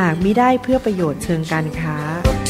[0.00, 1.96] หากมิได้เพื่อประโยชน์เชิงการค้า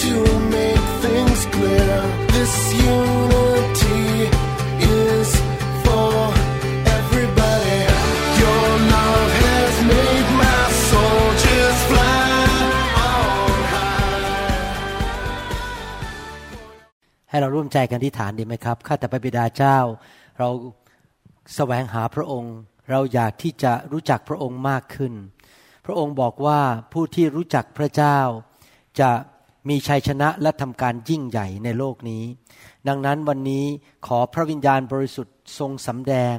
[0.05, 0.17] to
[0.57, 1.97] make things clear.
[2.35, 2.55] This
[2.97, 4.05] unity
[5.01, 5.29] is
[5.85, 6.13] for
[6.99, 7.81] everybody.
[8.43, 12.31] Your love has made my soul just fly
[13.11, 14.27] on high.
[17.31, 19.79] ให้เราร่วมใจกันที่ฐานดีไหมครับ ข้าแต่พระบิดาเจ้า
[20.39, 20.49] เรา
[21.57, 22.55] แสวงหาพระองค์
[22.91, 25.38] เราอยากที่จะรู้จักพระองค์มากขึ้นพ
[25.91, 26.61] ระองค์บอกว่า
[26.93, 28.19] ผู้ที่รู้จักพระเจ้า
[29.01, 29.11] จะ
[29.69, 32.25] มีชัยชนะและทำการยิ่งใหญ่ในโลกนี้
[32.89, 33.65] ดังนั้นวันนี้
[34.07, 36.37] ขอพระวิญญาณบริสุทธิ์ทรงสำแดง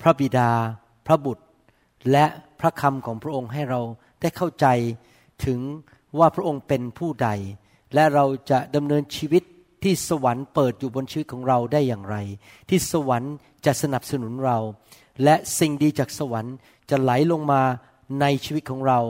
[0.00, 0.50] พระบิดา
[1.06, 1.44] พระบุตร
[2.12, 2.26] และ
[2.60, 3.80] พระคำของพระองค์ให้เรา
[4.20, 4.66] ได้เข้าใจ
[5.46, 5.60] ถึง
[6.18, 7.28] ว่าพระองค์เป็นผู้ใด
[7.94, 9.42] และเราจะดำเนินชีวิต
[9.82, 12.16] ที่สวรรค์เปิดอยู่บนชีวิตของเราได้อย่างไร
[12.68, 13.34] ที่สวรรค์
[13.66, 14.58] จะสนับสนุนเรา
[15.24, 16.54] และสิ่งดีจากสวรรค์
[16.90, 17.62] จะไหลลงมา
[18.20, 19.00] ในชีวิตของเรา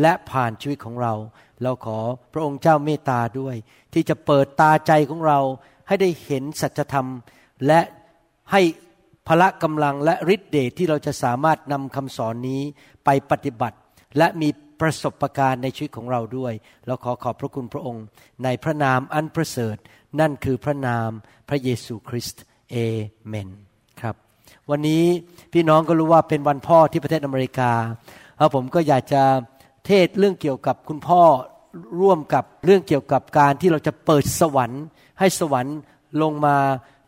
[0.00, 1.14] และผ่านชีวิตของเรา
[1.62, 1.98] เราขอ
[2.32, 3.56] พระองค์เจ้าเมตตาด้วย
[3.92, 5.38] ที่จะเปิดตาใจของเรา
[5.86, 7.08] ให้ได้เห็นสัจธรรม
[7.66, 7.80] และ
[8.52, 8.60] ให้
[9.26, 12.62] พละกำลังและฤทธิเดชที่เราจะสามารถนำคำสอนนี้
[13.04, 13.76] ไปปฏิบัติ
[14.18, 14.48] และมี
[14.80, 16.52] ประสบการณ์ในชีวิตของเราด้วย
[16.86, 18.04] เราขอขอบพระคุณพระองค์
[18.44, 19.76] ในพระนามอันประเสริฐ
[20.20, 21.08] นั่นคือพระนาม
[21.48, 22.76] พระเยซูคริสต์เอ
[23.26, 23.48] เมน
[24.00, 24.14] ครับ
[24.70, 25.04] วันนี้
[25.52, 27.72] พี่น้องก็รู้ว่าเป็นวันพ่อที่ประเทศอเมริกา
[28.38, 29.22] แล้วผมก็อยากจะ
[29.86, 31.22] เทศเรื่องเกี่ยวกับคุณพ่อ
[32.00, 34.82] ร่วมกับเรื่องเกี่ยวกับการที่เราจะเปิดสวรรค์
[35.18, 35.76] ให้สวรรค์
[36.22, 36.56] ลงมา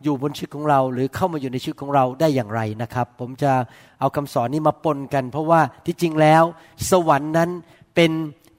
[0.02, 3.52] อยู่บนชีวิตของเรา หรือเข้ามาอยู่ในชีวิตของเราได้อย่างไรนะครับ ผมจะ
[4.00, 6.42] เอาคำสอนนี้มาปนกัน เพราะว่าที่จริงแล้ว
[6.90, 7.50] สวรรค์นั้น
[7.94, 8.10] เป็น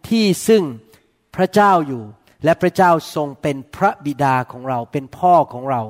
[0.09, 0.63] ที่ซึ่ง
[1.35, 2.03] พระเจ้าอยู่
[2.43, 5.81] และพระเจ้าทรงเป็นพระบิดาของเราเป็นพ่อของเรา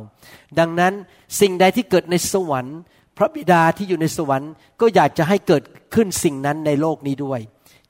[0.59, 0.93] ดังนั้น
[1.39, 2.77] สิ่งใดที่เกิดในสวรรค์
[3.19, 5.63] พระบิดาที่อยู่ในสวรรค์ก็อยากจะให้เกิด
[5.95, 7.39] ขึ้นสิ่งนั้นในโลกนี้ด้วย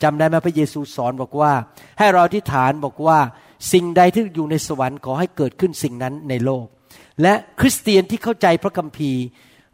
[0.03, 1.51] จำได้ไหมพระเยซูสอนบอกว่า
[2.00, 3.19] ให้เราอธิษฐานบอกว่า
[3.73, 6.66] สิ่งใดที่อยู่ในสวรรค์ขอให้เกิดขึ้นสิ่งนั้นในโลก
[7.22, 9.23] และคริสเตียนที่เข้าใจพระคัมภีร์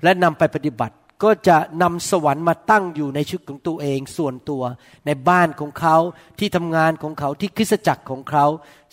[0.03, 4.63] และนำไปปฏิบัติก็จะนำสวรรค์มาตั้งอยู่ในชีวิตของตัวเองส่วนตัว
[5.05, 5.97] ในบ้านของเขา
[6.39, 8.45] ที่ทำงานของเขาที่คริสตจักรของเขา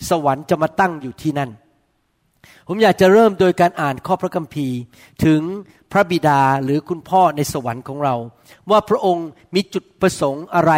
[0.09, 1.51] สวรรค์จะมาตั้งอยู่ที่นั่น
[2.67, 4.77] ผมอยากจะเริ่มโดยการอ่านข้อพระคัมภีร์
[5.25, 5.41] ถึง
[5.91, 8.15] พระบิดาหรือคุณพ่อในสวรรค์ของเรา
[8.69, 10.73] ว่าพระองค์มีจุดประสงค์อะไร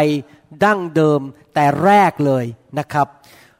[0.64, 1.20] ดั้งเดิม
[1.54, 2.44] แต่แรกเลย
[2.78, 3.06] นะครับ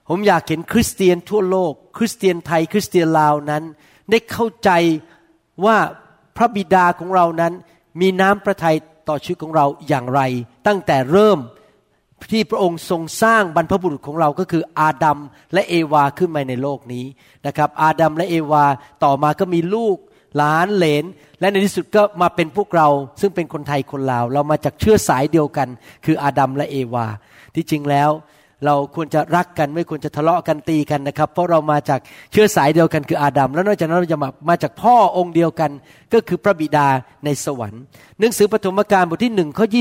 [0.09, 3.63] ผมอยากเห็นคริสเตียนทั่วโลก คริสเตียนไทยคริสเตียนลาวนั้น
[4.11, 4.71] ได้เข้าใจ
[5.65, 5.77] ว่า
[6.37, 7.53] พระบิดาของเรานั้น
[8.01, 8.77] มีน้ำพระทัย
[9.09, 10.21] ต่อชีวิตของเราอย่างไร
[10.67, 11.39] ตั้งแต่เริ่ม
[12.33, 15.19] ที่พระองค์ทรงสร้างบรรพบุรุษของเราก็คืออาดัม
[15.53, 17.05] และเอวาขึ้นมาในโลกนี้
[17.47, 18.65] นะครับ อาดัมและเอวา
[19.05, 19.97] ต่อมาก็มีลูก
[20.37, 21.05] หลานเหลน
[21.41, 22.89] และในที่สุดก็มาเป็นพวกเรา
[23.21, 25.69] ซึ่งเป็นคนไทยคนลาว เรามาจากเชื้อสายเดียวกัน
[26.05, 27.07] คืออาดัมและเอวา
[27.55, 28.11] ที่จริงแล้ว
[28.65, 32.01] เราควรจะรักกันไม่ควรจะทะเลาะกันตีกันนะครับ เพราะเรามาจาก
[32.33, 35.71] เชื้อสายเดียวกันคืออาดัมแล้วนอกจากนั้นเราจะมามาจากพ่อองค์เดียวกัน
[36.13, 36.87] ก็คือพระบิดา
[37.25, 37.83] ในสวรรค์
[38.19, 39.81] หนังสือปฐมกาลบทที่หนึ่งข้อยี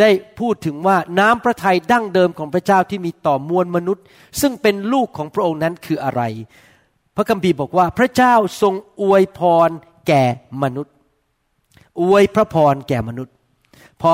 [0.00, 0.10] ได้
[0.40, 4.04] พูดถึงว่าน้ำพระทัยดั้งเดิมของพระเจ้าที่มีต่อมวลมนุษย์
[4.40, 6.22] ซึ่งเป็นลูกของพระองค์นั้นคืออะไร
[7.16, 9.70] พระคัมภีร์บอกว่าพระเจ้าทรงอวยพร
[10.06, 10.24] แก่
[10.62, 10.94] มนุษย์
[12.00, 13.34] อวยพระพรแก่มนุษย์
[14.02, 14.12] พอ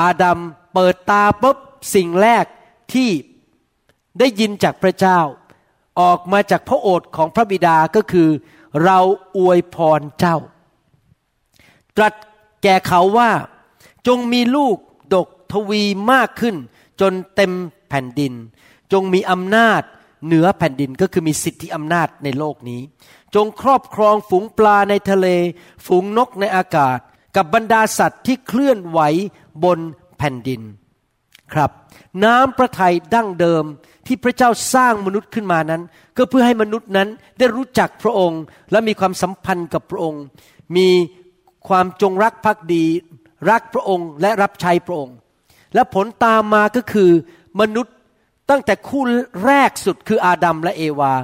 [0.00, 0.38] อาดัม
[0.74, 1.56] เปิดตาปุ๊บ
[1.94, 2.44] สิ่งแรก
[2.92, 3.10] ที่
[4.18, 5.18] ได้ยินจากพระเจ้า
[6.00, 8.28] ออกมาจากพระโอษฐ์ของพระบิดาก็คือ
[8.84, 8.98] เรา
[9.38, 10.36] อวยพรเจ้า
[11.96, 12.14] ตรัส
[12.62, 13.30] แก่เขาว่า
[14.06, 14.93] จงมีลูกดก
[15.54, 16.56] ทวีมากขึ้น
[17.00, 17.52] จนเต็ม
[17.88, 18.32] แผ่นดิน
[18.92, 19.82] จงมีอำนาจ
[20.26, 22.80] เหนือแผ่นดินก็คือมีสิทธิอำนาจในโลกนี้
[23.34, 25.26] จงครอบครองฝูงปลาในทะเล
[25.86, 26.98] ฝูงนกในอากาศ
[27.36, 29.00] กับบรรดาสัตว์ที่เคลื่อนไหว
[29.64, 29.78] บน
[30.18, 30.60] แผ่นดิน
[31.52, 31.70] ครับ
[32.24, 33.64] น้ำพระทัยดั้งเดิม
[34.06, 35.82] ที่พระเจ้าสร้างมนุษย์ขึ้นมานั้น
[36.16, 37.08] ก็เพื่อให้มนุษย์นั้น
[37.38, 40.22] ได้รู้จักพระองค์ และมีความสัมพันธ์กับพระองค์
[40.76, 40.88] มี
[41.68, 42.84] ความจงรักภักดี
[43.50, 45.16] รักพระองค์และรับใช้พระองค์
[45.74, 47.10] และผลตามมาก็คือ
[47.60, 47.94] มนุษย์
[48.50, 49.02] ตั้งแต่คู่
[49.44, 51.14] แรกสุดคืออาดัมและเอวา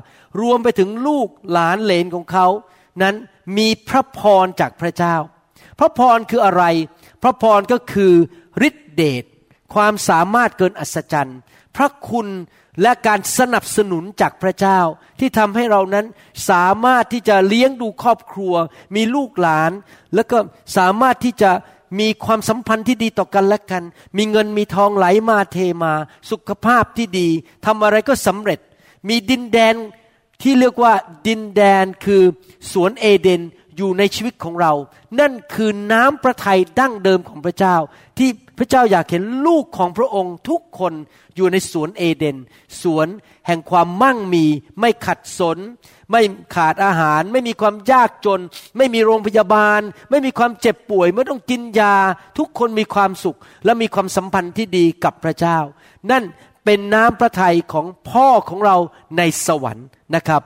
[0.41, 2.47] รวมไปถึงลูกหลานเลนของเขา
[3.03, 3.15] นั้น
[3.57, 5.17] มีพระพรจากพระเจ้า
[5.79, 6.65] พระพรคืออะไร
[7.23, 8.13] พระพรก็คือ
[8.69, 9.25] ฤทธิเดช
[9.75, 11.39] ความสามารถเกินอัศจรรย์
[11.77, 12.29] พระคุณ
[12.83, 14.81] และการสนับสนุนจากพระเจ้า
[15.19, 16.07] ที่ทำให้เรานั้น
[16.51, 18.55] สามารถที่จะเลี้ยงดูครอบครัว
[18.95, 19.73] มีลูกหลาน
[20.15, 20.39] แล้วก็
[20.77, 21.51] สามารถที่จะ
[21.99, 23.83] มีความสัมพันธ์ที่ดีต่อกันและกัน
[24.17, 25.93] มีเงินมีทองไหลมาเทมา
[26.31, 27.29] สุขภาพที่ดี
[27.67, 28.61] ทำอะไรก็สำเร็จ
[29.09, 29.75] มีดินแดน
[30.43, 30.93] ที่เรียกว่า
[31.27, 32.23] ดินแดนคือ
[32.73, 33.41] สวนเอเดน
[33.77, 34.73] อยู่ในชีวิตของเรา
[35.21, 37.77] นั่นคือน้ำพระทัยดั้งเดิมของพระเจ้า
[38.19, 38.31] ที่
[38.63, 40.93] พระเจ้าอยากเห็นลูกของพระองค์ทุกคน
[41.37, 42.37] อยู่ในสวนเอเดน
[42.83, 43.07] สวน
[43.47, 44.45] แห่งความมั่งมี
[44.81, 45.59] ไม่ขัดสน
[46.11, 46.21] ไม่
[46.55, 48.41] ขาดอาหาร ไม่มีความยากจน
[48.77, 49.81] ไม่มีโรงพยาบาล
[50.11, 51.97] ไม่มีความเจ็บป่วย ไม่ต้องกินยา
[52.39, 55.59] ทุกคนมีความสุข และมีความสัมพันธ์ที่ดีกับพระเจ้า
[56.11, 56.25] นั่น
[56.65, 58.77] เป็นน้ำพระทัยของพ่อของเรา
[59.17, 60.43] ในสวรรค์นะครับ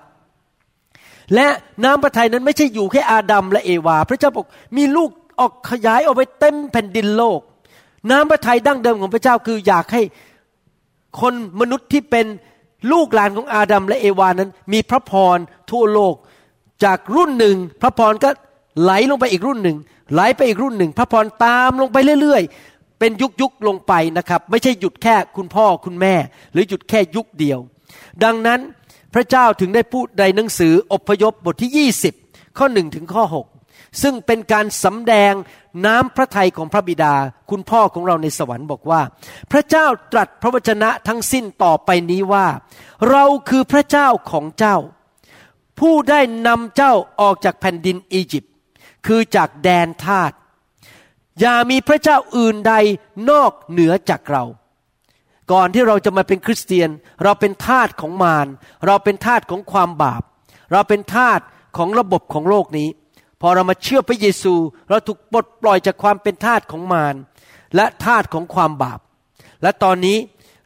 [1.34, 1.46] และ
[1.84, 4.46] น้ำพระทัยนั้นไม่ใช่อยู่แค่อาดัมและเอวา พระเจ้าบอก
[4.76, 5.10] มีลูก
[5.40, 7.40] ออกขยายออกไปเต็มแผ่นดินโลก
[8.10, 10.02] น้ำพระทัยดั้งเดิมของพระเจ้าคืออยากให้
[11.20, 12.26] คนมนุษย์ที่เป็น
[12.92, 15.38] ลูกหลานของอาดัมและเอวานั้น มีพระพร
[15.70, 16.14] ทั่วโลก
[16.84, 18.30] จากรุ่นหนึ่ง พระพรก็
[18.82, 19.76] ไหลลงไปอีกรุ่นหนึ่ง
[20.12, 26.14] ไหลไปอีกรุ่นหนึ่ง พระพรตามลงไปเรื่อย ๆ เป็นยุคยุคลงไปนะครับ ไม่ใช่หยุดแค่คุณพ่อคุณแม่
[26.52, 27.58] หรือหยุดแค่ยุคเดียว
[28.24, 28.60] ดังนั้น
[29.14, 31.88] พระเจ้าถึงได้พูดในหนังสืออพยพบทที่
[32.20, 33.63] 20 ข้อ1ถึงข้อ 6
[34.02, 35.32] ซึ่งเป็นการสำแดง
[35.86, 37.14] น้ำพระทัยของพระบิดา
[37.50, 39.02] คุณพ่อของเราในสวรรค์บอกว่า
[39.52, 42.46] พระเจ้าตรัสพระวจนะทั้งสิ้นต่อไปนี้ว่า
[43.10, 44.76] เราคือพระเจ้าของเจ้า
[45.80, 48.52] ผู้ได้นำเจ้าออกจากแผ่นดินอียิปต์
[49.06, 50.32] คือจากแดนทาส
[51.40, 52.74] อย่ามีพระเจ้าอื่นใด
[53.30, 54.44] นอกเหนือจากเรา
[55.52, 56.90] ก่อนที่เราจะมาเป็นคริสเตียน
[57.22, 58.46] เราเป็นทาสของมาร
[58.86, 60.22] เราเป็นทาสของความบาป
[60.72, 61.40] เราเป็นทาส
[61.76, 62.88] ของระบบของโลกนี้
[63.46, 64.54] พอเรามาเชื่อพระเยซู
[64.88, 67.14] เราถูกปลดปล่อยจากความเป็นทาสของมาร
[67.76, 69.00] และทาสของความบาป
[69.62, 70.18] และตอนนี้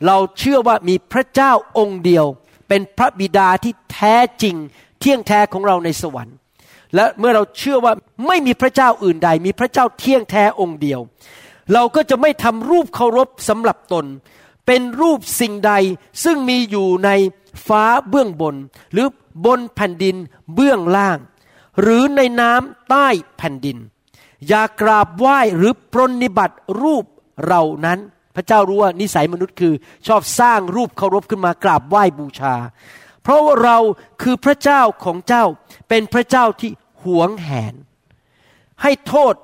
[0.06, 2.26] เราเชื่อว่ามีพระเจ้าองค์เดียว
[2.68, 4.56] เป็นพระบิดาที่แท้จริง
[5.00, 6.36] เที่ยงแท้ของเราในสวรรค์
[6.94, 7.92] และเมื่อเราเชื่อว่า
[8.26, 11.00] ไม่มีพระเจ้าอื่นใด มีพระเจ้าเที่ยงแท้องค์เดียว
[11.72, 14.04] เราก็จะไม่ทำรูปเคารพสำหรับตน
[14.66, 15.72] เป็นรูปสิ่งใด
[16.24, 17.10] ซึ่งมีอยู่ใน
[17.66, 18.54] ฟ้าเบื้องบน
[18.92, 19.06] หรือ
[19.44, 20.16] บนแผ่นดิน
[20.54, 21.18] เบื้องล่าง
[21.80, 23.78] หรือในน้ำใต้แผ่นดิน
[24.48, 27.04] อย่ากราบไหว้หรือปรนนิบัติรูป
[27.46, 27.98] เรานั้น
[28.36, 29.74] พระเจ้ารู้ว่านิสัยมนุษย์คือ
[30.06, 32.54] ชอบสร้างรูปเคารพขึ้นมากราบไหว้บูชา
[33.22, 33.78] เพราะว่าเรา
[34.22, 35.44] คือพระเจ้าของเจ้า
[35.88, 36.70] เป็นพระเจ้าที่
[37.02, 37.74] หวงแหน
[38.82, 39.34] ให้โทษ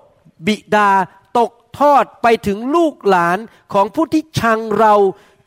[0.47, 0.91] บิดา
[1.39, 3.39] ตกทอดไปถึงลูกหลาน
[3.73, 4.95] ของผู้ที่ชังเรา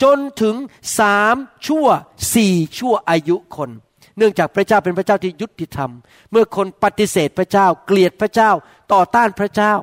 [0.03, 0.55] จนถึง
[0.99, 1.35] สาม
[1.67, 1.87] ชั่ว
[2.33, 3.69] สี่ชั่วอายุคน
[4.17, 5.91] เนื่องจากพระเจ้าเป็นพระเจ้าที่ยุติธรรม
[6.31, 8.51] เมื่อคนปฏิเสธพระเจ้า เกลียดพระเจ้า
[8.93, 9.73] ต่อต้านพระเจ้า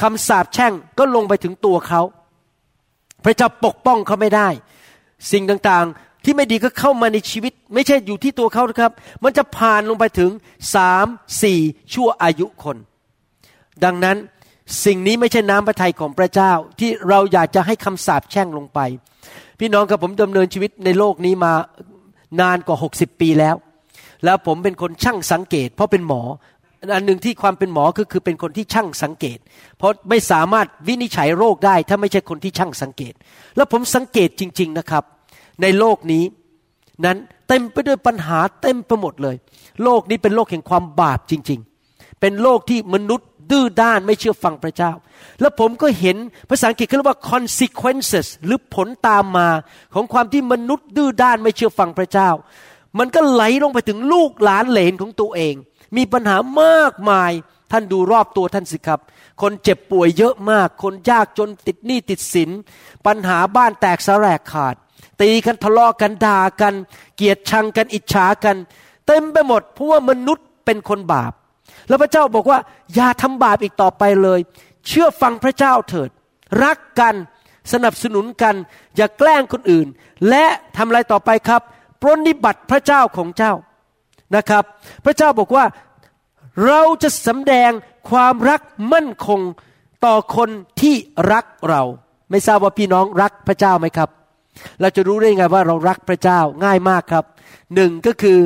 [0.00, 2.02] คำสาปแช่งก็ลงไปถึงตัวเขา
[3.24, 4.48] พระเจ้าปกป้องเขาไม่ได้
[5.32, 8.92] สิ่งต่างๆที่ไม่ดีก็เข้ามาในชีวิต ไม่ใช่อยู่ที่ตัวเขาครับ
[9.22, 10.30] มันจะผ่านลงไปถึง
[10.74, 11.06] สาม
[11.42, 11.60] สี่
[11.92, 12.76] ชั่วอายุคน
[13.84, 14.16] ดังนั้น
[14.84, 18.80] สิ่งนี้ไม่ใช่น้ำพระทัยของพระเจ้าที่เราอยากจะให้คำสาปแช่งลงไป
[19.58, 21.52] พี่น้องกับผมดำเนินชีวิตในโลกนี้มา
[22.40, 23.56] นานกว่า 60 ปีแล้ว
[24.24, 26.22] แล้วผมเป็นคนช่างสังเกต เพราะเป็นหมอ
[26.94, 29.38] อันหนึ่งที่ความเป็นหมอก็คือเป็นคนที่ช่างสังเกต
[29.78, 33.14] เพราะไม่สามารถวินิจฉัยโรคได้ ถ้าไม่ใช่คนที่ช่างสังเกต
[33.56, 35.04] แล้วผมสังเกตจริง ๆนะครับ
[35.62, 36.24] ในโลกนี้
[37.04, 37.16] นั้น
[37.48, 39.36] เต็มไปด้วยปัญหาเต็มไปหมดเลย
[39.82, 44.92] โลกนี้เป็นโลกแห่งความบาปจริง ๆ เป็นโลกที่มนุษย์ ดื้อด้านไม่เชื่อฟังพระเจ้า
[45.40, 46.16] แล้วผมก็เห็น
[46.50, 49.48] ภาษาอังกฤษเขาเรียกว่า consequences หรือผลตามมา
[49.94, 52.30] ของความที่มนุษย์ดื้อด้านไม่เชื่อฟังพระเจ้า
[52.98, 55.54] มันก็ไหลลงไปถึงลูกหลานเหลนของตัวเอง
[55.96, 57.32] มีปัญหามากมาย
[57.72, 59.00] ท่านดูรอบตัวท่านสิครับ
[59.42, 62.50] คนเจ็บป่วยเยอะมาก คนยากจนติดหนี้ติดสิน
[63.06, 64.74] ปัญหาบ้านแตกสลายขาด
[65.20, 66.74] ตีกันทะเลาะกันด่ากัน
[67.16, 68.56] เกลียดชังกันอิจฉากัน
[69.06, 71.32] เต็มไปหมดเพราะว่ามนุษย์เป็นคนบาป
[71.88, 72.58] แล้วพระเจ้าบอกว่า
[72.94, 74.40] อย่าทำบาปอีกต่อไปเลย
[74.86, 76.10] เชื่อฟังพระเจ้าเถิด
[76.64, 77.14] รักกัน
[77.72, 78.54] สนับสนุนกัน
[78.96, 79.86] อย่าแกล้งคนอื่น
[80.28, 80.44] และ
[80.76, 81.62] ทำอะไรต่อไปครับ
[82.00, 83.52] ปรนนิบัติพระเจ้าของเจ้า
[84.36, 84.64] นะครับ
[85.04, 85.64] พระเจ้าบอกว่า
[86.66, 87.70] เราจะสำแดง
[88.10, 88.60] ความรัก
[88.92, 89.40] มั่นคง
[90.04, 90.94] ต่อคนที่
[91.32, 91.82] รักเรา
[92.30, 94.08] ไม่ทราบว่าพี่น้องรักพระเจ้าไหมครับ
[94.80, 97.24] เราจะรู้ได้ไงว่าเรารักพระเจ้าง่ายมากครับ
[97.74, 98.38] หนึ่งก็คือ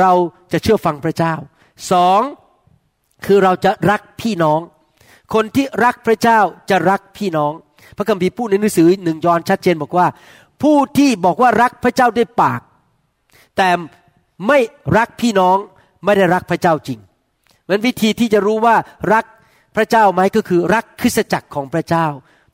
[0.00, 0.12] เรา
[0.52, 1.34] จะเชื่อฟังพระเจ้า
[1.92, 2.20] สอง
[3.26, 4.60] คือเราจะรักพี่น้อง
[5.34, 6.38] คนที่รักพระเจ้า
[6.70, 7.52] จะรักพี่น้อง
[7.96, 10.06] พระคัมภีร์พูดในหนังสือหนึ่งยอห์นชัดเจนบอกว่า
[10.62, 12.60] ผู้ที่บอกว่ารักพระเจ้าด้วยปาก
[13.56, 13.68] แต่
[14.46, 14.58] ไม่
[14.96, 15.56] รักพี่น้อง
[16.04, 16.98] ไม่ได้รักพระเจ้าจริง
[17.68, 18.76] มันวิธีที่จะรู้ว่า
[19.12, 19.24] รัก
[19.76, 22.06] พระเจ้าไหมก็คือรักคริสจักรของพระเจ้า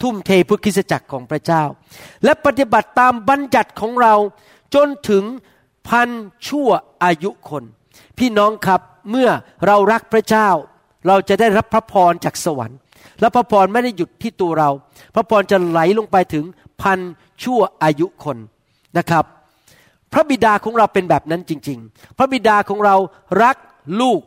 [0.03, 1.63] ทุ่มเทเพื่อคริสจักรของพระเจ้า
[2.25, 4.15] และปฏิบัติตามบัญญัติของเรา
[4.75, 5.25] จนถึง
[5.89, 6.09] พัน
[6.47, 6.69] ชั่ว
[7.05, 7.65] อายุคน
[8.19, 9.29] พี่น้องครับ เมื่อ
[9.67, 10.49] เรารักพระเจ้า
[11.07, 12.79] เราจะได้รับพระพรจากสวรรค์
[13.21, 14.71] และพระพรไม่ได้หยุดที่ตัวเรา
[15.15, 16.45] พระพรจะไหลลงไปถึง
[16.83, 16.99] พัน
[17.43, 18.39] ชั่วอายุคน
[18.99, 19.25] นะครับ
[20.13, 22.97] พระบิดาของเราเป็นแบบนั้นจริง ๆ พระบิดาของเรา
[23.43, 23.57] รัก
[24.01, 24.21] ลูก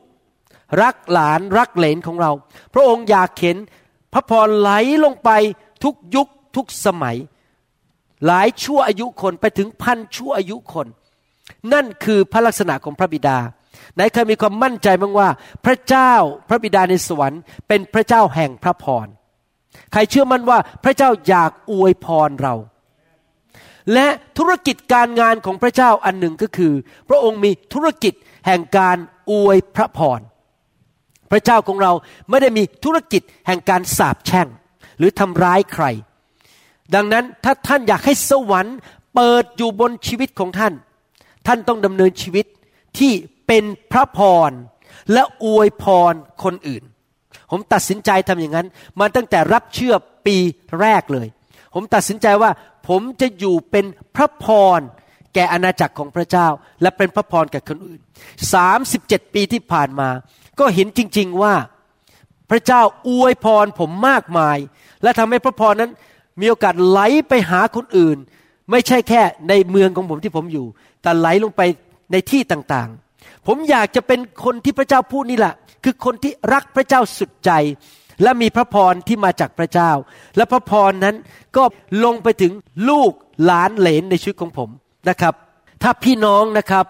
[0.81, 2.31] รักหลานรักเหลนของเรา
[2.73, 3.57] พระองค์อยากเห็น
[4.13, 4.71] พระพรไหล
[5.03, 5.29] ลงไป
[5.83, 7.17] ทุกยุคทุกสมัย
[8.25, 10.88] หลายชั่วอายุคนไปถึงพันชั่วอายุคน
[11.73, 13.38] นั่นคือพระลักษณะของพระบิดา
[13.95, 15.29] ไหนเคยมีความมั่นใจบ้างว่า
[15.65, 16.13] พระเจ้า
[16.50, 19.07] พระบิดาในสวรรค์เป็นพระเจ้าแห่งพระพร
[19.91, 22.55] ใครเชื่อมั่นว่าพระเจ้าอยากอวยพรเรา
[23.93, 24.07] และ
[24.38, 26.74] ธุรกิจการงานของพระเจ้าอันหนึ่งก็คือ
[27.10, 28.13] พระองค์มีธุรกิจ
[28.48, 28.98] แห่งการ
[29.31, 30.19] อวยพระพร
[31.31, 31.91] พระเจ้าของเรา
[32.29, 34.48] ไม่ได้มีธุรกิจแห่งการสาปแช่ง
[34.98, 35.86] หรือทำร้ายใคร
[36.95, 38.77] ดังนั้นถ้าท่านอยากให้สวรรค์
[39.15, 40.74] เปิดอยู่บนชีวิตของท่าน
[41.48, 42.45] ท่านต้องดำเนินชีวิต
[42.98, 43.12] ที่
[43.53, 44.51] เป็นพระพร
[45.13, 46.84] และอวยพรคนอื่น
[47.51, 48.67] ผมตัดสินใจทำอย่างนั้น
[49.00, 49.93] มาตั้งแต่รับเชื่อ
[50.25, 50.38] ปี
[50.79, 51.27] แรกเลย
[51.74, 52.51] ผมตัดสินใจว่า
[52.88, 54.46] ผมจะอยู่เป็นพระพ
[54.77, 54.79] ร
[55.34, 56.48] แก่อาณาจักรของพระเจ้า
[56.81, 58.01] และเป็นพระพรแก่คนอื่น
[58.67, 60.10] 37 ปีที่ผ่านมา
[60.60, 61.53] ก็เห็นจริง ๆว่า
[62.50, 64.58] พระเจ้าอวยพรผมมากมาย
[65.03, 65.91] และทำให้พระพรนั้น
[66.41, 68.17] มีโอกาสไหลไปหาคนอื่น
[68.72, 70.65] ไม่ใช่แค่ในเมืองของผมที่ผมอยู่
[71.01, 71.62] แต่ไหลลงไป
[72.12, 72.91] ในที่ต่าง
[73.48, 77.51] ผมอยากจะเป็นคนที่พระเจ้าพูดนี่แหละ คือคนที่รักพระเจ้าสุดใจ
[78.24, 79.91] และมีพระพรที่มาจากพระเจ้า
[80.38, 81.15] และพระพรนั้น
[81.57, 81.63] ก็
[82.03, 82.53] ลงไปถึง
[82.89, 83.12] ลูก
[83.45, 84.69] หลานเหลนในชีวิตของผม
[85.10, 85.33] นะครับ
[85.83, 86.86] ถ้าพี่น้องนะครับ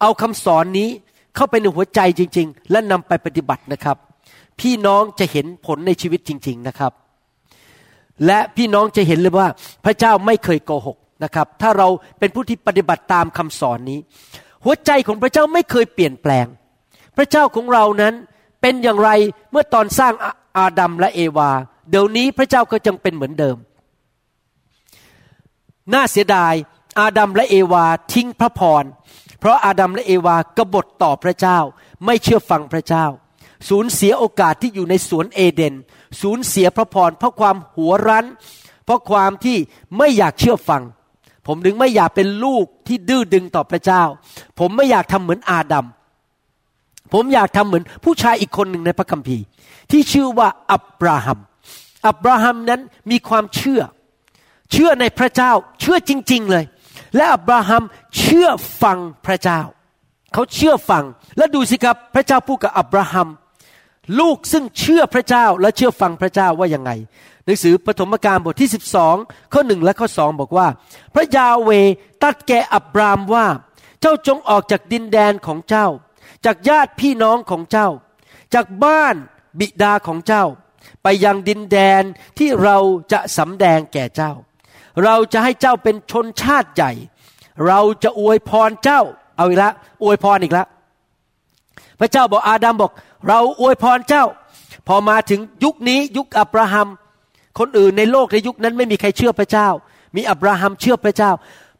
[0.00, 0.88] เอาคำสอนนี้
[1.36, 3.96] เข้าไปในหัวใจจริง ๆ และนำไปปฏิบัตินะครับ
[4.60, 6.92] พี่น้องจะเห็นผลในชีวิตจริง ๆนะครับ
[8.26, 9.48] และพี่น้องจะเห็นเลยว่า
[9.84, 11.88] พระเจ้าไม่เคยโกหกนะครับ ถ้าเรา
[12.18, 13.98] เป็นผู้ที่ปฏิบัติตามคำสอนนี้
[14.64, 16.46] หัวใจของพระเจ้าไม่เคยเปลี่ยนแปลง
[17.16, 18.14] พระเจ้าของเรานั้น
[18.60, 19.10] เป็นอย่างไร
[19.50, 20.12] เมื่อตอนสร้าง
[20.58, 21.50] อาดัมและเอวา
[21.90, 23.56] เดี๋ยวนี้พระเจ้าก็ยังเป็นเหมือนเดิม
[25.92, 26.54] น่าเสียดาย
[27.00, 28.84] อาดัมและเอวาทิ้งพระพร
[29.40, 31.58] เพราะอาดัมและเอวากบฏต่อพระเจ้า
[32.04, 33.04] ไม่เชื่อฟังพระเจ้า
[33.68, 35.74] สูญเสียโอกาสที่อยู่ในสวนเอเดน
[36.20, 38.26] สูญเสียพระพรเพราะความหัวรั้น
[38.84, 39.56] เพราะความที่
[39.98, 40.82] ไม่อยากเชื่อฟัง
[41.48, 44.02] ผมถึงไม่อยากเป็นลูกที่ดื้อดึงต่อพระเจ้า
[44.58, 45.86] ผมไม่อยากทำเหมือนอาดัม
[47.12, 49.44] ผมอยากทำเหมือนผู้ชายอีกคนหนึ่งในพระคัมภีร์
[49.90, 51.38] ที่ชื่อว่าอับราฮัม
[52.06, 53.80] อับราฮัมนั้นมีความเชื่อ
[54.72, 56.64] เชื่อในพระเจ้า เชื่อจริง ๆเลย
[57.16, 57.82] และอับราฮัม
[58.18, 58.48] เชื่อ
[58.82, 59.60] ฟังพระเจ้า
[60.32, 61.04] เขาเชื่อฟัง
[61.36, 63.28] และดูสิครับพระเจ้าพูดกับอับราฮัม
[64.20, 66.90] ลูกซึ่งเชื่อพระเจ้าและเชื่อฟังพระเจ้าว่ายังไง
[67.48, 68.70] หนังสือปฐมกาลบทที่
[69.10, 70.68] 12 ข้อหนึ่งและข้อสองบอกว่า
[71.14, 71.70] พระยาเว
[72.22, 73.46] ตัดแก่อับรามว่า
[74.00, 75.86] เจ้าจงออกจากดินแดนของเจ้า
[76.44, 77.88] จากญาติพี่น้องของเจ้า
[78.54, 79.14] จากบ้าน
[79.58, 80.44] บิดาของเจ้า
[81.02, 82.02] ไปยังดินแดน
[82.38, 82.76] ที่เรา
[83.12, 84.32] จะสำแดงแก่เจ้า
[85.04, 86.92] เราจะให้เจ้าเป็นชนชาติใหญ่
[87.66, 89.00] เราจะอวยพรเจ้า
[89.36, 89.70] เอาอีกละ
[90.02, 90.64] อวยพรอีกละ
[92.00, 92.92] พระเจ้าบอกอาดัมบอก
[93.28, 94.24] เราอวยพรเจ้า
[94.86, 96.88] พอมาถึงยุคนี้ยุคอับราฮัม
[97.58, 99.68] คนอื่นในโลกในยุคนั้นไม่มีใครเชื่อพระเจ้า
[100.16, 101.30] มีอับราฮัมเชื่อพระเจ้า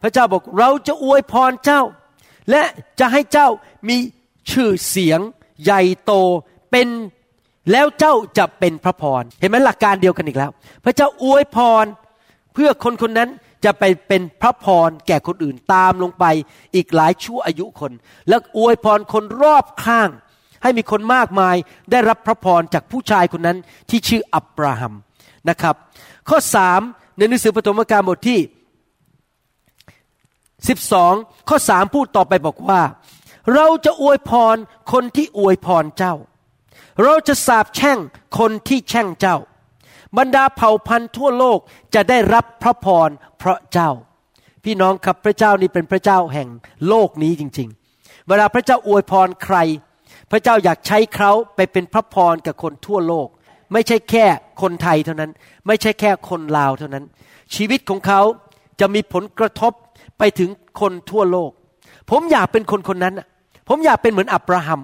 [0.02, 1.82] พระเจ้าบอกเราจะอวยพรเจ้า
[2.50, 2.62] และ
[3.00, 3.48] จะให้เจ้า
[3.88, 3.96] มี
[4.50, 5.20] ชื่อเสียง
[5.62, 6.12] ใหญ่โต
[6.70, 6.88] เป็น
[7.72, 10.50] แล้วเจ้าจะเป็นพระพร เห็นไหมหลักการเดียวกันอีกแล้ว
[10.84, 11.84] พระเจ้าอวยพร
[12.54, 13.30] เพื่อคนคนนั้น
[13.64, 16.24] จะไปเป็นพระพรแก่คนอื่นตามลงไป
[16.74, 17.92] อีกหลายชั่วอายุคน
[18.28, 20.10] แล้วอวยพรคนรอบข้าง
[20.62, 21.56] ให้มีคนมากมาย
[21.90, 23.58] ได้รับพระพรจากผู้ชายคนนั้น
[23.90, 24.94] ที่ชื่ออับราฮัม
[25.48, 25.74] นะครับ
[26.28, 26.80] ข้อสาม
[27.16, 28.40] ในหนังสือปฐมกาลบทที่
[30.88, 32.82] 12 ข้อสามพูดต่อไปบอกว่า
[33.54, 34.56] เราจะอวยพร
[34.92, 36.14] คนที่อวยพรเจ้า
[37.02, 37.98] เราจะสาบแช่ง
[38.38, 39.36] คนที่แช่งเจ้า
[40.18, 41.58] บรรดาเผ่าพันธุ์ทั่วโลก
[41.94, 43.90] จะได้รับพระพรเพราะเจ้า
[44.64, 46.48] พี่น้องครับพระเจ้านี่เป็นพระเจ้าแห่ง
[46.88, 49.56] โลกนี้จริง ๆ เวลาพระเจ้าอวยพรใคร
[50.30, 53.28] พระเจ้าอยากใช้เขาไปเป็นพระพรกับคนทั่วโลก
[53.72, 54.24] ไม่ใช่แค่
[54.62, 55.30] คนไทยเท่านั้น
[55.66, 57.04] ไม่ใช่แค่คนลาวเท่านั้น
[57.54, 58.20] ชีวิตของเขา
[58.80, 59.72] จะมีผลกระทบ
[60.18, 61.50] ไปถึงคนทั่วโลก
[62.10, 63.14] ผมอยากเป็นคนคนนั้น
[63.68, 64.80] ผมอยากเป็นเหมือนอับราฮัม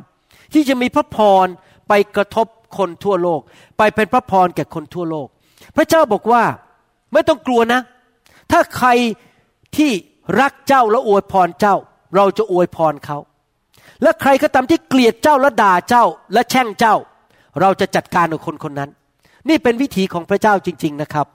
[0.53, 1.47] ที่จะมีพระพร
[1.88, 2.47] ไปกระทบ
[2.79, 3.41] คนทั่วโลก
[3.79, 5.29] ไปเป็นพระพรแก่คนทั่วโลก
[5.76, 6.43] พระเจ้าบอกว่า
[7.12, 7.81] ไม่ต้องกลัวนะ
[8.53, 8.88] ถ้าใคร
[9.76, 9.91] ที่
[10.41, 11.76] รักเจ้าและอวยพรเจ้า
[12.17, 13.19] เราจะอวยพรเขา
[14.03, 16.97] และใครก็ตามที่เกลียดเจ้าและด่าเจ้าและแช่งเจ้า
[17.61, 18.91] เราจะจัดการกับคนคนนั้น
[19.49, 21.27] นี่เป็นวิถีของพระเจ้าจริง ๆนะครับ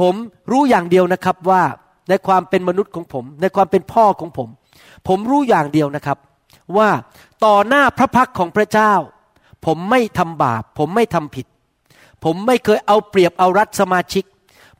[0.00, 0.14] ผม
[0.50, 1.62] รู้อย่างเดียวนะครับว่า
[2.08, 4.48] ในความเป็นมนุษย์ของผม ในความเป็นพ่อของผม
[5.08, 6.18] ผมรู้อย่างเดียวนะครับ
[6.76, 6.90] ว่า
[7.44, 8.92] ต่อหน้าพระพักของพระเจ้า
[9.66, 11.46] ผมไม่ทำบาป ผมไม่ทำผิด
[12.24, 14.24] ผมไม่เคยเอาเปรียบเอารัดสมาชิก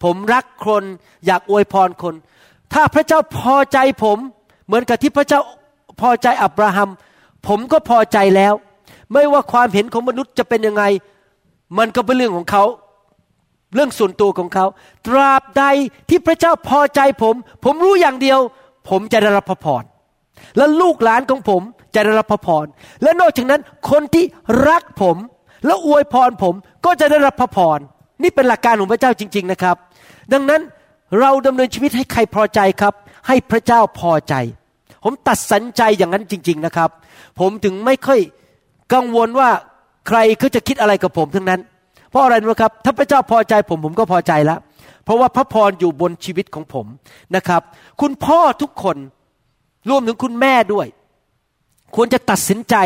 [0.03, 0.83] ผมรักคน
[1.27, 2.15] อยากอวยพรคน
[2.73, 4.19] ถ้าพระเจ้าพอใจผม
[4.67, 5.41] เหมือนกับที่พระเจ้า
[6.01, 6.91] พอใจอับราฮัม
[7.47, 8.55] ผมก็พอใจแล้ว
[9.13, 10.85] ไม่ว่าความเห็นของมนุษย์จะเป็นยังไง
[11.79, 12.65] มันก็เป็นเรื่องของเขา
[13.75, 14.67] เรื่องส่วนตัวของเขา
[15.07, 15.65] ตราบใด
[16.09, 17.35] ที่พระเจ้าพอใจผม
[17.65, 18.39] ผมรู้อย่างเดียว
[18.89, 19.83] ผมจะได้รับพระพร
[20.57, 21.63] และลูกหลานของผม
[21.95, 22.67] จะได้รับพระพร
[23.03, 23.61] และนอกจากนั้น
[23.91, 24.25] คนที่
[24.69, 25.17] รักผม
[25.67, 27.79] และอวยพรผมก็จะได้รับพระพร
[28.23, 29.77] นี่เป็นหลักการของพระเจ้าจริง ๆนะครับ
[30.33, 30.63] ดังนั้น
[31.21, 32.95] เราดำเนินชีวิตให้ใครพอใจครับ
[33.27, 34.35] ให้พระเจ้าพอใจ
[35.05, 36.91] ผมตัดสินใจอย่างนั้นจริง ๆนะครับ
[37.41, 38.21] ผมถึงไม่ค่อย
[38.95, 39.49] กังวลว่า
[40.09, 41.61] ใครเขาจะคิดอะไรกับผมทั้งนั้น
[42.11, 44.59] เพราะอะไรนะครับ ถ้าพระเจ้าพอใจผมผมก็พอใจแล้ว
[45.05, 46.87] เพราะว่าพระพรอยู่บนชีวิตของผม
[47.37, 47.63] นะครับ
[48.01, 48.97] คุณพ่อทุกคน
[49.91, 50.87] รวมถึงคุณแม่ด้วย
[51.95, 52.77] ควรจะตัดสินใจ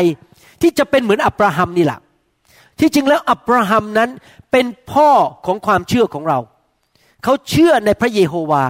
[0.61, 1.99] ที่จะเป็นเหมือนอับราฮัมนี่แหละ
[2.79, 4.09] ที่จริงแล้วอับราฮัมนั้น
[4.51, 5.09] เป็นพ่อ
[5.45, 6.39] ของความเชื่อของเรา
[7.23, 8.63] เขาเชื่อในพระเยโฮวา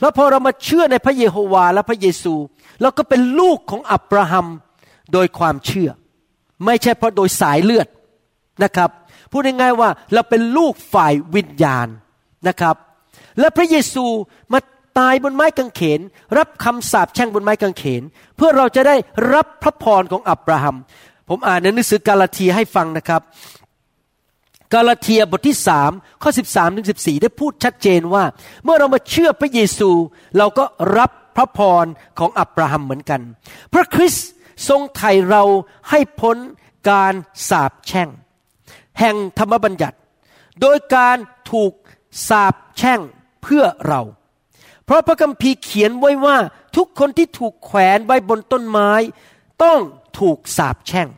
[0.00, 2.34] แล้วพอเรามาเชื่อในพระเยโฮวาและพระเยซู
[2.82, 4.46] เราก็เป็นลูกของอับราฮัม
[5.12, 5.90] โดยความเชื่อ
[6.64, 7.88] ไม่ใช่เพราะโดยสายเลือด
[8.64, 8.90] นะครับ
[9.30, 11.88] พูดง่ายๆว่าเราเป็นลูกฝ่ายวิญญาณ
[12.48, 12.76] นะครับ
[13.40, 14.04] และพระเยซู
[14.52, 14.60] มา
[14.98, 16.00] ตายบนไม้กางเขน
[16.38, 18.02] รับคำสาปแช่งบนไม้กางเขน
[18.36, 18.96] เพื่อเราจะได้
[19.34, 20.76] รับพระพรของอับราฮัม
[21.28, 23.22] ผมอ่านในหนังสือกาลาเทียให้ฟังนะครับ
[24.74, 25.90] กาลาเทียบทที่สาม
[26.22, 28.24] ข้อสิบสามถึงสิบสี่ได้พูดชัดเจนว่า
[28.64, 29.90] เมื่อเรามาเชื่อพระเยซู
[30.38, 30.64] เราก็
[30.98, 31.86] รับพระพร
[32.18, 33.20] ของอับราฮัมเหมือนกัน
[33.74, 34.28] พระคริสต์
[34.68, 35.42] ทรงไถ่เรา
[35.90, 36.36] ให้พ้น
[36.88, 37.14] การ
[37.48, 38.08] สาปแช่ง
[38.98, 39.96] แห่งธรรมบัญญัติ
[40.60, 41.16] โดยการ
[41.52, 41.72] ถูก
[42.28, 43.00] สาปแช่ง
[43.42, 44.00] เพื่อเรา
[44.84, 46.36] เพราะพระคัมภีร์เขียนไว้ว่า
[46.76, 48.90] ทุกคนที่ถูกแขวนไว้บนต้นไม้
[49.62, 49.78] ต้อง
[50.18, 51.08] ถูกสาปแช่ง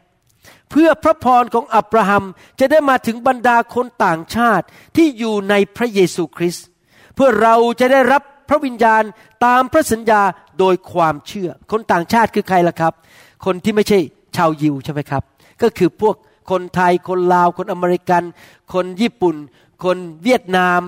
[0.71, 2.25] เพื่อพระพรของอับราฮัม
[2.61, 6.67] จะได้มาถึงบรรดาคนต่างชาติที่อยู่ในพระเยซูคริสต์
[7.15, 9.03] เพื่อเราจะได้รับพระวิญญาณ
[9.45, 10.23] ตามพระสัญญา
[10.59, 12.93] โดยความเชื่อ คนต่างชาติคือใครล่ะครับ
[13.45, 13.99] คนที่ไม่ใช่
[14.37, 15.23] ชาวยิวใช่ไหมครับ
[15.63, 16.15] ก็คือพวก
[16.51, 18.23] คนไทยคนลาว คนอเมริกัน
[18.73, 19.37] คนญี่ปุ่น
[19.85, 20.81] คนเวียดนาม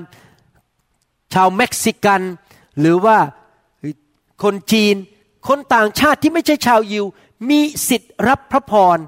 [1.34, 2.20] ชาวเม็กซิกัน
[2.80, 3.18] หรือว่า
[4.42, 4.94] คนจีน
[5.48, 7.04] คนต่างชาติที่ไม่ใช่ชาวยิว
[7.50, 8.98] มีสิทธิ์รับพระพร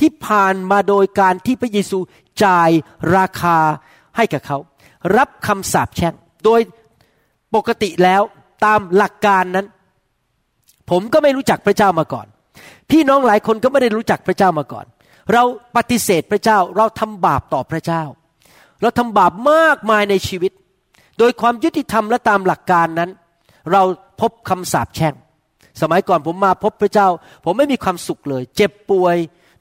[0.00, 1.98] ที่ผ่านมาโดยการที่พระเยซู
[2.44, 2.70] จ่าย
[3.16, 3.58] ราคา
[4.16, 4.58] ให้กับเขา
[5.16, 6.60] รับคำสาปแช่งโดย
[7.54, 8.22] ปกติแล้ว
[8.64, 9.66] ตามหลักการนั้น
[10.90, 12.26] ผมก็ไม่รู้จักพระเจ้ามาก่อน
[12.90, 14.86] พี่น้องหลายคนก็ไม่ได้รู้จักพระเจ้ามาก่อน
[15.32, 15.42] เรา
[15.76, 18.02] ปฏิเสธพระเจ้าเราทำบาปต่อพระเจ้า
[18.80, 20.52] เราทำบาปมากมายในชีวิต
[21.18, 23.10] โดยความยุติธรรมและตามหลักการนั้น
[23.72, 23.82] เรา
[24.20, 25.14] พบคำสาปแช่ง
[25.80, 27.08] สมัยก่อนผมมาพบพระเจ้า
[27.44, 29.16] ผมไม่มีความสุขเลย เจ็บป่วย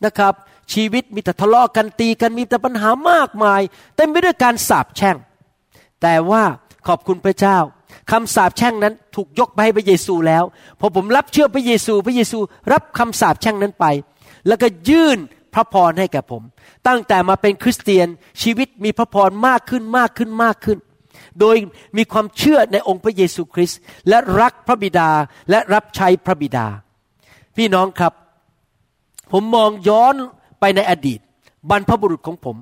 [0.06, 0.34] นะครับ
[0.74, 3.62] ชีวิตมีแต่ทะเลาะกันตีกันมีแต่ปัญหามากมาย
[3.96, 5.18] เต็มไปด้วยการสาปแช่ง
[6.02, 6.44] แต่ว่า
[6.88, 7.58] ขอบคุณพระเจ้า
[8.12, 10.44] คำสาปแช่งนั้นถูกยกไปให้พระเยซูแล้ว
[10.80, 12.40] พอผมรับเชื่อพระเยซู พระเยซู
[12.72, 13.86] รับคำสาปแช่งนั้นไป
[14.48, 15.18] แล้วก็ยื่น
[15.54, 16.44] พระพรให้แก่ผม
[16.88, 18.08] ตั้งแต่มาเป็นคริสเตียน
[18.42, 20.78] ชีวิตมีพระพรมากขึ้นมากขึ้นมากขึ้น
[21.40, 21.56] โดย
[21.98, 25.10] มีความเชื่อในองค์พระเยซูคริสต์และรักพระบิดา
[25.50, 26.68] และรับใช้พระบิดา
[27.58, 28.14] พี่น้องครับ
[29.32, 30.16] ผมมองย้อน
[30.60, 31.20] ไปในอดีต
[31.70, 32.56] บรรพบุรุษของผม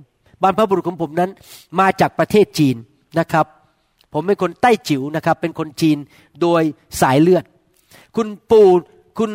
[0.44, 1.32] บรรพบุรุษของผมนั้น
[1.80, 2.76] มาจากประเทศจีน
[3.20, 3.46] นะครับ
[4.14, 5.98] ผมเป็นคนใต้จิ๋วนะครับ เป็นคนจีน
[6.42, 6.62] โดย
[7.02, 7.44] สายเลือด
[8.16, 8.70] คุณปู่
[9.20, 9.32] คุณ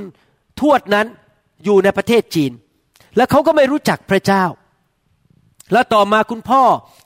[0.60, 1.06] ทวดนั้น
[1.64, 2.52] อยู่ในประเทศจีน
[3.16, 4.44] และเขาก็ไม่รู้จักพระเจ้า
[5.72, 6.62] แล้วต่อมาคุณพ่อ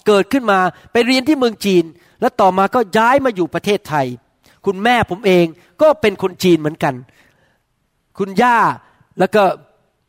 [0.06, 0.58] เกิดขึ้นมา
[0.92, 1.84] ไปเรียนที่เมืองจีน
[2.20, 4.06] แล้วต่อมาก็ย้ายมาอยู่ประเทศไทย
[4.66, 5.46] คุณแม่ผมเอง
[5.82, 6.94] ก็เป็นคนจีนเหมือนกัน
[8.18, 8.58] คุณย่า
[9.18, 9.42] แล้วก็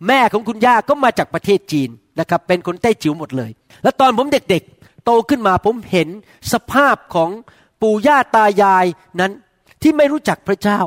[0.08, 3.52] แม่ของคุณย่าก็มาจากประเทศจีนนะครับ เป็นคนใต้จิ๋วหมดเลย
[3.84, 6.10] แล้วตอนผมเด็กๆ โตขึ้นมาผมเห็น
[6.54, 7.30] สภาพของ
[7.82, 8.86] ปู่ย่าตายาย
[9.20, 9.32] นั้น
[9.82, 10.80] ที่ไม่รู้จักพระเจ้า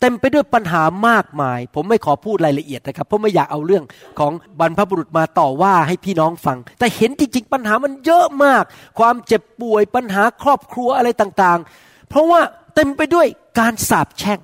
[0.00, 3.84] เต็มไปด้วยปัญหามากมาย ผมไม่ขอพูดรายละเอียดนะครับ เพราะไม่อยากเอาเรื่อง
[4.18, 8.64] ของบรรพบุรุษมาต่อว่าให้พี่น้องฟัง แต่เห็นจริงๆปัญหามันเยอะมาก
[8.98, 12.40] ความเจ็บป่วยปัญหาครอบครัวอะไรต่างๆ เพราะว่า
[12.74, 13.26] เต็มไปด้วย
[13.58, 14.38] การสาปแช่ง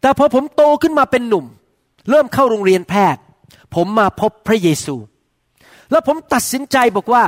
[0.00, 1.46] แต่พอผมโตขึ้นมาเป็นหนุ่ม
[2.10, 3.22] เริ่มเข้าโรงเรียนแพทย์
[3.74, 4.96] ผมมาพบพระเยซู
[5.90, 7.22] แล้วผมตัดสินใจบอกว่า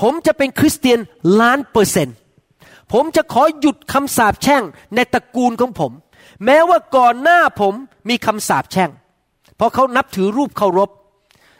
[0.00, 0.98] ผมจะเป็นคริสเตียน
[1.40, 2.16] ล้านเปอร์เซ็นต์
[2.92, 4.62] ผมจะขอหยุดคำสาปแช่ง
[4.94, 5.92] ในตระกูลของผม
[6.44, 7.74] แม้ว่าก่อนหน้าผม
[8.08, 8.90] มีคำสาปแช่ง
[9.56, 10.90] เพราะเขานับถือรูปเคารพ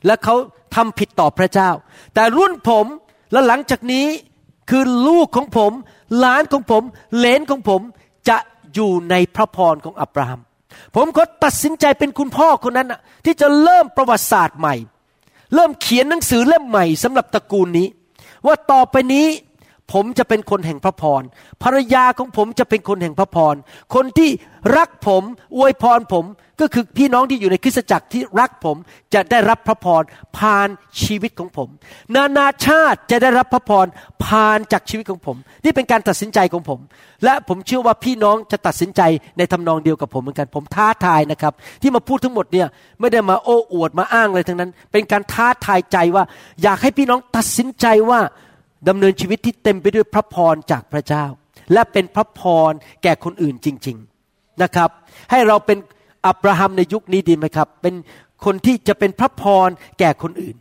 [0.06, 0.34] และเขา
[0.74, 1.70] ทำผิดต่อพระเจ้า
[2.14, 2.86] แต่รุ่นผม
[3.32, 4.06] และหลังจากนี้
[4.70, 5.72] คือลูกของผม
[6.18, 6.82] หลานของผม
[7.18, 7.80] เลนของผม
[8.28, 8.36] จะ
[8.74, 10.40] อยู่ในพระพรของอับราฮัม
[10.96, 12.88] ผมก็ตัดสินใจเป็นคุณพ่อคนนั้น
[13.24, 14.74] ที่จะเริ่มประวัติศาสตร์ใหม่
[15.54, 17.86] เริ่มเขียนหนังสือเล่มใหม่สำหรับตระกูลนี้
[18.46, 19.26] ว่าต่อไปนี้
[19.92, 21.22] ผมจะเป็นคนแห่งพระพร
[21.62, 23.54] ภรรยาของผมจะเป็นคนแห่งพระพร
[23.94, 24.30] คนที่
[24.76, 25.22] รักผม
[25.56, 26.24] อวยพรผม
[26.60, 28.76] ก็คือพี่น้องที่อยู่ในคริสตจักรที่รักผม
[29.14, 30.02] จะได้รับพระพร
[30.38, 30.68] ผ่าน
[31.02, 31.68] ชีวิตของผม
[32.14, 33.86] นานาชาติจะได้รับพระพร
[34.24, 36.80] ผ่านจากชีวิตของผม นี่เป็นการตัดสินใจของผม
[37.24, 39.02] และผมเชื่อว่าพี่น้องจะตัดสินใจ
[39.38, 42.68] ในทำนองเดียวกับผมเหมือนกันผมท้าทายนะครับ ที่มาพูดทั้งหมดเนี่ย
[43.00, 46.24] ไม่ได้มาโอ้อวดมาอ้างเลยทั้งนั้น เป็นการท้าทายใจว่า
[46.62, 48.20] อยากให้พี่น้องตัดสินใจว่า
[48.88, 51.24] ดำเนินชีวิตที่เต็มไปด้วยพระพรจากพระเจ้า
[51.72, 52.40] และเป็นพระพ
[52.70, 53.96] รแก่คนอื่นจริง
[54.28, 54.90] ๆนะครับ
[55.30, 55.78] ให้เราเป็น
[56.26, 57.94] อับราฮัมในยุคนี้ดีไหมครับ เป็น
[58.44, 60.56] คนที่จะเป็นพระพรแก่คนอื่น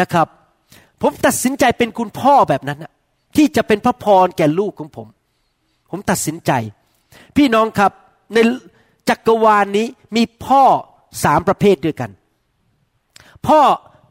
[0.00, 0.26] นะครับ
[1.02, 2.92] ผมตัดสินใจเป็นคุณพ่อแบบนั้นนะ
[3.36, 5.06] ที่จะเป็นพระพรแก่ลูกของผม
[5.90, 6.52] ผมตัดสินใจ
[7.36, 7.92] พี่น้องครับ
[8.34, 8.38] ใน
[9.08, 10.62] จักรวาลนนี้มีพ่อ
[11.24, 12.10] สามประเภทด้วยกัน
[13.46, 13.60] พ่อ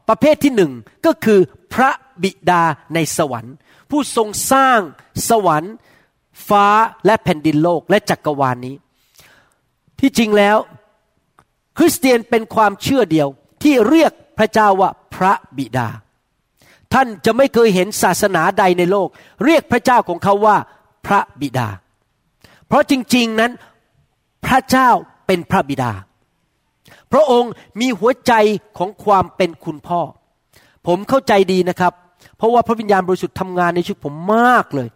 [0.08, 0.72] ประเภทที่หนึ่ง
[1.06, 1.40] ก็คือ
[1.74, 1.90] พระ
[2.22, 2.62] บิดา
[2.94, 3.54] ในสวรรค์
[3.90, 4.80] ผู้ทรงสร้าง
[5.28, 5.74] สวรรค์
[6.48, 6.66] ฟ้า
[7.06, 8.74] และแผ่นดินโลกและจักรวาลนนี้
[10.00, 10.56] ที่จริงแล้ว
[11.82, 13.28] คริสเตียนเป็นความเชื่อเดียว
[13.62, 15.88] ที่เรียกพระเจ้าว่าพระบิดา
[16.92, 19.08] ท่านจะไม่เคยเห็นศาสนาใดในโลก
[19.44, 20.56] เรียกพระเจ้าของเขาว่า
[21.06, 21.68] พระบิดา
[22.66, 23.52] เพราะจริงๆนั้น
[24.46, 24.88] พระเจ้า
[25.26, 25.92] เป็นพระบิดา
[27.12, 28.32] พระองค์มีหัวใจ
[28.78, 30.00] ของความเป็นคุณพ่อ
[30.86, 31.92] ผมเข้าใจดีนะครับ
[32.36, 34.88] เพราะว่าพระวิญญาณบริสุทธิ์ทำงานในชีวิตผมมากเลย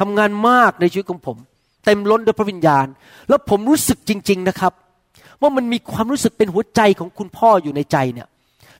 [0.00, 1.36] ทำงานมากในชีวิตของผม
[1.84, 2.86] เต็มล้นด้วยพระวิญญาณ
[3.28, 4.72] แล้วผมรู้สึกจริง ๆนะครับ
[5.42, 8.28] ว่ามันมีความรู้สึกเป็นหัวใจของคุณพ่ออยู่ในใจเนี่ย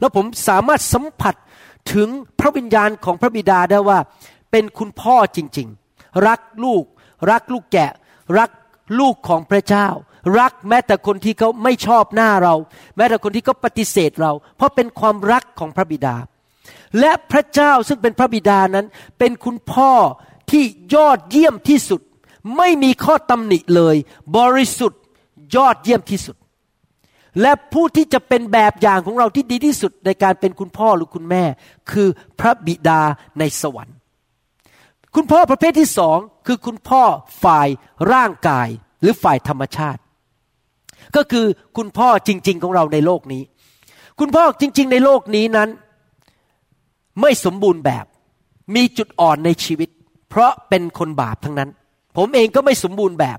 [0.00, 1.34] แล้วผมสามารถสัมผัส
[1.92, 2.08] ถึง
[2.40, 3.98] พระวิญญาณของพระบิดาได้ว่า
[4.50, 6.84] เป็นคุณพ่อจริง ๆ รักลูก
[7.30, 7.92] รักลูกแกะ
[8.38, 8.50] รัก
[9.00, 9.88] ลูกของพระเจ้า
[10.40, 12.54] รักแม้แต่คนที่เขาไม่ชอบหน้าเรา
[12.96, 16.16] แม้แต่คนที่เขาปฏิเสธเรา เพราะเป็นความรักของพระบิดา
[17.00, 18.86] และพระเจ้าซึ่งเป็นพระบิดานั้น
[19.18, 19.92] เป็นคุณพ่อ
[20.50, 22.00] ที่ยอดเยี่ยมที่สุด
[22.56, 23.96] ไม่มีข้อตำหนิเลย
[24.36, 25.00] บริสุทธิ์
[25.56, 26.36] ยอดเยี่ยมที่สุด
[27.40, 31.44] และผู้ที่จะเป็นแบบอย่างของเราที่ดีที่สุดในการเป็นคุณพ่อหรือคุณแม่
[31.90, 32.08] คือ
[32.40, 33.00] พระบิดา
[33.38, 33.96] ในสวรรค์
[35.14, 37.02] คุณพ่อประเภทที่สองคือคุณพ่อ
[37.44, 37.68] ฝ่าย
[38.12, 38.68] ร่างกาย
[39.00, 40.00] หรือฝ่ายธรรมชาติ
[41.16, 41.46] ก็คือ
[41.76, 43.42] คุณพ่อจริง ๆ ของเราในโลกนี้
[44.18, 45.68] คุณพ่อจริง ๆ ในโลกนี้นั้น
[47.20, 48.04] ไม่สมบูรณ์แบบ
[48.74, 49.88] มีจุดอ่อนในชีวิต
[50.30, 51.70] เพราะเป็นคนบาปทั้งนั้น
[52.16, 53.38] ผมเองก็ไม่สมบูรณ์แบบ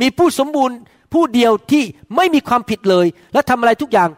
[0.00, 0.76] มีผู้สมบูรณ์
[1.12, 1.84] ผู้เดียวที่
[2.16, 4.10] ไม่มีความผิดเลย และทำอะไรทุกอย่าง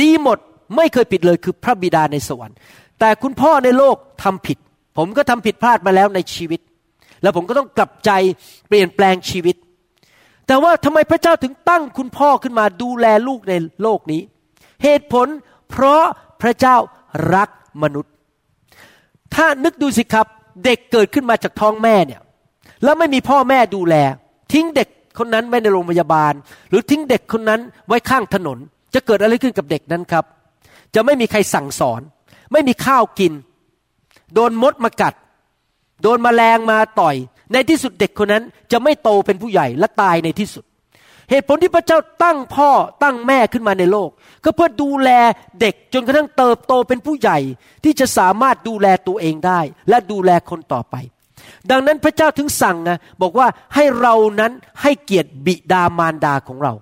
[0.00, 0.38] ดีหมด
[0.76, 2.56] ไม่เคยผิดเลยคือพระบิดาในสวรรค์
[3.00, 4.58] แต่คุณพ่อในโลกทำผิด
[4.98, 6.60] ผมก็ทำผิดพลาดมาแล้วในชีวิต
[7.22, 8.10] แล้วผมก็ต้องกลับใจ
[8.68, 9.56] เปลี่ยนแปลงชีวิต
[10.46, 14.20] แต่ว่าทำไมพระเจ้าถึงตั้งคุณพ่อขึ้นมาดูแลลูกในโลกนี้
[14.82, 15.26] เหตุผล
[15.70, 16.04] เพราะ
[16.42, 16.76] พระเจ้า
[17.34, 17.48] รัก
[17.82, 18.12] มนุษย์
[19.34, 20.26] ถ้านึกดูสิครับ
[20.64, 22.20] เด็กเกิดขึ้นมาจากท้องแม่เนี่ย
[22.84, 23.94] แล้วไม่มีพ่อแม่ดูแล
[24.52, 26.32] ทิ้งเด็ก คนนั้นไว้ในโรงพยาบาล
[26.70, 28.58] หรือทิ้งเด็กคนนั้นไว้ข้างถนน
[28.94, 30.24] จะเกิดอะไรขึ้นกับเด็กนั้นครับ
[30.94, 32.00] จะไม่มีใครสั่งสอน
[32.52, 33.32] ไม่มีข้าวกิน
[34.34, 35.14] โดนมดมากัด
[36.02, 37.16] โดนมแมลงมาต่อย
[37.52, 40.64] ในที่สุดเด็กคนนั้นจะไม่โตเป็นผู้ใหญ่และตายในที่สุด
[41.30, 42.70] เหตุผลที่พระเจ้าตั้งพ่อ
[43.02, 44.10] ตั้งแม่ขึ้นมาในโลก
[44.44, 45.10] ก็เพื่อดูแล
[45.60, 47.38] เด็กจนกระทั่งเติบโตเป็นผู้ใหญ่
[47.84, 50.94] ที่จะสามารถดูแลตัวเองได้ และดูแลคนต่อไป
[51.70, 56.72] ดังนั้นพระเจ้าถึงสั่งนะบอกว่าให้เรานั้นให้เกียรติบิดามารดาของเรา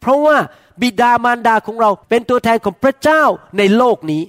[0.00, 0.36] เพราะว่า
[0.82, 3.22] บิดามารดาของเราเป็นตัวแทนของพระเจ้า
[3.58, 4.22] ในโลกนี้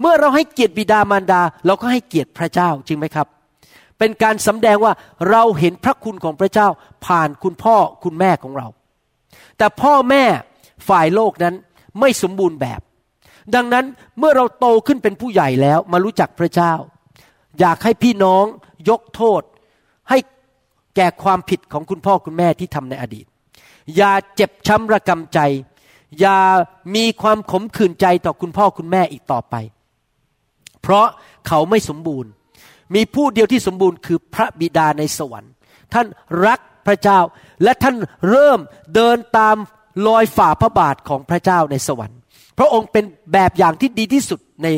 [0.00, 3.26] เมื่อเราให้เกียรติบิดามารดา เราก็ให้เกียรติพระเจ้าจริงไหมครับ
[3.98, 4.92] เป็นการสำแดงว่า
[5.30, 6.68] เราเห็นพระคุณของพระเจ้า
[7.06, 8.66] ผ่านคุณพ่อคุณแม่ของเรา
[9.58, 10.24] แต่พ่อแม่
[10.88, 11.54] ฝ่ายโลกนั้น
[12.00, 12.80] ไม่สมบูรณ์แบบ
[13.54, 13.84] ดังนั้น
[14.18, 16.72] เมื่อเราโตขึ้นเป็นผู้ใหญ่แล้วมารู้จักพระเจ้า
[17.60, 18.44] อยากให้พี่น้อง
[18.90, 19.42] ยกโทษ
[20.10, 20.18] ให้
[20.96, 23.26] แก่ความผิดของคุณพ่อคุณแม่ที่ทำในอดีต
[23.96, 25.38] อย่าเจ็บช้ำระกำใจ
[26.20, 26.38] อย่า
[26.94, 29.54] มีความขมขื่นใจต่อคุณพ่อคุณแม่อีกต่อไป
[30.82, 31.06] เพราะ
[31.46, 32.30] เขาไม่สมบูรณ์
[32.94, 35.52] มีผู้เดียวที่สมบูรณ์คือพระบิดาในสวรรค์
[35.94, 36.06] ท่าน
[36.46, 37.18] รักพระเจ้า
[37.62, 37.96] และท่าน
[38.28, 38.58] เริ่ม
[38.94, 39.56] เดินตาม
[40.06, 42.18] รอยฝ่าพระบาทของพระเจ้าในสวรรค์
[42.58, 44.68] พระองค์เป็นแบบอย่างที่ดีที่สุดใน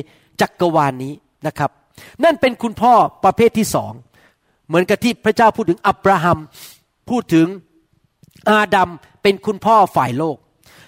[0.40, 1.12] จักกรวาลนนี้
[1.46, 1.70] นะครับ
[2.24, 3.92] นั่นเป็นคุณพ่อประเภทที่สอง
[4.68, 6.38] เหมือนกับที่พระเจ้าพูดถึงอับราฮัม
[7.10, 7.46] พูดถึง
[8.50, 8.88] อาดัม
[9.22, 10.36] เป็นคุณพ่อฝ่ายโลก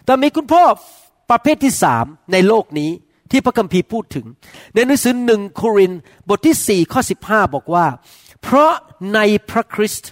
[0.05, 0.63] แต่มีคุณพ่อ
[1.31, 2.91] ประเภทที่สามในโลกนี้
[3.31, 4.27] ที่พระคัมภีร์พูดถึง
[4.75, 5.93] ในหนังสือหนึ่งโคริน
[6.29, 7.87] บทที่สี่ข้อสิบห้าบอกว่า
[8.43, 8.73] เพราะ
[9.15, 9.21] ใน
[9.51, 10.11] พระคริสต์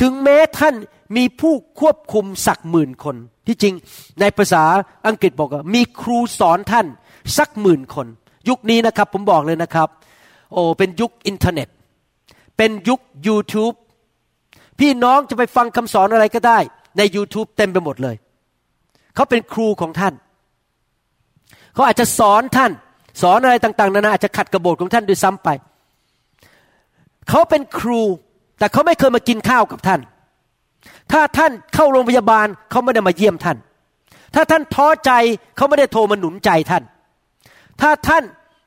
[0.00, 0.74] ถึงแม้ท่าน
[1.16, 3.74] มีผู้ควบคุมสักหมื่นคน ที่จริง
[4.20, 4.64] ในภาษา
[5.06, 6.86] อังกฤษบอกว่า มีครูสอนท่าน
[7.38, 8.06] สักหมื่นคน
[8.48, 9.88] ยุคนี้นะครับผมบอกเลยนะครับ
[10.52, 11.68] โอ้เป็นยุคอินเทอร์เน็ต
[12.56, 13.74] เป็นยุค YouTube
[14.80, 16.58] พี่น้องจะไปฟังคำสอนอะไรก็ได้
[16.98, 18.16] ใน YouTube เต็มไปหมดเลย
[19.14, 20.14] เขาเป็นครูของท่าน
[21.74, 22.72] เขาอาจจะสอนท่าน
[23.22, 25.48] สอนอะไรต่าง ๆ นานาอาจจะขัดกระบฏของท่านด้วยซ้ำไป
[27.28, 28.02] เขาเป็นครู
[28.58, 30.00] แต่เขาไม่เคยมากินข้าวกับท่าน
[31.12, 33.56] ถ้าท่านเข้าโรงพยาบาลเขาไม่ได้มาเยี่ยมท่าน
[34.34, 35.12] ถ้าท่านท้อใจ
[35.56, 36.82] เขาไม่ได้โทรมาหนุนใจท่าน
[37.80, 38.24] ถ้าท่าน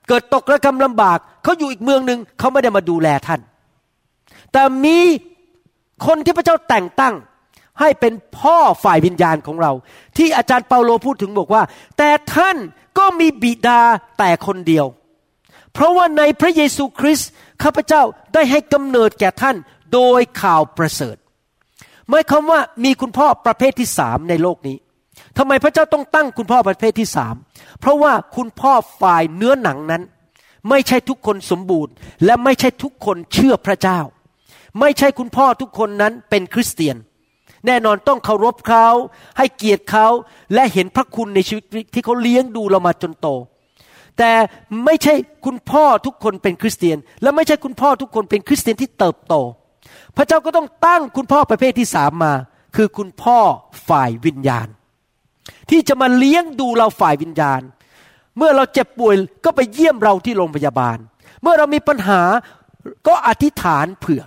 [0.10, 3.42] เกิดตกระกำลำบากเขาอยู่อีกเมืองหนึ่งเขาไม่ได้มาดูแลท่าน
[4.52, 5.00] แต่มี
[6.06, 7.16] คนที่พระเจ้าแต่งตั้ง
[7.80, 9.72] ให้เป็นพ่อฝ่ายวิญญาณของเรา
[10.18, 11.64] ที่อาจารย์เปาโลพูดถึงบอกว่า
[11.98, 12.58] แต่ท่าน
[12.98, 13.82] ก็มีบิดา
[14.20, 14.86] แต่คนเดียว
[15.74, 17.30] เพราะว่าในพระเยซูคริสต์
[17.64, 18.02] ข้าพเจ้า
[18.34, 19.56] ได้ให้กำเนิดแก่ท่าน
[19.94, 21.16] โดยข่าวประเสริฐ
[22.10, 24.78] หมายความว่ามีคุณพ่อประเภทที่สามในโลกนี้
[25.38, 27.36] ทำไมพระเจ้าต้องตั้งคุณพ่อประเภทที่สาม
[27.80, 30.04] เพราะว่าคุณพ่อฝ่ายเนื้อหนังนั้น
[30.70, 31.94] ไม่ใช่ทุกคนสมบูรณ์
[32.26, 34.00] และไม่ใช่ทุกคนเชื่อพระเจ้า
[34.80, 36.96] ไม่ใช่คุณพ่อทุกคนนั้นเป็นคริสเตียน
[37.66, 38.88] แน่นอนต้องเคารพเขา
[39.38, 40.08] ให้เกียรติเขา
[40.54, 41.64] และเห็นพระคุณในชีวิต
[41.94, 43.28] ที่เขาเลี้ยงดูเรามาจนโต
[44.18, 44.32] แต่
[44.86, 45.14] ไม่ใช่
[45.46, 49.36] คุณพ่อทุกคนเป็นคริสเตียน และไม่ใช่คุณพ่อทุกคนเป็นคริสเตียนที่เติบโต
[50.18, 52.34] พระเจ้าก็ต้องตั้งคุณพ่อประเภทที่สามมา
[52.76, 53.38] คือคุณพ่อ
[53.88, 54.68] ฝ่ายวิญญาณ
[55.70, 57.62] ที่จะมาเลี้ยงดูเราฝ่ายวิญญาณ
[58.38, 60.98] เมื่อเราเจ็บป่วยก็ไปเยี่ยมเราที่โรงพยาบาล
[61.42, 62.22] เมื่อเรามีปัญหา
[63.08, 64.24] ก็อธิษฐานเผื่อ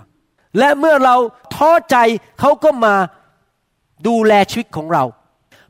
[0.59, 1.15] และเมื่อเรา
[1.55, 1.95] ท้อใจ
[2.39, 2.95] เขาก็มา
[4.07, 5.03] ดูแลชีวิตของเรา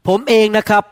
[0.08, 0.84] ผมเองนะครับ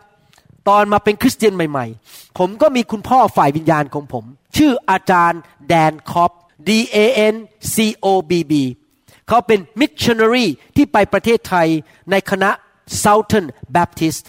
[0.69, 4.25] ตอนมาเป็นคริสเตียนใหม่ๆ ผมก็มีคุณพ่อฝ่ายวิญญาณของผม
[4.57, 6.31] ชื่ออาจารย์แดนคอป
[6.67, 6.97] D A
[7.33, 7.35] N
[7.73, 8.53] C O B B
[9.27, 11.67] เขาเป็นมิชชันนารีที่ไปประเทศไทย
[12.11, 12.49] ในคณะ
[13.03, 14.23] Southern Baptist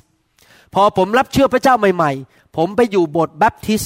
[0.74, 3.82] พอผมรับเชื่อพระเจ้าใหม่ ๆ ผมไปอยู่โบสถ์แบปทิส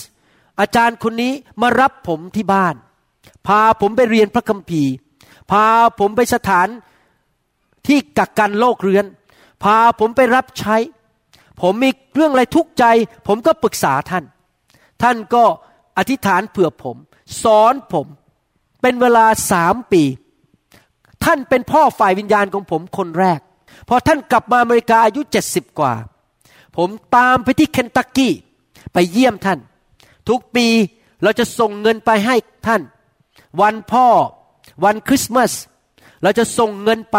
[0.61, 2.75] อาจารย์คนนี้มารับผมที่บ้าน
[3.47, 4.93] พาผมไปเรียนพระคัมภีร์
[5.51, 5.65] พา
[5.99, 6.69] ผมไปสถาน
[7.87, 9.05] ที่กักกันโรคเรื้อน
[9.65, 10.77] พาผมไปรับใช้
[11.61, 12.85] ผมมีเรื่องอะไรทุกข์ใจ
[13.27, 14.25] ผมก็ปรึกษาท่าน
[15.03, 15.45] ท่านก็
[15.99, 16.97] อธิษฐานเผื่อผม
[17.43, 18.07] สอนผม
[18.83, 20.03] เป็นเวลาสามปี
[21.25, 23.41] ท่านเป็นพ่อฝ่ายวิญญาณของผมคนแรก
[23.89, 25.93] พอท่านกลับมาอเมริกาอายุเจ็ดสิบกว่า
[26.77, 28.33] ผมตามไปที่เคนตักกี้
[28.93, 29.59] ไปเยี่ยมท่าน
[30.29, 30.67] ทุกปี
[31.23, 32.37] เราจะส่งเงินไปให้
[32.67, 32.83] ท่าน
[33.61, 34.07] วันพ่อ
[34.85, 35.53] วันคริสต์มาส
[36.23, 37.19] เราจะส่งเงินไป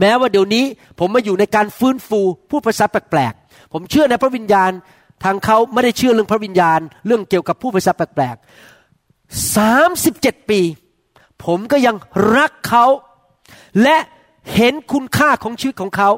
[0.00, 0.64] แม้ว่าเดี๋ยวนี้
[0.98, 4.70] ผมมาอยู่ในการฟื้นฟูผู้ภาษาแปลกๆ ผมเชื่อในพระวิญญาณ
[5.24, 10.60] ทางเขาไม่ได้เชื่อเรื่องพระวิญญาณ เรื่องเกี่ยวกับผู้ภาษาแปลกๆสามสิบเจ็ดปี
[11.44, 11.96] ผมก็ยัง
[12.36, 12.86] รักเขา
[13.82, 13.96] และ
[14.54, 16.10] เห็นคุณค่าของชีวิตของเขา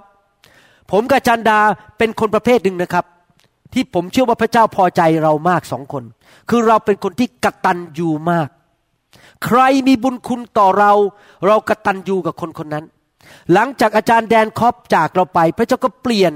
[0.91, 1.59] ผมกับจันดา
[1.99, 3.05] เป็นคนประเภทหนึ่งนะครับ
[3.73, 6.05] ที่ผมเชื่อว่าพระเจ้าพอใจเรามากสองคน
[6.49, 8.49] คือเราเป็นคนที่กระตัญญูมาก
[9.45, 10.93] ใครมีบุญคุณต่อเรา
[11.47, 12.85] เรากระตัญญูกับคนคนนั้น
[13.53, 16.33] หลังจากอาจารย์แดนคอปจากเราไป พระเจ้าก็เปลี่ยน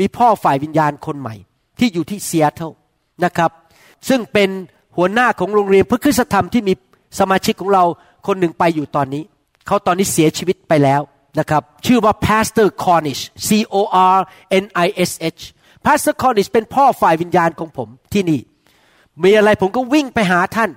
[0.00, 1.34] มีพ่อฝ่ายวิญญาณคนใหม่
[1.78, 2.72] ที่อยู่ที่เซียเทล
[3.24, 3.50] นะครับ
[4.08, 4.50] ซึ่งเป็น
[4.96, 6.74] หัวหน้าของโรงเรียนพระคุณธรรมที่มี
[7.18, 7.84] สมาชิกของเรา
[8.26, 9.22] คนหนึ่งไปอยู่ตอนนี้
[9.66, 11.00] เขาตอนนี้เสียชีวิตไปแล้ว
[11.38, 13.76] นะครับชื่อว่า Pastor Cornish C O
[14.14, 14.18] R
[14.62, 15.42] N I S H
[15.86, 18.40] Pastor Cornish เป็นพ่อฝ่ายวิญญาณของผมที่นี่
[19.24, 20.70] มีอะไรผมก็วิ่งไปหาท่าน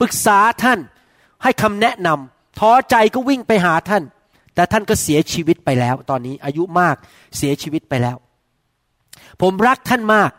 [0.00, 0.78] ปรึกษาท่าน
[1.42, 4.02] ให้คำแนะนำท้อใจก็วิ่งไปหาท่าน
[4.54, 6.96] แต่ท่านก็เสียชีวิตไปแล้ว ตอนนี้อายุมาก
[7.36, 8.16] เสียชีวิตไปแล้ว
[9.42, 10.30] ผมรักท่านมาก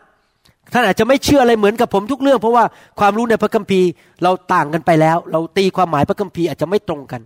[0.72, 2.64] ท่านอาจจะไม่เชื่ออะไรเหมือนกับผมทุกเรื่อง เพราะว่า
[3.00, 3.88] ความรู้ในพระคัมภีร์
[4.22, 7.20] เราต่างกันไปแล้ว เราตีความหมายพระคัมภีร์อาจจะไม่ตรงกัน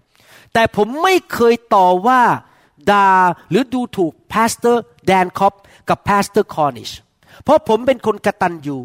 [0.53, 2.23] แต่ผมไม่เคยต่อว่า
[2.91, 3.09] ด่า
[3.51, 5.55] หรือดูถูก Pastor แดนคอป
[5.89, 6.91] กับ Pastor คอนิช
[7.45, 8.77] เพราะผมเป็นคนกระตัญญู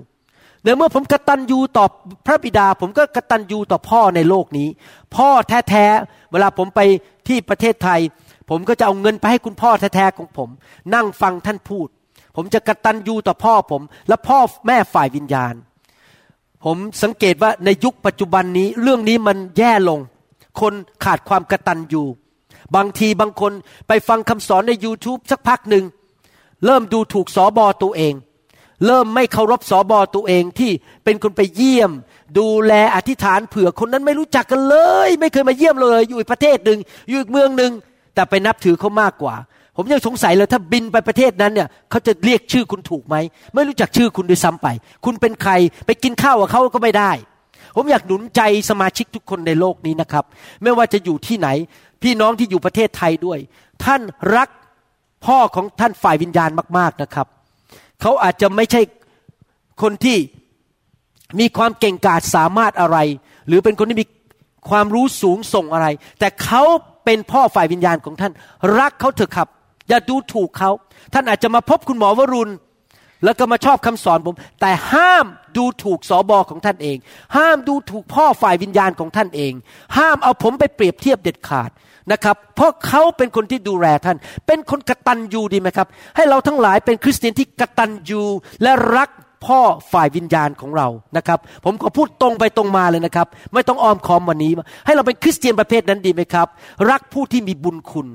[0.64, 1.86] ในเมื่อผมกระตัญญูต่อ
[2.26, 4.68] พระบิดา ผมก็กระตัญญูต่อพ่อในโลกนี้
[5.16, 5.30] พ่อ
[5.70, 6.80] แท้ๆเวลาผมไป
[7.28, 8.00] ที่ประเทศไทย
[8.50, 10.50] ผมก็จะเอาเงินไปให้คุณพ่อแท้ๆของผม
[10.94, 11.88] นั่งฟังท่านพูด
[12.36, 15.54] ผมจะกระตัญญูต่อพ่อผม และพ่อแม่ฝ่ายวิญญาณ
[16.66, 20.00] ผมสังเกตว่าในยุคปัจจุบันนี้เรื่องนี้มันแย่ลง
[20.62, 22.04] คนขาดความกระตัญญู
[22.76, 23.52] บางทีบางคน
[23.88, 25.84] ไปฟังคำสอนใน YouTube สักพักหนึ่ง
[26.66, 28.14] เริ่มดูถูกสอบอตัวเอง
[28.86, 30.72] เริ่มไม่เคารพสอบอตัวเองที่
[31.04, 31.92] เป็นคนไปเยี่ยม
[32.38, 34.76] ดูแลอธิษฐานเผื่อคนนั้นไม่รู้จักกันเล
[35.08, 37.72] ย ไม่เคยมาเยี่ยมเลย อยู่อีกประเทศหนึ่งอยู่อีกเมืองหนึ่ง
[38.16, 39.36] แต่ไปนับถือเขามากกว่า
[39.78, 43.16] ผมยังสงสัยเลยถ้าบินไปประเทศนั้นเนี่ยเขาจะเรียกชื่อคุณถูกไหม
[43.54, 44.68] ไม่รู้จักชื่อคุณด้วยซ้ำไป
[45.06, 45.52] คุณเป็นใคร
[45.86, 47.12] ไปกินข้าวกับเขาก็ไม่ได้
[47.76, 50.26] ผมอยากหนุนใจสมาชิกทุกคนในโลกนี้นะครับ
[50.64, 51.48] ไม่ว่าจะอยู่ที่ไหน
[52.04, 53.40] พี่น้องที่อยู่ประเทศไทยด้วย
[53.84, 54.02] ท่าน
[54.36, 54.50] รัก
[55.26, 57.28] พ่อของท่านฝ่ายวิญญาณมาก ๆนะครับ
[58.02, 58.82] เขาอาจจะไม่ใช่
[59.82, 60.18] คนที่
[61.40, 62.98] มีความเก่งกาจสามารถอะไร
[63.48, 64.06] หรือเป็นคนที่มี
[64.70, 65.88] ความรู้สูงส่งอะไร
[66.20, 66.64] แต่เขา
[67.06, 68.34] เป็นพ่อฝ่ายวิญญาณของท่าน
[68.80, 69.48] รักเขาเถอะครับ
[69.90, 70.72] อย่าดูถูกเขา
[71.14, 72.52] ท่านอาจจะมาพบคุณหมอวรุณ
[73.24, 75.26] แล้วก็มาชอบคำสอนผม แต่ห้าม
[75.58, 76.98] ดูถูกสอบอของท่านเอง
[77.38, 79.54] ห้ามดูถูกพ่อฝ่ายวิญญาณของท่านเอง
[79.98, 81.70] ห้ามเอาผมไปเปรียบเทียบเด็ดขาด
[82.12, 88.22] นะครับ เพราะเขาเป็นคนที่ดูแลท่าน เป็นคนกตัญญูดีไหมครับ ให้เราทั้งหลายเป็นคริสเตียนที่กตัญญู
[88.64, 89.10] และรัก
[89.46, 89.60] พ่อ
[89.94, 94.52] ฝ่ายวิญญาณของเรานะครับ ผมก็พูดตรงไปตรงมาเลยนะครับ ไม่ต้องอ้อมค้อมวันนี้
[94.86, 96.48] ให้เราเป็นคริสเตียนประเภทนั้นดีไหมครับ
[96.92, 98.08] รักผู้ที่มีบุญคุณ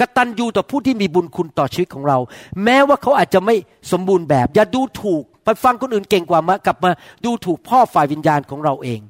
[0.00, 2.18] กตัญญูต่อผู้ที่มีบุญคุณต่อชีวิตของเรา
[2.64, 3.54] แม้ว่าเขาอาจจะไม่
[3.92, 6.90] สมบูรณ์แบบ อย่าดูถูกไปฟังคนอื่นเก่งกว่ามากลับมา
[7.24, 9.00] ดูถูกพ่อฝ่ายวิญญาณของเราเอง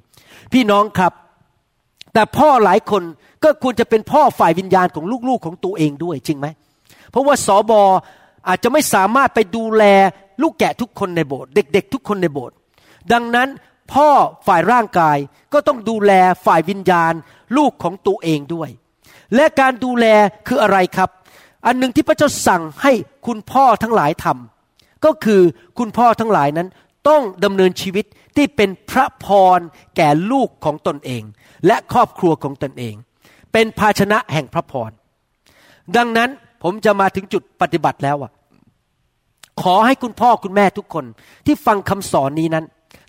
[0.53, 1.13] พี่น้องครับ
[2.15, 3.03] แต่พ่อหลายคน
[3.43, 6.47] ก็ควรจะเป็นพ่อฝ่ายวิญญาณของลูกๆของตัวเองด้วยจริงไหม
[7.11, 7.83] เพราะว่าสอบอ
[8.49, 9.85] อาจจะไม่สามารถไปดูแล
[10.43, 12.55] ลูกแกะทุกคนในโบสถ์เด็ก ๆ ทุกคนในโบสถ์
[13.13, 13.49] ดังนั้น
[13.93, 14.09] พ่อ
[14.47, 15.17] ฝ่ายร่างกาย
[15.53, 16.13] ก็ต้องดูแล
[16.47, 17.13] ฝ่ายวิญญาณ
[17.57, 18.69] ลูกของตัวเองด้วย
[19.35, 20.07] และการดูแล
[20.47, 21.11] คืออะไรครับ
[21.67, 22.93] อันหนึ่งที่พระเจ้าสั่งให้
[23.27, 25.41] คุณพ่อทั้งหลายทำก็คือ
[25.79, 26.69] คุณพ่อทั้งหลายนั้น
[27.09, 28.05] ต้องดำเนินชีวิต
[28.37, 29.27] ที่เป็นพระพ
[29.59, 29.61] ร
[29.97, 31.23] แก่ลูกของตนเอง
[31.67, 32.95] และครอบครัวของตนเอง
[33.53, 34.91] เป็นภาชนะแห่งพระพร
[35.97, 36.31] ดังนั้น
[36.63, 38.33] ผมจะมาถึงจุดปฏิบัติแล้วอะ
[39.63, 41.05] ขอให้คุณพ่อคุณแม่ทุกคน
[41.47, 42.65] ที่ฟังคำสอนนี้นั้น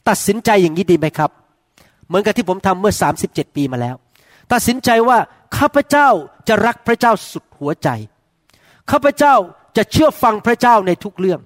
[0.10, 1.32] ตัดสินใจอย่างนี้ดีไหมครับ
[2.08, 2.94] เหมือนกับที่ผมทำเมื่อ
[3.26, 3.96] 37 ปีมาแล้ว
[4.52, 5.20] ตัดสินใจว่า
[5.58, 6.08] ข้าพเจ้า
[6.48, 7.90] จะรักพระเจ้าสุดหัวใจ
[8.92, 9.36] ข้าพเจ้า
[9.78, 11.40] จะเชื่อฟังพระเจ้าในทุกเรื่อง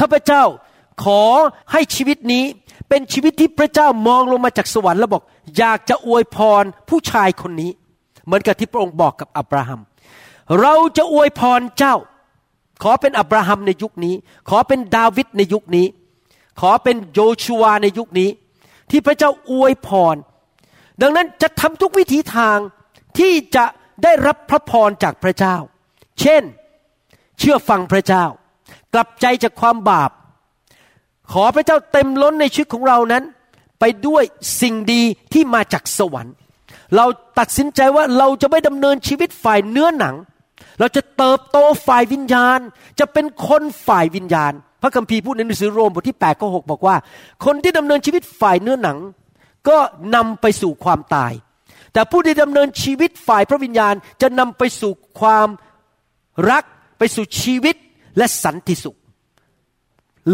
[0.00, 0.42] ข้าพเจ้า
[1.04, 1.22] ขอ
[1.72, 2.44] ให้ชีวิตนี้
[2.88, 5.22] เป็นชีวิตที่พระเจ้ามองลงมาจากสวรรค์แล้วบอก
[5.58, 7.70] อยากจะอวยพรผู้ชายคนนี้
[8.24, 9.80] เหมือนกับที่พระองค์บอกกับอับราฮัม
[10.60, 11.94] เราจะอวยพรเจ้า
[12.82, 14.14] ขอเป็นอับราฮัมในยุคนี้
[14.48, 15.86] ขอเป็นดาวิดในยุคนี้
[16.60, 18.28] ขอเป็นโยชูวาในยุคนี้
[18.90, 20.16] ที่พระเจ้าอวยพร
[21.02, 22.58] ดังนั้นจะทำทุกวิถีทาง
[23.18, 23.64] ที่จะ
[24.02, 25.56] ได้รับพระพรจากพระเจ้า
[26.20, 26.42] เช่น
[27.38, 28.24] เชื่อฟังพระเจ้า
[28.94, 30.10] กลับใจจากความบาป
[31.32, 33.24] ขอพระเจ้าเต็มล้นในชีวิตของเรานั้น
[33.80, 34.24] ไปด้วย
[34.60, 36.34] สิ่งดีที่มาจากสวรรค์
[36.96, 37.06] เรา
[37.38, 40.14] ตัดสินใจว่าเราจะไม่ดำเนินชีวิตฝ่ายเนื้อหนัง
[40.80, 42.58] เราจะเติบโตฝ่ายวิญญาณ
[42.98, 46.96] จะเป็นคนฝ่ายวิญญาณ พระคัมภีร์พูดในหนังสือโรมบทที่8ข้อ6บอกว่า
[47.44, 48.98] คนที่ดำเนินชีวิตฝ่ายเนื้อหนัง
[49.68, 49.78] ก็
[50.14, 51.32] นำไปสู่ความตาย
[51.92, 55.48] แต่ผู้ที่ดำเนินชีวิตฝ่ายพระวิญญาณจะนำไปสู่ความ
[56.50, 56.64] รัก
[56.98, 57.76] ไปสู่ชีวิต
[58.16, 58.96] และสันติสุข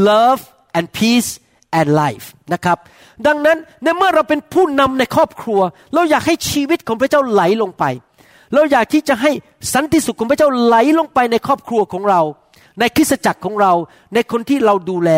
[0.09, 0.43] love
[0.77, 1.31] and peace
[1.79, 2.79] and life นะครับ
[3.27, 5.61] ดังนั้นในเมื่อเราเป็นผู้นำในครอบครัว
[5.95, 7.85] เราอยากให้ชีวิตของพระเจ้าไหลลงไป
[8.55, 9.31] เราอยากที่จะให้
[9.75, 12.21] สันติสุขของพระเจ้าไหลลงไปในครอบครัวของเรา
[12.81, 13.73] ในคริสตจักรของเรา
[14.15, 15.11] ในคนที่เราดูแล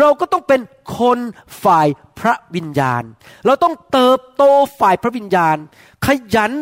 [0.00, 0.60] เราก็ต้องเป็น
[0.98, 1.18] คน
[1.64, 3.02] ฝ่ายพระวิญญาณ
[3.46, 4.42] เราต้องเติบโต
[4.80, 5.56] ฝ่ายพระวิญญาณ
[6.06, 6.52] ขยัน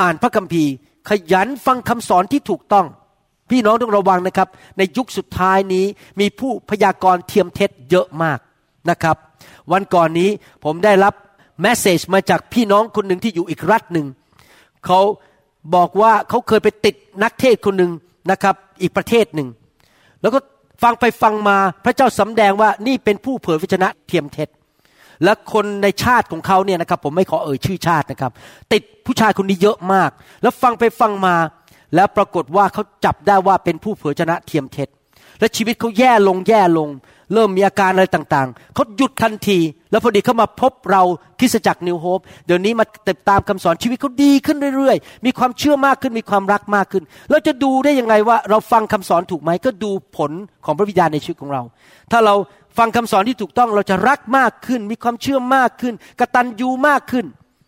[0.00, 0.72] อ่านพระคัมภีร์
[1.08, 2.86] ขยันฟังคำสอนที่ถูกต้อง
[3.50, 5.84] พี่น้องต้องระวังนะครับ ในยุคสุดท้ายนี้
[6.20, 8.38] มีผู้พยากรณ์เทียมเท็จเยอะมาก
[8.90, 9.16] นะครับ
[9.72, 10.30] วันก่อนนี้
[10.64, 11.14] ผมได้รับ
[11.62, 14.06] แมสเซจมาจากพี่น้องคนหนึ่งที่อยู่อีกรัฐหนึ่ง
[14.86, 15.00] เขา
[15.74, 17.92] บอกว่าเขาเคยไปติดนักเทศคนหนึ่ง
[18.30, 19.48] นะครับ อีกประเทศหนึ่ง
[20.22, 20.38] แล้วก็
[20.82, 24.48] ฟังไปฟังมาพระเจ้าสำแดงว่านี่เป็นผู้เผยพระชนะเทียมเท็จ
[25.24, 28.32] และคนในชาติของเขาเนี่ยนะครับ ผมไม่ขอเอ่ยชื่อชาตินะครับ
[28.72, 30.10] ติดผู้ชายคนนี้เยอะมาก
[30.42, 31.34] แล้วฟังไปฟังมา
[31.94, 34.88] แล้วปรากฏว่าเขาจับได้ว่าเป็นผู้เผยชนะเทียมเท็จ
[35.40, 36.88] และชีวิตเขาแย่ลงแย่ลง
[37.32, 39.58] เริ่มมีอาการอะไรต่างๆเขาหยุดทันที
[39.90, 41.02] แล้วพอดีเขามาพบเรา
[41.38, 50.32] คริสจักรนิวโฮปเดี๋ยวนี้มาติดตามคำสอนชีวิตเขาดีขึ้นเรื่อยๆ มีความเชื่อมากขึ้นมีความรักมากขึ้น เราจะดูได้ยังไงว่าเราฟังคำสอนถูกไหมก็ดูผล
[50.64, 51.62] ของพระวิญญาณในชีวิตของเรา
[52.12, 52.34] ถ้าเรา
[52.78, 57.26] ฟังคำสอนที่ถูกต้องเราจะรักมากขึ้น มีความเชื่อมากขึ้นกระตัญญูมากขึ้น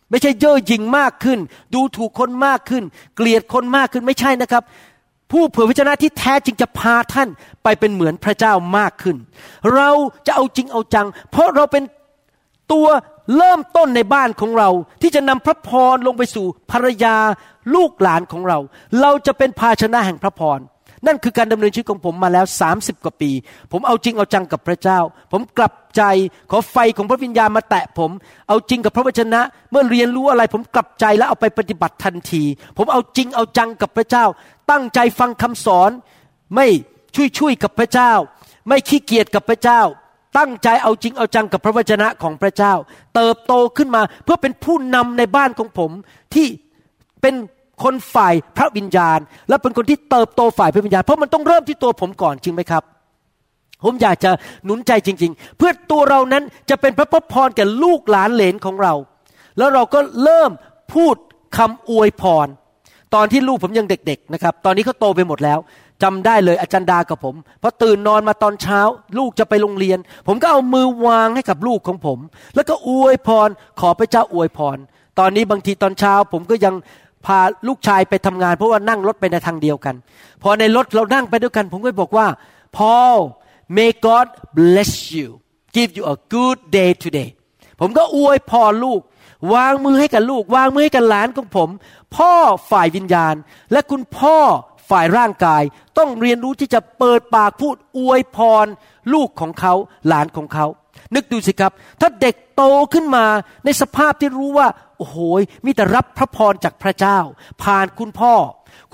[0.09, 1.39] ไม่ใช่เย่อหยิ่งมากขึ้น
[1.73, 2.83] ดูถูกคนมากขึ้น
[3.15, 4.63] เกลียดคนมากขึ้นไม่ใช่นะครับ
[5.31, 7.29] ผู้เผยพระชนะที่แท้จริงจะพาท่าน
[7.63, 9.15] ไปเป็นเหมือนพระเจ้ามากขึ้น
[9.75, 9.89] เรา
[10.25, 11.83] จะเอาจริงเอาจัง เพราะเราเป็น
[12.73, 12.87] ตัว
[13.37, 14.69] เริ่มต้นในบ้านของเรา
[15.01, 17.15] ที่จะนำพระพรลงไปสู่ภรรยา
[17.75, 18.59] ลูกหลานของเรา
[19.01, 20.59] เราจะเป็นภาชนะแห่งพระพร
[21.07, 22.45] นั่นคือการดำเนินชีวิตของผมมาแล้ว
[22.75, 23.31] 30 กว่าปี
[23.71, 24.99] ผมเอาจริงเอาจังกับพระเจ้า
[25.31, 26.01] ผมกลับใจ
[26.51, 28.11] ขอไฟของพระวิญญาณมาแตะผม
[28.47, 29.41] เอาจริงกับพระวจนะ
[29.71, 32.43] เมื่อเรียนรู้อะไร ผมกลับใจแล้วเอาไปปฏิบัติทันที
[32.77, 34.25] ผมเอาจริงเอาจังกับพระเจ้า
[34.71, 35.91] ตั้งใจฟังคำสอน
[36.55, 36.67] ไม่
[37.15, 38.13] ช่วยช่วยกับพระเจ้า
[38.67, 39.81] ไม่ขี้เกียจกับพระเจ้า
[40.37, 42.73] ตั้งใจเอาจริงเอาจังกับพระวจนะของพระเจ้า
[43.15, 45.91] เติบโตขึ้นมาเพื่อเป็นผู้นำในบ้านของผม
[46.33, 46.47] ที่
[47.21, 47.35] เป็น
[47.83, 49.19] คนฝ่ายพระวิญญาณ
[49.49, 52.83] และเป็นคนที่เติบโตฝ่ายพระวิญญาณ เพราะมันต้องเริ่มที่ตัวผมก่อนจริงไหมครับ
[53.83, 54.31] ผมอยากจะ
[54.65, 58.93] หนุนใจจริง ๆ เพื่อตัวเรานั้นจะเป็นพระพรแก่ลูกหลานเหลนของเรา
[59.57, 60.51] แล้วเราก็เริ่ม
[60.93, 61.15] พูด
[61.57, 62.47] คำอวยพร
[63.15, 65.59] ตอนที่ลูกผมยังเด็ก ๆ นะครับ ตอนนี้เขาโตไปหมดแล้ว
[66.03, 68.81] จำได้เลยอาจารย์ดากับผมพอตื่นนอนมาตอนเช้า
[69.17, 72.19] ลูกจะไปโรงเรียน ผมก็เอามือวางให้กับลูกของผม
[72.55, 73.49] แล้วก็อวยพร
[73.79, 74.77] ขอพระเจ้าอวยพร
[75.19, 76.75] ตอนนี้บางทีตอนเช้า ผมก็ยัง
[77.25, 79.95] พาลูกชายไปทำงาน เพราะว่านั่งรถไปในทางเดียวกัน
[80.43, 82.27] พอในรถเรานั่งไปด้วยกัน ผมก็บอกว่า
[82.77, 83.17] Paul
[83.77, 84.27] may God
[84.57, 85.27] bless you
[85.75, 87.29] give you a good day today
[87.79, 89.01] ผมก็อวยพรลูก
[89.53, 91.69] วางมือให้กับลูก วางมือให้กับหลานของผม
[92.15, 92.33] พ่อ
[92.71, 93.35] ฝ่ายวิญญาณ
[93.71, 94.37] และคุณพ่อ
[94.91, 95.63] ฝ่ายร่างกาย
[95.97, 98.65] ต้องเรียนรู้ที่จะเปิดปากพูดอวยพร
[99.13, 99.73] ลูกของเขา
[100.07, 100.65] หลานของเขา
[101.15, 101.71] นึกดูสิครับ
[102.01, 102.63] ถ้าเด็กโต
[102.93, 103.25] ขึ้นมา
[103.65, 104.67] ในสภาพที่รู้ว่า
[104.97, 105.17] โอ้โห
[105.65, 107.17] มีแต่รับพระพรจากพระเจ้า
[107.63, 108.33] ผ่านคุณพ่อ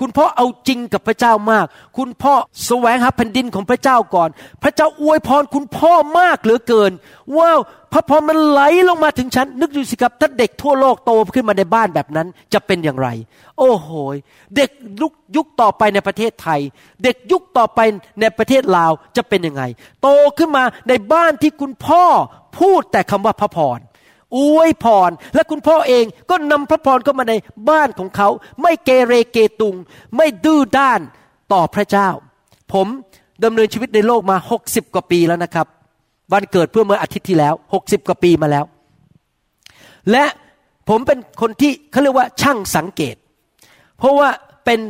[0.00, 2.34] คุณพ่อเอาจริงกับพระเจ้ามาก คุณพ่อ
[2.66, 4.28] แสวงหาแผ่นดินของพระเจ้าก่อน
[4.62, 6.92] พระเจ้าอวยพรคุณพ่อมากเหลือเกิน
[7.36, 7.58] ว้าว
[7.92, 13.08] พระพรมันไหลลงมาถึงฉัน นึกดูสิครับ ถ้าเด็กทั่วโลกโตขึ้นมาในบ้านแบบนั้นจะเป็นอย่างไร
[13.58, 13.88] โอ้โห
[14.56, 14.70] เด็ก
[15.00, 16.60] ยุคยุคต่อไปในประเทศไทย
[17.04, 17.80] เด็กยุคต่อไป
[18.20, 19.62] ในประเทศลาวจะเป็นยังไง
[20.02, 22.04] โตขึ้นมาในบ้านที่คุณพ่อ
[22.58, 23.78] พูดแต่คำว่าพระพร
[24.36, 27.34] อวยพร และคุณพ่อเองก็นำพระพรเข้ามาใน
[27.68, 28.28] บ้านของเขา
[28.62, 29.74] ไม่เกเรเกตุง
[30.16, 31.00] ไม่ดื้อด้าน
[31.52, 32.08] ต่อพระเจ้า
[32.72, 32.86] ผม
[33.44, 35.66] ดำเนินชีวิตในโลกมาหกสิบกว่าปีแล้วนะครับ
[36.32, 38.64] วันเกิดเพื่อเมื่ออาทิตย์ที่แล้วหกสิบกว่าปีมาแล้ว
[40.10, 40.24] และ
[40.88, 43.16] ผมเป็นคนที่เขาเรียกว่าช่างสังเกต
[43.98, 44.28] เพราะว่า
[44.64, 44.80] เป็น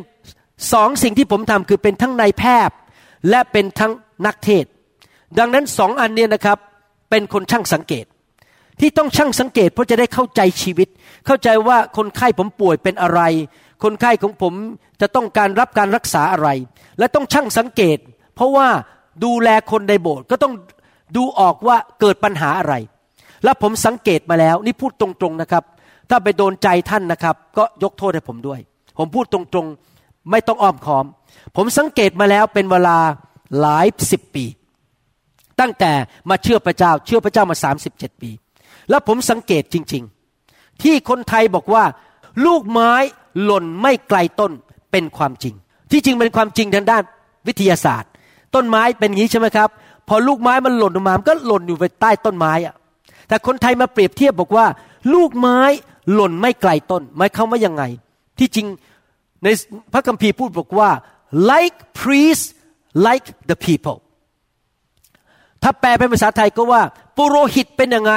[0.72, 2.76] สองสิ่งที่ผมทำคือเป็นทั้งนายแพทย์
[3.30, 3.92] และเป็นทั้ง
[4.26, 4.64] นักเทศ
[5.38, 6.58] ดังนั้นสองอันเนี้ยนะครับ
[7.10, 8.04] เป็นคนช่างสังเกต
[8.80, 10.88] ที่ต้องช่างสังเกตเพราะจะได้เข้าใจชีวิต
[11.26, 13.20] เข้าใจว่าคนไข้ผมป่วยเป็นอะไร
[13.84, 14.54] คนไข้ของผม
[15.00, 16.48] จะต้องการรับการรักษาอะไร
[16.98, 17.98] และต้องช่างสังเกต
[18.34, 18.68] เพราะว่า
[19.24, 20.54] ดูแลคนในโบสถ์ก็ต้อง
[21.16, 22.74] ดูออกว่าเกิดปัญหาอะไร
[23.44, 25.64] แล้วผมสังเกตมาแล้ว นี่พูดตรงๆนะครับ
[26.10, 28.60] ถ้าไปโดนใจท่านนะครับ ก็ยกโทษให้ผมด้วย
[28.98, 31.04] ผมพูดตรงๆไม่ต้องอ้อมค้อม
[31.56, 32.98] ผมสังเกตมาแล้วเป็นเวลา
[33.60, 34.44] หลายสิบปี
[35.60, 35.92] ตั้งแต่
[36.30, 38.30] มาเชื่อพระเจ้าเชื่อพระเจ้ามาสามสิบเจ็ดปี
[38.90, 40.02] แล้วผมสังเกตจริง
[40.42, 41.84] ๆ ที่คนไทยบอกว่า
[42.46, 42.92] ลูกไม้
[43.44, 44.52] หล่นไม่ไกลต้น
[44.90, 45.54] เป็นความจริง
[45.90, 47.02] ที่จริงเป็นความจริงทางด้าน
[47.46, 48.10] วิทยาศาสตร์
[48.54, 49.68] ต้นไม้เป็นอย่างนี้ใช่ไหมครับ
[50.08, 52.74] พอลูกไม้มันหล่นลงมามันก็หล่นอยู่ไปใต้ต้นไม้อะ
[53.28, 54.66] แต่คนไทยมาเปรียบเทียบบอกว่า
[55.14, 55.58] ลูกไม้
[56.14, 57.82] หล่นไม่ไกลต้นหมายความว่ายังไง
[58.38, 58.66] ที่จริง
[59.42, 59.48] ใน
[59.92, 60.90] พระคัมภีร์พูดบอกว่า
[61.50, 62.44] like priest
[63.06, 63.98] like the people
[65.62, 66.82] ถ้าแปลเป็นภาษาไทยก็ว่า
[67.16, 68.14] ปุโรหิตเป็นยังไง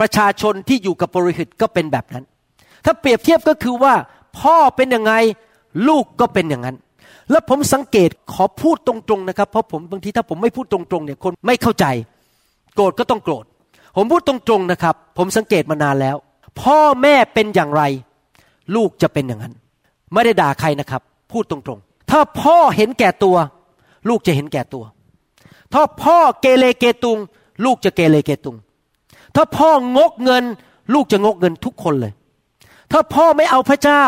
[0.00, 2.24] ประชาชนที่อยู่กับปุโรหิตก็เป็นแบบนั้น
[2.84, 3.94] ถ้าเปรียบเทียบก็คือว่า
[4.38, 5.12] พ่อเป็นยังไง
[5.88, 6.76] ลูกก็เป็นอย่างนั้น
[7.30, 11.86] แล้วผมสังเกตขอพูดตรงๆนะครับ เพราะผมบางทีถ้าผมไม่พูดตรงๆเนี่ยคนไม่เข้าใจ
[12.74, 13.44] โกรธก็ต้องโกรธ
[13.96, 16.16] ผมพูดตรงๆนะครับ ผมสังเกตมานานแล้ว
[16.60, 17.82] พ่อแม่เป็นอย่างไร
[18.74, 19.54] ลูกจะเป็นอย่างนั้น
[20.12, 23.36] ไม่ได้ด่าใครนะครับ พูดตรงๆ ถ้าพ่อเห็นแก่ตัว
[24.08, 24.84] ลูกจะเห็นแก่ตัว
[25.72, 27.18] ถ้าพ่อเกเรเกตุง
[27.64, 28.56] ลูกจะเกเรเกตุง
[29.36, 30.44] ถ้าพ่องกเงิน
[30.94, 32.12] ลูกจะงกเงินทุกคนเลย
[32.92, 34.04] ถ้าพ่อไม่เอาพระเจ้า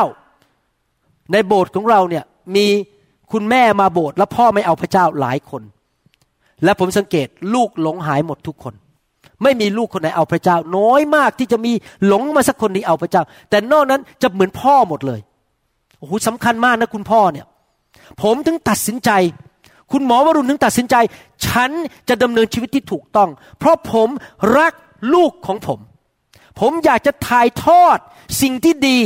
[1.32, 2.24] ในโบสถ์ของเราเนี่ย
[2.56, 2.66] มี
[3.32, 5.62] คุณแม่มาโบสถ์แล้วพ่อไม่เอาพระเจ้าหลายคน
[6.64, 8.74] และผมสังเกตลูกหลงหายหมดทุกคน
[9.42, 11.72] ไม่มีลูกคนไหนเอาพระเจ้า น้อยมากที่จะมี
[12.06, 15.20] หลงมาสักคนนี้เอาพระเจ้า แต่นอกนั้นจะเหมือนพ่อหมดเลย
[15.98, 17.46] โอ้โหสำคัญมากนะคุณพ่อเนี่ย
[18.22, 19.10] ผมถึงตัดสินใจ
[19.92, 20.96] คุณหมอวรุณถึงตัดสินใจ
[21.46, 21.70] ฉัน
[22.08, 24.08] จะดำเนินชีวิตที่ถูกต้อง เพราะผม
[24.58, 24.72] รัก
[25.14, 25.80] ลูกของผม
[26.60, 27.98] ผมอยากจะถ่ายทอด
[28.42, 28.98] สิ่งที่ดี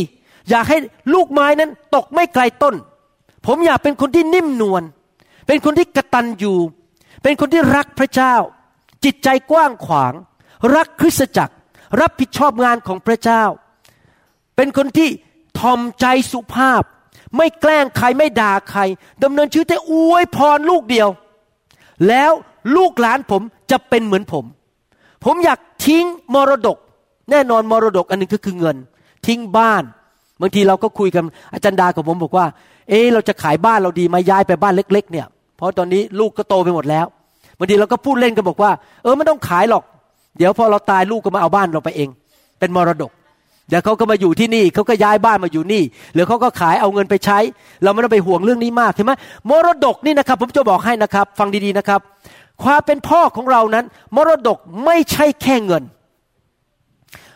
[0.50, 0.78] อยากให้
[1.14, 2.74] ลูกไม้นั้นตกไม่ไกลต้น
[3.46, 4.82] ผมอยากเป็นคนที่นิ่มนวล
[5.46, 6.58] เป็นคนที่กระตันอยู่
[7.22, 8.34] เป็นคนที่รักพระเจ้า
[9.04, 10.12] จิตใจกว้างขวาง
[10.76, 11.54] รักคริสตจักร
[12.00, 13.42] รับผิดชอบงานของพระเจ้า
[14.56, 15.08] เป็นคนที่
[15.58, 16.82] ทอมใจสุภาพ
[17.36, 18.80] ไม่แกล้งใครไม่ด่าใคร
[19.22, 21.08] ดำเนินชีวิตแต่อวยพรลูกเดียว
[22.08, 22.32] แล้ว
[22.76, 24.44] ลูกหลานผมจะเป็นเหมือนผม
[25.24, 26.04] ผมอยาก ทิ้ง
[26.34, 26.78] มรดก
[27.30, 28.76] แน่นอนมรดกอันหนึ่งก็คือเงิน
[29.26, 29.82] ทิ้งบ้าน
[30.40, 31.24] บางทีเราก็คุยกัน
[31.54, 32.46] อาจารย์ดากับผมบอกว่า
[32.88, 35.26] เอ๊เราจะขายบ้านเราดีมาย้ายไปบ้านเล็ก ๆ เนี่ย
[35.56, 37.06] เพราะตอนนี้ลูกก็โตไปหมดแล้ว
[37.58, 38.70] บางทีเราก็พูดเล่นกันบอกว่า
[39.02, 39.82] เออไม่ต้องขายหรอก
[40.38, 42.08] เดี๋ยวพอเราตายลูกก็มาเอาบ้านเราไปเอง
[42.58, 43.10] เป็นมรดก
[43.68, 45.82] เดี๋ยวเขาก็มาอยู่ที่นี่เขาก็ย้ายบ้านมาอยู่นี่
[46.14, 47.38] หรือเขาก็ขายเอาเงินไปใช้
[47.82, 49.12] เราไม่ต้องไปห่วงเรื่องนี้มากใช่ไหม
[49.50, 52.00] มรดกนี่นะครับ ผมจะบอกให้นะครับ ฟังดีๆนะครับ
[52.62, 53.84] ความเป็นพ่อของเรานั้น
[54.16, 55.84] มรดกไม่ใช่แค่เงิน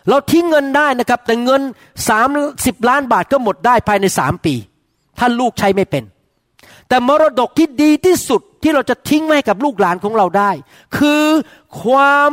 [0.08, 1.62] เราทิ้งเงินได้นะครับ แต่เงิน
[2.08, 2.28] สาม
[2.66, 4.54] สิบล้านบาทก็หมดได้ภายในสามปี
[5.18, 6.04] ถ้าลูกใช้ไม่เป็น
[6.88, 10.50] แต่มรดกที่ดีที่สุดที่เราจะทิ้งไว้ให้กับลูกหลานของเราได้
[10.96, 11.24] คือ
[11.82, 12.30] ความ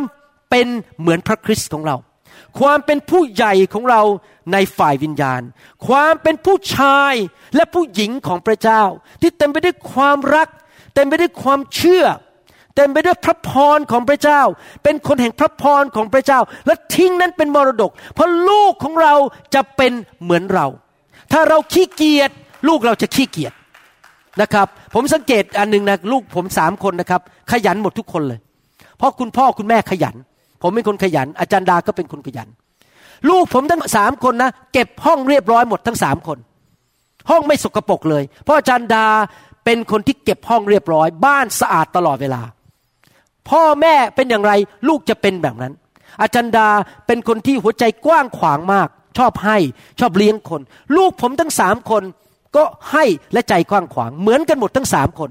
[0.50, 0.68] เป็น
[1.00, 1.96] เหมือนพระคริสต์ของเรา
[2.60, 4.02] ความเป็นผู้ใหญ่ของเรา
[4.54, 5.42] ในฝ่ายวิญญาณ
[5.88, 7.14] ความเป็นผู้ชาย
[7.56, 8.82] และผู้หญิงของพระเจ้า
[9.22, 10.48] ที่เต็มไปด้วยความรัก
[10.96, 12.06] เต็มไปด้วยความเชื่อ
[12.76, 14.42] เต็มไปด้วยพระพรของพระเจ้า
[14.84, 19.14] เป็นคนแห่งพระพรของพระเจ้า และทิ้งนั้นเป็นมรดก เพราะลูกของเรา
[19.56, 19.92] จะเป็น
[20.24, 20.68] เหมือนเรา
[21.32, 22.32] ถ้าเราขี้เกียจ
[22.68, 23.54] ลูกเราจะขี้เกียจ
[24.42, 27.22] นะครับ ผมสังเกตอันหนึ่งนะลูกผมสามคนนะครับ
[27.52, 28.40] ขยันหมดทุกคนเลย
[28.98, 30.16] เพราะคุณพ่อคุณแม่ขยัน
[30.62, 32.48] ผมเป็นคนขยัน อาจารย์ดาก็เป็นคนขยัน
[33.30, 36.38] ลูกผมทั้งสามคนนะเก็บห้องเรียบร้อยหมดทั้งสามคน
[37.30, 39.06] ห้องไม่สกปรกเลย เพราะอาจารย์ดา
[39.66, 42.42] เป็นคนที่เก็บห้องเรียบร้อย บ้านสะอาดตลอดเวลา
[43.50, 44.52] พ่อแม่เป็นอย่างไร
[44.88, 45.74] ลูกจะเป็นแบบนั้น
[46.22, 46.70] อาจารย์ดา
[47.08, 48.88] เป็นคนที่หัวใจกว้างขวางมาก
[49.18, 49.58] ชอบให้
[50.00, 50.62] ชอบเลี้ยงคน
[50.98, 52.04] ลูกผมทั้งสามคน
[52.56, 55.30] ก็ให้และใจกว้างขวาง เหมือนกันหมดทั้งสามคน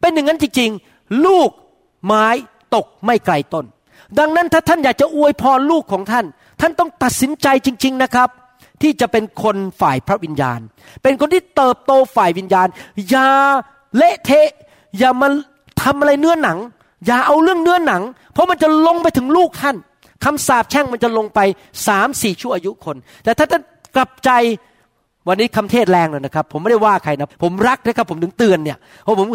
[0.00, 1.50] เป็นอย่างนั้นจริงๆ ลูก
[2.06, 2.26] ไม้
[2.74, 3.64] ตกไม่ไกลต้น
[4.18, 6.26] ดังนั้นถ้าท่านอยากจะอวยพรลูกของท่าน
[6.60, 8.28] ท่านต้องตัดสินใจจริง ๆนะครับ
[8.82, 10.60] ที่จะเป็นคนฝ่ายพระวิญญาณ
[11.02, 12.68] เป็นคนที่เติบโตฝ่ายวิญญาณ
[13.10, 13.30] อย่า
[13.96, 14.48] เละเทะ
[14.98, 15.28] อย่ามา
[15.82, 16.58] ทำอะไรเนื้อหนัง
[17.06, 19.76] อย่าเอาเรื่องเนื้อหนัง เพราะมันจะลงไปถึงลูกท่าน
[20.24, 21.40] คำสาปแช่งมันจะลงไป
[21.86, 23.62] สามสี่ชั่วอายุคน แต่ถ้าท่าน
[23.96, 24.30] กลับใจ
[25.28, 29.26] วันนี้คำเทศแรงเลยนะครับ ผมไม่ได้ว่าใครนะ ผมรักนะครับ ผมถึงเตือนเนี่ยเพราะผม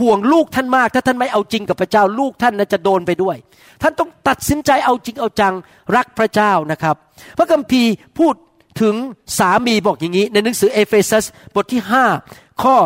[0.00, 3.36] ห่วงลูกท่านมาก ถ้าท่านไม่เอาจริงกับพระเจ้าลูกท่านนะจะโดนไปด้วย
[3.82, 5.54] ท่านต้องตัดสินใจเอาจริงเอาจัง
[5.96, 6.94] รักพระเจ้านะครับ
[7.38, 8.34] พระคัมภีร์พูด
[8.82, 8.94] ถึง
[9.38, 11.82] สามีบอกอย่างนี้ ในหนังสือเอเฟซัสบทที่
[12.22, 12.76] 5 ข้อ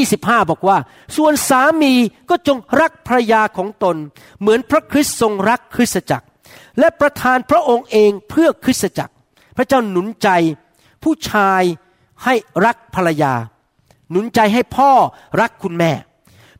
[0.00, 0.78] 25 บอกว่า
[1.16, 1.94] ส่วนสามี
[2.30, 3.96] ก็จงรักภรรยาของตน
[4.40, 6.26] เหมือนพระคริสต์ทรงรักคริสตจักร
[6.78, 9.14] และประทานพระองค์เองเพื่อคริสตจักร
[9.56, 10.28] พระเจ้าหนุนใจ
[11.02, 11.62] ผู้ชาย
[12.24, 12.34] ให้
[12.66, 13.34] รักภรรยา
[14.10, 14.90] หนุนใจให้พ่อ
[15.40, 15.92] รักคุณแม่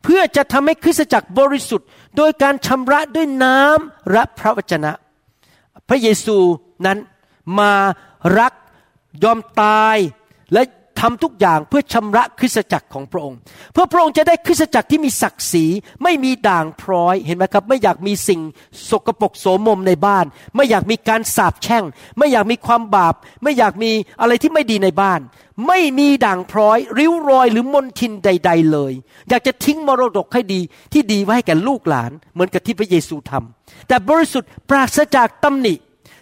[0.03, 4.93] เพื่อจะทำให้คริสตจักรบริสุทธิ์ โดยการชำระด้วยน้ำและพระวจนะ
[5.89, 6.39] พระเยซู
[6.87, 6.99] นั้น
[7.59, 7.73] มา
[8.39, 8.53] รัก
[9.25, 9.97] ยอมตาย
[10.53, 10.63] และ
[11.03, 13.39] ทำทุกอย่างเพื่อชำระคริสตจักรของพระองค์
[13.73, 15.65] เพื่อพระองค์จะได้คริสตจักรที่มีศักดิ์ศรี
[16.03, 18.41] ไม่มีด่างพร้อยเห็นไหมครับ ไม่อยากมีสิ่ง
[18.91, 20.25] สกปรกโสมมในบ้าน
[20.57, 21.85] ไม่อยากมีการสาปแช่ง
[22.19, 25.21] ไม่อยากมีความบาป ไม่อยากมีอะไรที่ไม่ดีในบ้าน
[25.67, 28.93] ไม่มีด่างพร้อย ริ้วรอยหรือมนทินใด ๆ เลย
[29.29, 30.61] อยากจะทิ้งมรดกให้ดี
[30.93, 35.75] ที่ดีไว้ให้แก่ลูกหลาน เหมือนกับที่พระเยซูทำแต่บริสุทธิ์ปราศจากตำหนิ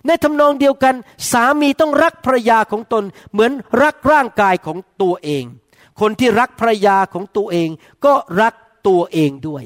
[0.07, 0.95] ในทำนองเดียวกัน
[1.33, 5.45] สามีต้องรักภรรยาของตน เหมือนรักร่างกายของตัวเอง
[6.01, 7.69] คนที่รักภรรยาของตัวเอง
[8.05, 8.55] ก็รัก
[8.89, 9.63] ตัวเองด้วย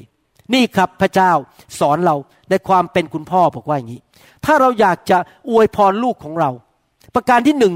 [0.53, 1.31] นี่ครับพระเจ้า
[1.79, 2.15] สอนเรา
[2.49, 4.01] ในความเป็นคุณพ่อบอกว่าอย่างนี้
[4.45, 5.17] ถ้าเราอยากจะ
[5.49, 6.49] อวยพรลูกของเรา
[7.15, 7.73] ประการที่หนึ่ง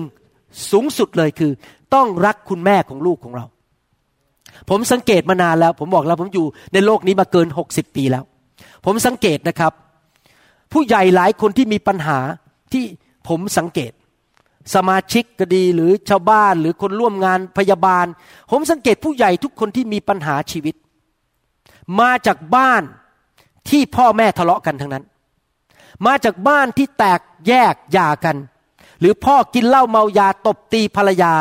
[0.72, 1.52] สูงสุดเลยคือ
[1.94, 3.46] ต้องรักคุณแม่ของลูกของเรา
[4.70, 8.24] ผมสังเกตมานานแล้ว ผมบอกแล้วผมอยู่ในโลกนี้มาเกินหกสิบปีแล้ว
[8.86, 9.74] ผมสังเกตนะครับ
[10.72, 12.20] ผู้ใหญ่หลายคนที่มีปัญหา
[12.74, 12.86] ที่
[13.28, 13.92] ผมสังเกต
[14.74, 18.06] สมาชิกก็ดีหรือชาวบ้านหรือคนร่วมงานพยาบาล
[18.52, 20.76] ผมสังเกตผู้ใหญ่ทุกคนที่มีปัญหาชีวิต
[22.00, 22.84] มาจากบ้าน
[23.70, 25.04] ที่พ่อแม่ทะเลาะกันทั้งนั้น
[26.06, 28.38] มาจากบ้านที่แตกแยกหย่ากัน
[29.00, 31.34] หรือพ่อกินเหล้าเมายาตบตีภรรยา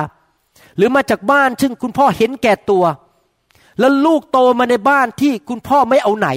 [0.77, 2.85] หรือมาจากบ้านซึ่งคุณพ่อเห็นแก่ตัว
[3.79, 6.29] แล้วลูกโตมาในบ้านที่คุณพ่อไม่เอาไหน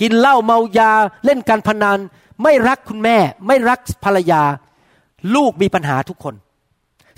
[0.00, 0.92] กินเหล้าเมายา
[1.24, 1.98] เล่นการพนัน
[2.42, 3.16] ไม่รักคุณแม่
[3.46, 4.42] ไม่รักภรรยา
[5.34, 6.34] ลูกมีปัญหาทุกคน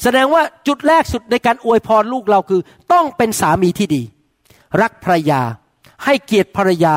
[0.02, 2.60] แสดงว่าจุดแรกสุดในการอวยพรลูกเราคือ
[2.92, 4.02] ต้องเป็นสามีที่ดี
[4.82, 5.40] รักภรรยา
[6.04, 6.96] ให้เกียรติภรรยา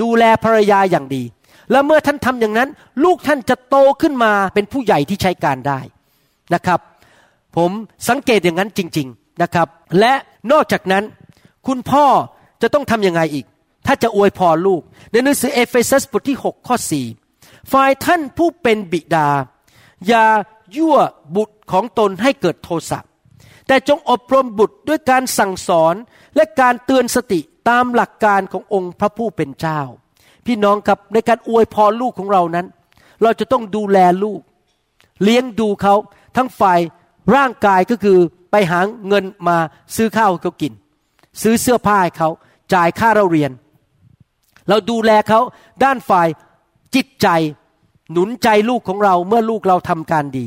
[0.00, 1.22] ดูแลภรรยาอย่างดี
[1.70, 2.68] แล้วเมื่อท่านทำอย่างนั้น
[3.04, 5.80] ลูกท่านจะโตขึ้นมาเป็นผู้ใหญ่ที่ใช้การได้
[6.54, 6.80] นะครับ
[7.56, 7.70] ผม
[8.08, 9.68] สังเกตอย่างนั้นจริง ๆนะครับ
[10.00, 10.12] และ
[10.52, 11.04] นอกจากนั้น
[11.66, 12.04] คุณพ่อ
[12.62, 13.46] จะต้องทำยังไงอีก
[13.86, 14.82] ถ้าจะอวยพรลูก
[15.12, 17.19] ในหนังสือเอเฟซัสบทที่ 6 ข้อ 4
[17.72, 19.28] ฝ่ายท่านผู้เป็นบิดา
[20.06, 20.26] อย่า
[20.76, 20.98] ยั่ว
[21.36, 23.00] บุตรของตนให้เกิดโทสะ
[23.66, 25.94] แต่จงอบรมบุตรด้วยการสั่งสอน
[26.36, 29.80] และการเตือนสติตามหลักการขององค์พระผู้เป็นเจ้า
[30.46, 32.66] พี่น้องครับในการอวยพรลูกของเรานั้น
[33.22, 34.40] เราจะต้องดูแลลูก
[35.22, 35.94] เลี้ยงดูเขา
[36.36, 36.80] ทั้งฝ่าย
[37.34, 38.18] ร่างกายก็คือ
[38.50, 39.56] ไปหาเงินมา
[39.96, 40.72] ซื้อข้าวให้เขากิน
[41.42, 42.28] ซื้อเสื้อผ้าให้เขา
[42.74, 43.52] จ่ายค่าเราเรียน
[44.68, 45.40] เราดูแลเขา
[45.84, 46.28] ด้านฝ่าย
[46.94, 47.28] จิตใจ
[48.12, 50.46] หนุนใจลูกของเราเมื่อลูกเราทำการดี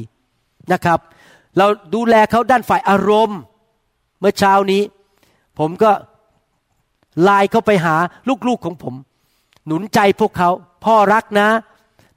[0.72, 1.00] นะครับ
[1.58, 3.40] เราดูแลเขาด้านฝ่ายอารมณ์
[4.20, 4.82] เมื่อเช้านี้
[5.60, 5.92] ผมก็
[7.24, 7.96] ไลน์เข้าไปหา
[8.48, 8.96] ลูกๆของผม
[9.68, 10.50] หนุนใจพวกเขา
[10.86, 11.48] พ่อรักนะ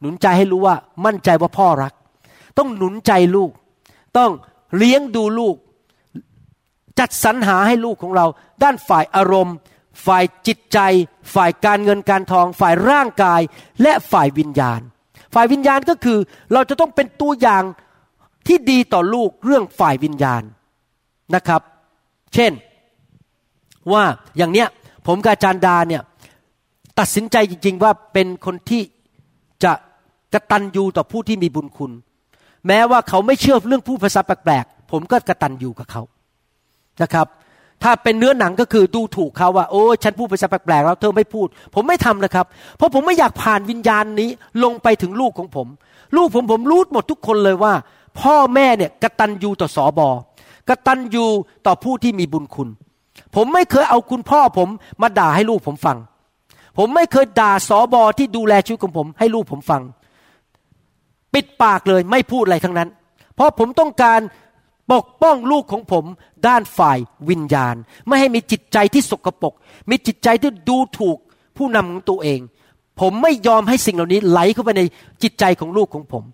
[0.01, 1.93] หนุนใจให้รู้ว่ามั่นใจว่าพ่อรัก
[2.59, 3.51] ต้องหนุนใจลูก
[4.19, 4.31] ต้อง
[4.77, 5.57] เลี้ยงดูลูก
[6.99, 8.27] จัดสรรหาให้ลูกของเรา
[8.63, 9.57] ด้านฝ่ายอารมณ์
[10.07, 10.79] ฝ่ายจิตใจ
[11.35, 13.41] ฝ่ายการเงินการทอง ฝ่ายร่างกาย
[13.83, 14.81] และฝ่ายวิญญาณ
[15.39, 16.19] ฝ่ายวิญญาณก็คือ
[16.53, 17.63] เราจะต้องเป็นตัวอย่าง
[18.47, 20.43] ที่ดีต่อลูกเรื่องฝ่ายวิญญาณ
[21.35, 21.61] นะครับ
[22.35, 22.53] เช่น
[23.93, 24.05] ว่า
[24.37, 24.69] อย่างเนี้ย
[25.07, 26.03] ผมกับอาจารย์ดาเนี่ย
[26.99, 28.83] ตัดสินใจจริง ๆ ว่าเป็นคนที่
[29.65, 29.73] จะ
[30.33, 31.93] กระตันยูต่อผู้ที่มีบุญคุณ
[32.67, 36.03] แม้ว่าเขาไม่เชื่อเรื่องผู้ภาษาแปลกๆผมก็กระตันยูกับเขา
[37.03, 37.27] นะครับ
[37.83, 42.47] ถ้าเป็นเนื้อหนังก็คือดูถูกเขาว่าโอ้ฉันพูดภาษาแปลกๆแล้วเธอไม่พูด ผมไม่ทำนะครับ
[42.77, 44.31] เพราะผมไม่อยากผ่านวิญญาณนี้
[44.65, 45.67] ลงไปถึงลูกของผม
[46.17, 47.73] ลูกผมผมรู้หมดทุกคนเลยว่า
[48.21, 50.11] พ่อแม่เนี่ยกระตันยูต่อสอบอ
[50.69, 51.27] กระตันยู
[51.67, 52.69] ต่อผู้ที่มีบุญคุณ
[53.35, 54.69] ผมไม่เคยเอาคุณพ่อผม
[55.03, 55.97] มาด่าให้ลูกผมฟัง
[56.79, 59.83] ผมไม่เคยด่าสอบอที่ดูแลชีวิตของผม ให้ลูกผมฟัง
[61.35, 62.89] ปิดปากเลยไม่พูดอะไรทั้งนั้น
[63.35, 64.21] เพราะผมต้องการ
[64.93, 66.05] ปกป้องลูกของผม
[66.47, 66.99] ด้านฝ่าย
[67.31, 67.75] วิญญาณ
[68.07, 69.55] ไม่ให้มีจิตใจที่สกปรก
[69.91, 71.19] มีจิตใจที่ดูถูก
[71.57, 72.41] ผู้นำของตัวเอง
[73.01, 74.83] ผมไม่ยอมให้สิ่งเหล่านี้ไหลเข้าไปใน
[75.23, 76.25] จิตใจของลูกของผม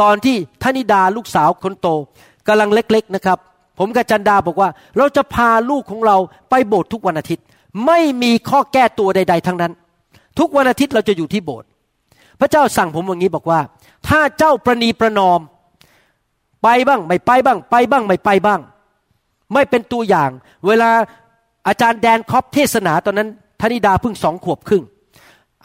[0.00, 1.88] ตอนที่ธนิดาลูกสาวคนโต
[2.46, 3.38] กำลังเล็กๆนะครับ
[3.78, 6.16] ผมกับจันดาบอกว่า เราจะพาลูกของเรา
[6.50, 7.44] ไปโบสถ์ทุกวันอาทิตย์
[7.86, 9.72] ไม่มีข้อแก้ตัวใด ๆ ทั้งนั้น
[10.38, 11.68] ทุกวันอาทิตย์เราจะอยู่ที่โบสถ์
[12.40, 13.60] พระเจ้าสั่งผมอย่างนี้บอกว่า
[14.08, 15.40] ถ้าเจ้าประนีประนอม
[16.62, 18.60] ไปบ้าง ไม่ไปบ้าง ไปบ้าง ไม่ไปบ้าง
[19.52, 20.30] ไม่เป็นตัวอย่าง
[20.66, 20.90] เวลา
[21.66, 23.28] อาจารย์แดนคอปเทศนาตอนนั้น
[23.60, 24.84] ธนิดาเพิ่งสองขวบครึ่ง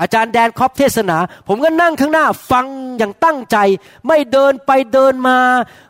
[0.02, 1.18] อาจารย์แดนคอบเทศนา
[1.48, 2.66] ผมก็นั่งข้างหน้าฟัง
[2.98, 3.58] อย่างตั้งใจ
[4.08, 5.38] ไม่เดินไปเดินมา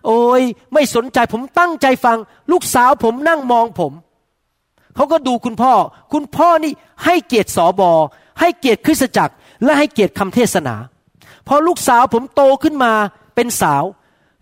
[0.05, 0.43] โอ้ย
[0.73, 2.17] ไม่สนใจผมตั้งใจฟัง
[2.51, 3.93] ลูกสาวผมนั่งมองผม
[4.95, 5.73] เขาก็ดูคุณพ่อ
[6.13, 6.73] คุณพ่อนี่
[7.05, 7.91] ให้เกียรติสอบอ
[8.39, 9.33] ให้เกียรติคริสตจักร
[9.63, 10.75] และให้เกียรติคำเทศนา
[11.47, 12.93] พอลูกสาวผมโตขึ้นมา
[13.35, 13.83] เป็นสาว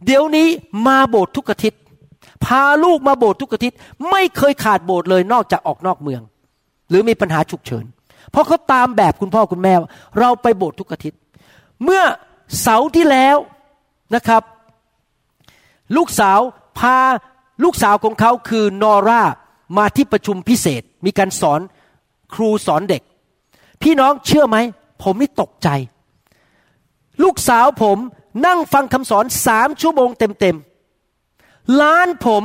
[0.06, 0.48] เดี๋ยวนี้
[0.88, 1.80] มาโบสถ์ทุกอาทิตย์
[2.46, 3.78] พาลูกมาโบสถ์ทุกอาทิตย์
[4.10, 6.22] ไม่เคยขาดโบสถ์เลยนอกจากออกนอกเมือง
[6.90, 7.86] หรือมีปัญหาฉุกเฉิน
[8.32, 9.74] เพราะเขาตามแบบคุณพ่อคุณแม่
[10.20, 11.20] เราไปโบสถ์ทุกอาทิตย์
[11.84, 12.04] เมื่อ
[12.62, 13.38] เสาร์ที่แล้ว
[14.16, 14.44] นะครับ
[15.96, 16.40] ลูกสาว
[16.80, 16.98] พา
[17.64, 19.24] ลูกสาวของเขาคือนอร่า
[19.78, 21.60] มาที่ประชุมพิเศษ มีการสอน
[22.34, 23.02] ครูสอนเด็ก
[23.82, 24.58] พี่น้องเชื่อไหม
[25.04, 25.70] ผมนี่ตกใจ
[27.24, 27.98] ลูกสาวผม
[28.46, 32.44] นั่งฟังคำสอนสามชั่วโมงเต็มๆล้านผม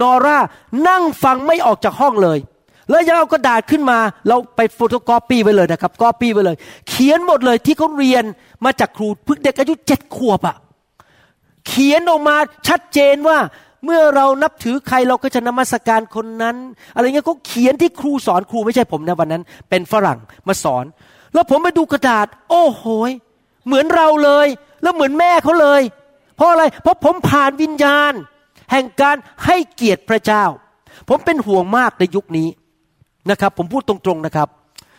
[0.00, 0.38] นอร่า
[0.88, 2.38] นั่งฟังไม่ออกจากห้องเลย
[2.90, 6.56] แล้วยังเอากระดาษขึ้นมา เราไปโฟโตกอปี้ไว้เลยนะครับกอปี้ไว้เลย
[6.88, 8.24] เขียนหมดเลยที่เขาเรียน
[8.64, 10.56] มาจากครูพึ่งเด็กอายุเจ็ดขวบอะ
[11.68, 12.36] เขียนออกมา
[12.68, 13.38] ชัดเจนว่า
[13.84, 16.56] เมื่อเรานับถือใครเราก็จะนมัสการคนนั้น
[16.94, 20.18] อะไรเงี้ยเขาเขียนที่ครูสอนครูไม่ใช่ผมนะวันนั้น เป็นฝรั่ง
[20.48, 20.84] มาสอน
[21.34, 22.84] แล้วผมไปดูกระดาษ โอ้โห
[23.66, 24.46] เหมือนเราเลย
[24.82, 25.82] แล้วเหมือนแม่เขาเลย
[26.36, 28.12] เพราะอะไร เพราะผมผ่านวิญญาณ
[28.70, 30.44] แห่งการให้เกียรติพระเจ้า
[31.08, 32.48] ผมเป็นห่วงมากในยุคนี้
[33.30, 34.48] นะครับ ผมพูดตรงๆนะครับ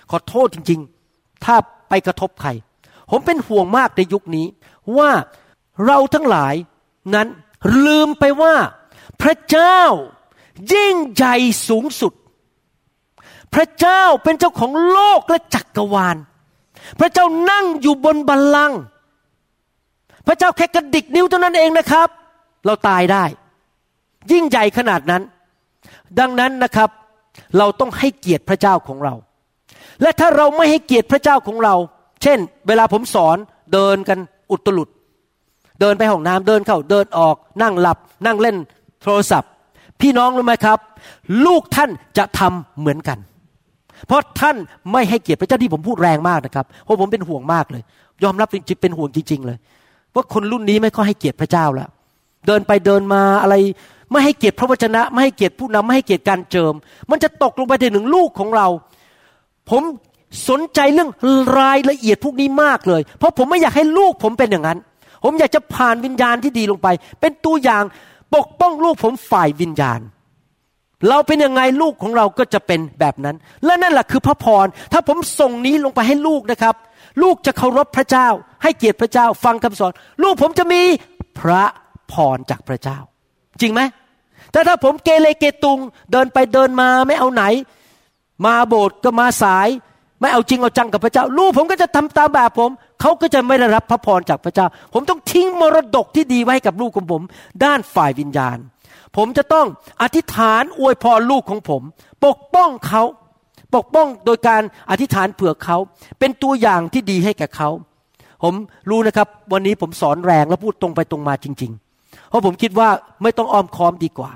[0.09, 1.55] ขอโทษจริงๆ ถ้า
[1.89, 2.49] ไปกระทบใคร
[3.11, 4.45] ผมเป็นห่วงมากในยุคนี้
[4.97, 5.11] ว่า
[5.85, 6.55] เราทั้งหลาย
[7.15, 7.27] นั้น
[7.85, 8.55] ลืมไปว่า
[9.21, 9.79] พระเจ้า
[10.73, 11.35] ยิ่งใหญ่
[11.67, 12.13] สูงสุด
[13.53, 16.17] พระเจ้าเป็นเจ้าของโลกและจักรวาล
[16.99, 18.79] พระเจ้านั่งอยู่บนบัลลังก์
[20.27, 22.07] พระเจ้าแค่กระดิกนิ้วเท่านั้นเองนะครับ
[22.65, 23.23] เราตายได้
[24.31, 25.21] ยิ่งใหญ่ขนาดนั้น
[26.19, 26.89] ดังนั้นนะครับ
[27.57, 29.13] เราต้องให้เกียรติพระเจ้าของเรา
[30.01, 31.75] และถ้าเราไม่ให้เกียรติพระเจ้าของเรา
[32.23, 33.37] เช่น เวลาผมสอน
[33.73, 34.19] เดินกัน
[34.51, 34.89] อุตลุด
[35.81, 38.57] เดินไปห้องน้ำเดินเข้าเดินออกนั่งหลับ นั่งเล่น
[39.03, 39.51] โทรศัพท์
[40.01, 40.79] พี่น้องรู้ไหมครับ
[41.45, 43.17] ลูกท่านจะทำเหมือนกัน
[44.07, 44.55] เพราะท่าน
[44.91, 47.81] ไม่ให้เกียรติพระเจ้าที่ผมพูดแรงมากนะครับเพราะผมเป็นห่วงมากเลย
[48.23, 49.57] ยอมรับจริงๆเป็นห่วงจริง ๆ เลย
[50.15, 51.89] ว่าคนรุ่นนี้ไม่ค่อยให้เกียรติพระเจ้าแล้ว
[52.47, 53.55] เดินไปเดินมาอะไร
[54.11, 56.73] ไม่ให้เกียรติพระวจนะ ไม่ให้เกียรติผู้นำไม่ให้เกียรติการเจิม
[57.09, 58.67] มันจะตกลงไปถึงลูกของเรา
[59.69, 59.83] ผม
[60.49, 61.09] สนใจเรื่อง
[61.59, 64.79] รายละเอียดพวกนี้มากเลย เพราะผมไม่อยากให้ลูกผมเป็นอย่างนั้น
[65.23, 66.87] ผมอยากจะผ่านวิญญาณที่ดีลงไป
[67.19, 67.83] เป็นตัวอย่าง
[68.35, 69.99] ปกป้องลูกผมฝ่ายวิญญาณ
[71.09, 73.35] เราเป็นยังไงลูกของเราก็จะเป็นแบบนั้น
[73.65, 76.75] และนั่นแหละคือพระพร ถ้าผมส่งนี้ลงไปให้ลูกนะครับ
[77.21, 78.27] ลูกจะเคารพพระเจ้า
[78.63, 79.91] ให้เกียรติพระเจ้า ฟังคำสอน
[80.23, 80.81] ลูกผมจะมี
[81.39, 81.63] พระ
[82.11, 82.97] พรจากพระเจ้า
[83.61, 83.81] จริงไหม
[84.51, 85.79] แต่ถ้าผมเกเรเกตุง
[86.11, 87.43] เดินไปเดินมาไม่เอาไหน
[88.45, 89.67] มาโบสถ์ก็มาสาย
[90.21, 92.69] ไม่เอาจริงเอาจังกับพระเจ้า ลูกผมก็จะทำตามแบบผม
[93.01, 97.21] เขาก็จะไม่ได้รับพระพรจากพระเจ้า ผมต้องทิ้งมรดกที่ดีไว้กับลูกของผม
[97.63, 98.57] ด้านฝ่ายวิญญาณ
[99.17, 99.67] ผมจะต้อง
[100.01, 101.81] อธิษฐานอวยพรลูกของผม
[102.25, 103.03] ปกป้องเขา
[103.75, 104.61] ปกป้องโดยการ
[104.91, 105.77] อธิษฐานเผื่อเขา
[106.19, 107.69] เป็นตัวอย่างที่ดีให้แก่เขา
[108.43, 108.53] ผม
[108.89, 112.89] รู้นะครับ วันนี้ผมสอนแรงและพูดตรงไปตรงมาจริง ๆ เพราะผมคิดว่า
[113.23, 114.31] ไม่ต้องอ้อมค้อมดีกว่า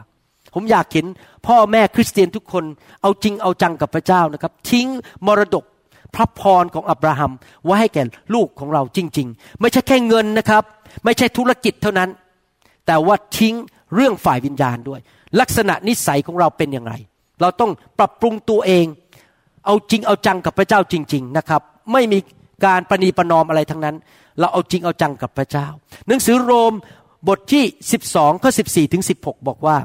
[0.53, 1.05] ผมอยากเห็น
[1.47, 2.63] พ่อแม่คริสเตียนทุกคน
[3.01, 4.87] เอาจริงเอาจังกับพระเจ้านะครับ ทิ้ง
[5.25, 5.63] มรดก
[6.15, 7.31] พระพรของอับราฮัม
[7.63, 8.03] ไว้ให้แก่
[8.33, 10.63] ลูกของเราจริง ๆ ไม่ใช่แค่เงินนะครับ
[11.03, 12.09] ไม่ใช่ธุรกิจเท่านั้น
[12.87, 13.55] แต่ว่าทิ้ง
[13.95, 14.99] เรื่องฝ่ายวิญญาณด้วย
[15.39, 16.93] ลักษณะนิสัยของเราเป็นอย่างไร
[17.41, 18.85] เราต้องปรับปรุงตัวเอง
[19.65, 21.61] เอาจริงเอาจังกับพระเจ้าจริง ๆนะครับ
[21.93, 22.19] ไม่มี
[22.65, 23.95] การประนีประนอมอะไรทั้งนั้น
[24.39, 25.67] เราเอาจริงเอาจังกับพระเจ้า
[26.07, 26.73] หนังสือโรม
[27.27, 27.63] บทที่
[28.03, 29.77] 12ข้อ14ถึง16 บอกว่า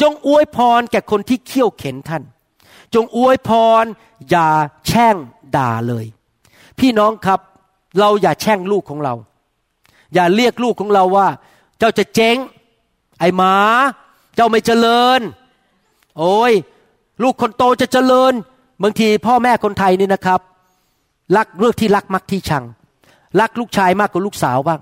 [0.00, 2.22] จงอวยพรแก่คนที่เขี่ยวเข็นท่าน
[2.94, 3.50] จงอวยพ
[3.82, 3.84] ร
[4.30, 4.48] อย่า
[4.86, 5.16] แช่ง
[5.56, 6.06] ด่าเลย
[6.78, 7.40] พี่น้องครับ
[8.00, 9.14] เราอย่าแช่งลูกของเรา
[10.14, 11.28] อย่าเรียกลูกของเราว่า
[11.78, 12.36] เจ้าจะเจ๊ง
[13.20, 13.54] ไอ้หมา
[14.36, 15.20] เจ้าไม่เจริญ
[16.18, 16.52] โอ้ย
[17.22, 18.32] ลูกคนโตจะเจริญ
[18.82, 20.40] บางทีพ่อแม่คนไทยนี่นะครับ
[21.36, 22.64] รักเรื่องที่รักมักที่ชัง
[23.40, 24.80] รักลูกชายมากกว่าลูกสาวบ้าง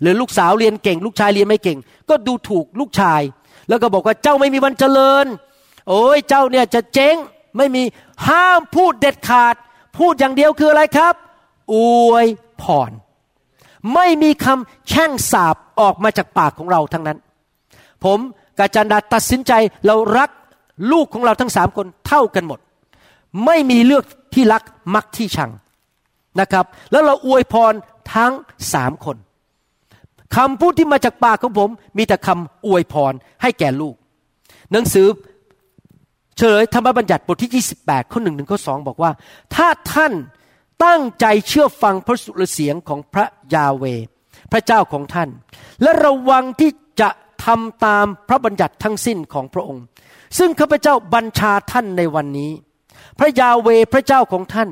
[0.00, 3.22] หรือลูกสาวเรียนเก่ง ลูกชายเรียนไม่เก่ง ก็ดูถูกลูกชาย
[3.68, 5.26] แล้วก็บอกว่าเจ้าไม่มีวันเจริญ
[5.88, 7.16] โอ้ยเจ้าเนี่ยจะเจ๊ง
[7.56, 7.82] ไม่มี
[8.28, 9.54] ห้ามพูดเด็ดขาด
[9.98, 11.14] พูดอย่างเดียวคืออะไรครับ
[11.72, 11.76] อ
[12.10, 12.26] วย
[12.62, 12.90] พร
[13.94, 17.18] ไม่มีคำแช่งสาบออกมาจากปากของเราทั้งนั้น
[18.04, 18.18] ผม
[18.58, 19.52] กาจันดาตัดสินใจ
[19.86, 20.30] เรารัก
[20.92, 22.58] ลูกของเราทั้งสามคนเท่ากันหมด
[23.44, 24.62] ไม่มีเลือกที่รัก
[24.94, 25.50] มักที่ชัง
[26.40, 27.72] นะครับ แล้วเราอวยพร
[28.14, 28.32] ทั้ง
[28.74, 29.16] สามคน
[30.36, 33.94] คำพูดที่มาจากปากของผม มีแต่คำอวยพรให้แก่ลูก
[34.72, 35.06] หนังสือ
[36.36, 39.10] เฉลยธรรมบัญญัติบทที่ 28 ข้อหนึ่งถึงข้อสองบอกว่า
[39.54, 40.12] ถ้าท่าน
[40.84, 43.84] ตั้งใจเชื่อฟังพระสุรเสียงของพระยาเว
[44.52, 45.28] พระเจ้าของท่าน
[45.82, 46.70] และระวังที่
[47.00, 47.08] จะ
[47.46, 49.84] ทำตามพระบัญญัติทั้งสิ้นของพระองค์
[50.38, 52.50] ซึ่งข้าพเจ้าบัญชาท่านในวันนี้
[53.18, 54.68] พระยาเวพระเจ้าของท่าน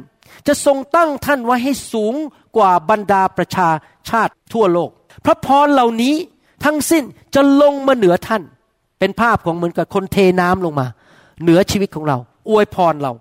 [0.47, 2.14] จะทรงตั้งท่านไว้ให้สูง
[2.57, 3.68] กว่าบรรดาประชา
[4.11, 4.91] ชาติทั่วโลก
[5.25, 6.14] พระพรเหล่านี้
[6.64, 7.05] ทั้งสิ้น
[7.35, 8.43] จะลงมาเหนือท่าน
[8.99, 10.87] เป็นภาพของเหมือนกับคนเทน้ำลงมา
[11.43, 12.16] เหนือชีวิตของเรา
[12.49, 13.12] อวยพรเรา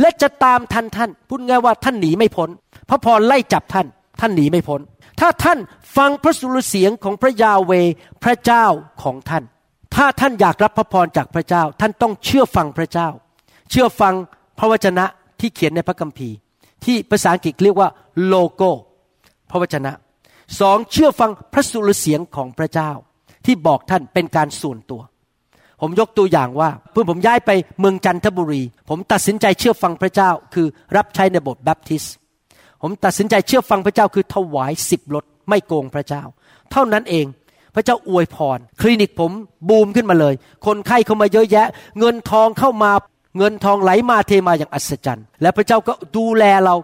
[0.00, 2.48] และจะตามทันท่านพูดง่ายว่าท่านหนีไม่พ้น
[2.88, 3.86] พระพรไล่จับท่าน
[4.20, 4.80] ท่านหนีไม่พ้น
[5.20, 5.58] ถ้าท่าน
[5.96, 7.72] ฟังพระสุรเสียงของพระยาเว
[8.24, 8.66] พระเจ้า
[9.02, 9.44] ของท่าน
[9.94, 13.08] ถ้าท่านอยากรับพระพรจากพระเจ้า ท่านต้องเชื่อฟังพระเจ้า
[13.70, 14.14] เชื่อฟัง
[14.58, 15.04] พระวจนะ
[15.40, 16.36] ที่เขียนในพระคัมภีร์
[16.84, 17.88] ที่ภาษาอังกฤษเรียกว่า
[18.26, 18.70] โลโก้
[19.50, 19.92] พระวจนะ
[20.60, 22.90] สองเชื่อฟังพระสุรเสียงของพระเจ้า
[23.46, 25.02] ที่บอกท่านเป็นการส่วนตัว
[25.80, 27.50] ผมยกตัวอย่างว่าเพื่อผมย้ายไป
[27.80, 30.66] เมืองจันทบุรี ผมตัดสินใจเชื่อฟังพระเจ้า คือ
[30.96, 32.14] รับใช้ในบทแบปทิสต์
[32.82, 36.22] ผมตัดสินใจเชื่อฟังพระเจ้าคือถวายสิบรถไม่โกงพระเจ้า
[36.72, 37.26] เท่านั้นเอง
[37.74, 39.32] พระเจ้าอวยพร คลินิกผม
[39.68, 40.34] บูมขึ้นมาเลย
[40.66, 41.66] คนไข้เข้ามาเยอะแยะ
[41.98, 42.90] เงินทองเข้ามา
[43.38, 46.74] เงินทองไหลมาเทมาอย่างอัศจรรย์ และพระเจ้าก็ดูแลเรา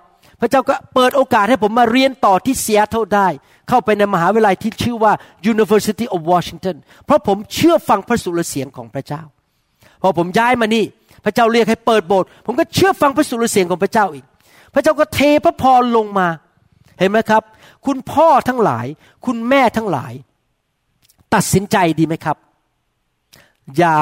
[0.41, 3.29] พระเจ้าก็เปิดโอกาสให้ผมมาเรียนต่อที่เซียเท่าได้
[3.69, 5.13] เข้าไปในมหาวิทยาลัยที่ชื่อว่า
[5.53, 6.77] University of Washington
[7.07, 9.23] เพราะผมเชื่อฟังพระสุรเสียงของพระเจ้า
[10.03, 10.85] พอผมย้ายมานี่
[11.25, 14.25] พระเจ้าเรียกให้เปิดโบสถ์ผมก็เชื่อฟังพระสุรเสียงของพระเจ้าอีก
[14.77, 16.29] พระเจ้าก็เทพระพรลงมา
[16.99, 17.43] เห็นไหมครับ
[17.87, 18.87] คุณพ่อทั้งหลาย
[19.27, 20.13] คุณแม่ทั้งหลาย
[21.35, 22.37] ตัดสินใจดีไหมครับ
[23.77, 23.95] อย่า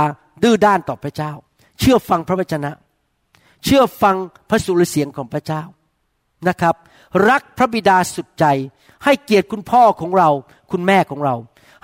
[0.42, 1.32] ดื้อด้านต่อพระเจ้า
[1.78, 2.70] เชื่อฟังพระวจนะ
[3.64, 4.16] เชื่อฟัง
[4.48, 5.62] พระสุรเสียงของพระเจ้า
[6.48, 6.74] นะครับ
[7.28, 8.44] รักพระบิดาสุดใจ
[9.04, 10.30] ให้เกียรติคุณพ่อของเรา
[10.70, 11.34] คุณแม่ของเรา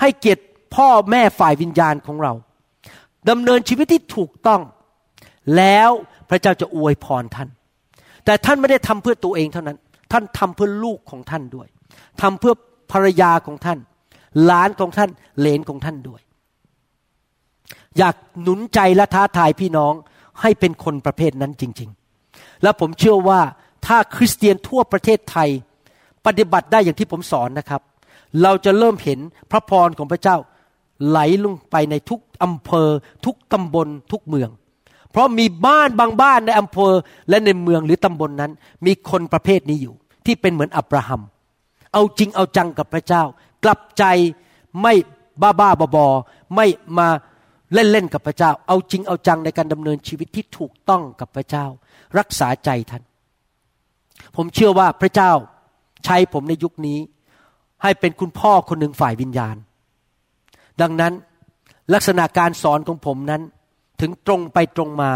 [0.01, 0.43] ให้เกียรติ
[0.75, 2.33] พ่อแม่ฝ่ายวิญญาณของเรา
[3.29, 4.61] ดำเนินชีวิตที่ถูกต้อง
[5.57, 5.91] แล้ว
[6.29, 7.49] พระเจ้าจะอวยพรท่าน
[8.31, 9.79] แต่ท่านไม่ได้ทำเพื่อตัวเองเท่านั้น
[10.13, 11.69] ท่านทำเพื่อลูกของท่านด้วย
[12.23, 12.55] ทำเพื่อ
[12.93, 13.79] ภรรยาของท่าน
[14.45, 16.21] หลานของท่านเหลนของท่านด้วย
[17.99, 19.95] อยากหนุนใจและท้าทายพี่น้อง
[20.41, 21.91] ให้เป็นคนประเภทนั้นจริง
[22.27, 23.41] ๆ และผมเชื่อว่า
[23.87, 25.49] ถ้าคริสเตียนทั่วประเทศไทย
[26.27, 27.83] ปฏิบัติได้อย่างที่ผมสอนนะครับ
[28.43, 29.19] เราจะเริ่มเห็น
[29.51, 30.37] พระพรของพระเจ้า
[31.07, 32.89] ไหลลงไปในทุกอำเภอ
[33.25, 34.51] ทุกตำบลทุกเมือง
[35.11, 36.93] เพราะมีบ้านบางบ้านในอำเภอ
[37.29, 38.53] และในเมืองหรือตำบลนนั้น
[38.87, 39.95] มีคนประเภทนี้อยู่
[40.27, 41.23] ที่เป็นเหมือนอับราฮัม
[41.93, 43.23] เอาจริงเอาจังกับพระเจ้า
[43.65, 44.05] กลับใจ
[44.83, 44.93] ไม่
[45.43, 46.07] บ้าบ้าบอบอ
[46.55, 46.67] ไม่
[46.99, 47.09] มา
[47.75, 51.67] เล่นเล่นกับพระเจ้า เอาจริงเอาจังในการดำเนินชีวิตที่ถูกต้องกับพระเจ้า
[52.19, 53.03] รักษาใจท่าน
[54.37, 55.33] ผมเชื่อว่าพระเจ้า
[56.05, 56.99] ใช้ผมในยุคนี้
[57.83, 59.57] ให้เป็นคุณพ่อคนหนึ่งฝ่ายวิญญาณ
[60.81, 61.13] ดังนั้น
[61.95, 63.43] ลักษณะการสอนของผมนั้น
[64.01, 65.13] ถึงตรงไปตรงมา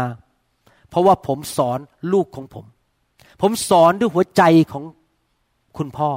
[0.89, 1.79] เพราะว่าผมสอน
[2.13, 2.65] ลูกของผม
[3.41, 4.83] ผมสอนด้วยหัวใจของ
[5.77, 6.09] คุณพ่อ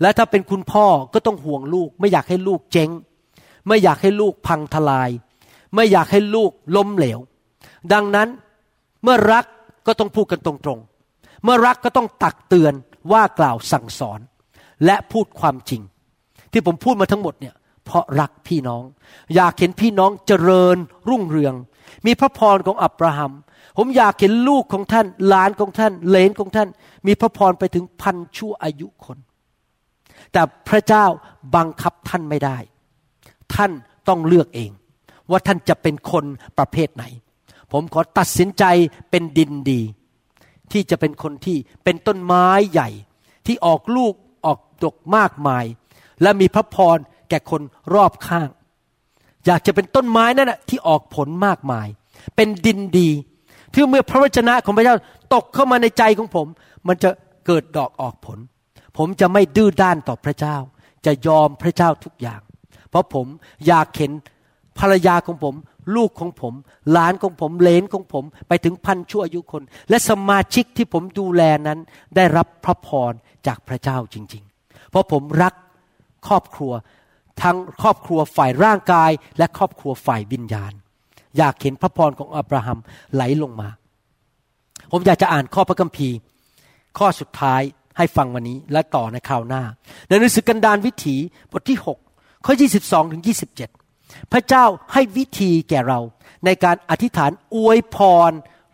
[0.00, 2.90] และถ้าเป็นคุณพ่อก็ต้องห่วงลูก ไม่อยากให้ลูกเจ๊ง
[3.66, 5.10] ไม่อยากให้ลูกพังทลาย
[5.74, 7.18] ไม่อยากให้ลูกล้มเหลว
[7.92, 8.28] ดังนั้น
[9.02, 9.44] เมื่อรัก
[9.86, 12.74] ก็ต้องพูดกันตรงๆ เมื่อรักก็ต้องตักเตือน
[13.12, 14.20] ว่ากล่าวสั่งสอน
[14.84, 15.82] และพูดความจริง
[16.52, 17.54] ที่ผมพูดมาทั้งหมดเนี่ย
[17.84, 18.84] เพราะรักพี่น้อง
[19.34, 20.76] อยากเห็นพี่น้องเจริญ
[21.08, 21.54] รุ่งเรือง
[22.06, 23.32] มีพระพรของอับราฮัม
[23.76, 26.68] ผมอยากเห็นลูกของท่าน หลานของท่าน เลนของท่าน
[27.06, 29.18] มีพระพรไปถึงพันชั่วอายุคน
[30.32, 31.06] แต่พระเจ้า
[31.56, 32.58] บังคับท่านไม่ได้
[33.54, 33.70] ท่าน
[34.08, 34.70] ต้องเลือกเอง
[35.30, 36.24] ว่าท่านจะเป็นคน
[36.58, 37.04] ประเภทไหน
[37.72, 38.64] ผมขอตัดสินใจ
[39.10, 39.80] เป็นดินดี
[40.72, 42.88] ที่จะเป็นคนที่เป็นต้นไม้ใหญ่
[43.46, 44.14] ที่ออกลูก
[44.46, 45.64] ออกดอกมากมาย
[46.22, 46.98] และมีพระพร
[47.30, 47.62] แก่คน
[47.94, 48.48] รอบข้าง
[49.46, 51.88] อยากจะเป็นต้นไม้นั่นแหะที่ออกผลมากมาย
[52.36, 53.08] เป็นดินดี
[53.72, 54.96] ที่เมื่อพระวจนะของพระเจ้า
[55.34, 56.46] ตกเข้ามาในใจของผม
[56.86, 57.10] มันจะ
[57.46, 58.38] เกิดดอกออกผล
[58.96, 60.56] ผมจะไม่ดื้อด้านต่อพระเจ้า
[61.06, 62.40] จะยอมพระเจ้าทุกอย่าง
[62.90, 63.26] เพราะผม
[63.66, 64.12] อยากเห็น
[64.78, 65.54] ภรรยาของผม
[65.96, 66.54] ลูกของผม
[66.90, 71.78] หลานของผมเลนของผม ไปถึงพันชั่วอายุคน และสมาชิกที่ผมดูแลนั้น
[72.16, 73.12] ได้รับพระพร
[73.46, 75.54] จากพระเจ้าจริง ๆ เพราะผมรัก
[76.26, 76.72] ครอบครัว
[77.42, 80.72] ทั้งครอบครัวฝ่ายร่างกาย และครอบครัวฝ่ายวิญญาณ
[81.36, 82.78] อยากเห็นพระพรของอับราฮัม
[83.14, 83.68] ไหลลงมา
[84.90, 86.16] ผมอยากจะอ่านข้อพระคัมภีร์
[86.98, 87.62] ข้อสุดท้าย
[87.98, 89.62] ให้ฟังวันนี้และต่อในคราวหน้า
[90.08, 91.16] ในหนังสือกันดารวิถี
[91.52, 91.78] บทที่
[92.12, 93.22] 6 ข้อ 22 ถึง
[93.76, 96.00] 27 พระเจ้าให้วิธีแก่เรา
[96.44, 97.96] ในการอธิษฐานอวยพ
[98.30, 98.32] ร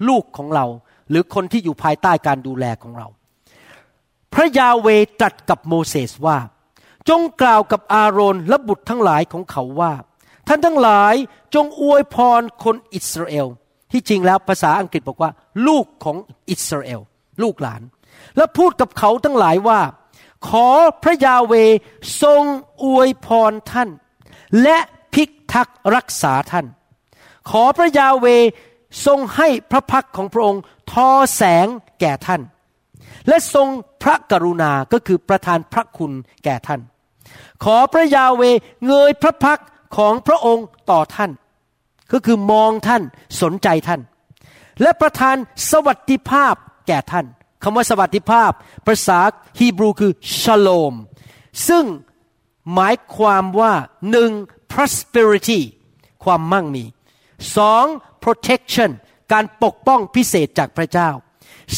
[0.08, 0.66] ลูกของเรา
[1.10, 3.06] หรือคนที่อยู่ภายใต้การดูแลของเรา
[4.34, 4.88] พระยาเว
[5.20, 6.36] ตรัสกับโมเสสว่า
[7.08, 9.92] จงกล่าวกับอาโรนและบุตรทั้งหลายของเขาว่า
[10.48, 11.14] ท่านทั้งหลาย
[11.54, 13.46] จงอวยพรคนอิสราเอล
[13.92, 15.30] ที่จริงแล้วภาษาอังกฤษบอกว่า
[15.66, 16.16] ลูกของ
[16.50, 17.00] อิสราเอล
[17.42, 17.82] ลูกหลาน
[18.36, 19.80] และพูดกับเขาทั้งหลายว่า
[20.48, 20.68] ขอ
[21.02, 21.54] พระยาเว
[22.22, 22.42] ทรง
[22.84, 23.88] อวยพรท่าน
[24.62, 24.78] และ
[25.12, 26.66] พิทักษ์รักษาท่าน
[27.50, 28.26] ขอพระยาเว
[29.06, 31.66] ทรงให้พระพักของพระองค์ทอแสง
[32.00, 32.42] แก่ท่าน
[33.28, 33.68] และทรง
[34.02, 36.12] พระกรุณาก็คือประทานพระคุณ
[36.44, 36.80] แก่ท่าน
[37.64, 38.42] ขอพระยาเว
[38.86, 39.60] เงยพระพัก
[39.96, 41.30] ของพระองค์ต่อท่าน
[42.12, 43.02] ก็คือมองท่าน
[43.42, 44.00] สนใจท่าน
[44.82, 45.36] และประทาน
[45.70, 46.54] สวัสดิภาพ
[46.86, 47.26] แก่ท่าน
[47.62, 48.52] คำว่าสวัสดิภาพ
[48.86, 49.20] ภาษา
[49.58, 50.94] ฮีบรูคือชโลม
[51.68, 51.84] ซึ่ง
[52.74, 53.72] หมายความว่า
[54.10, 54.30] หนึ่ง
[54.72, 55.60] prosperity
[56.24, 56.84] ความมั่งมี
[57.56, 57.84] สอง
[58.24, 58.90] protection
[59.32, 61.10] การปกป้องพิเศษจากพระเจ้า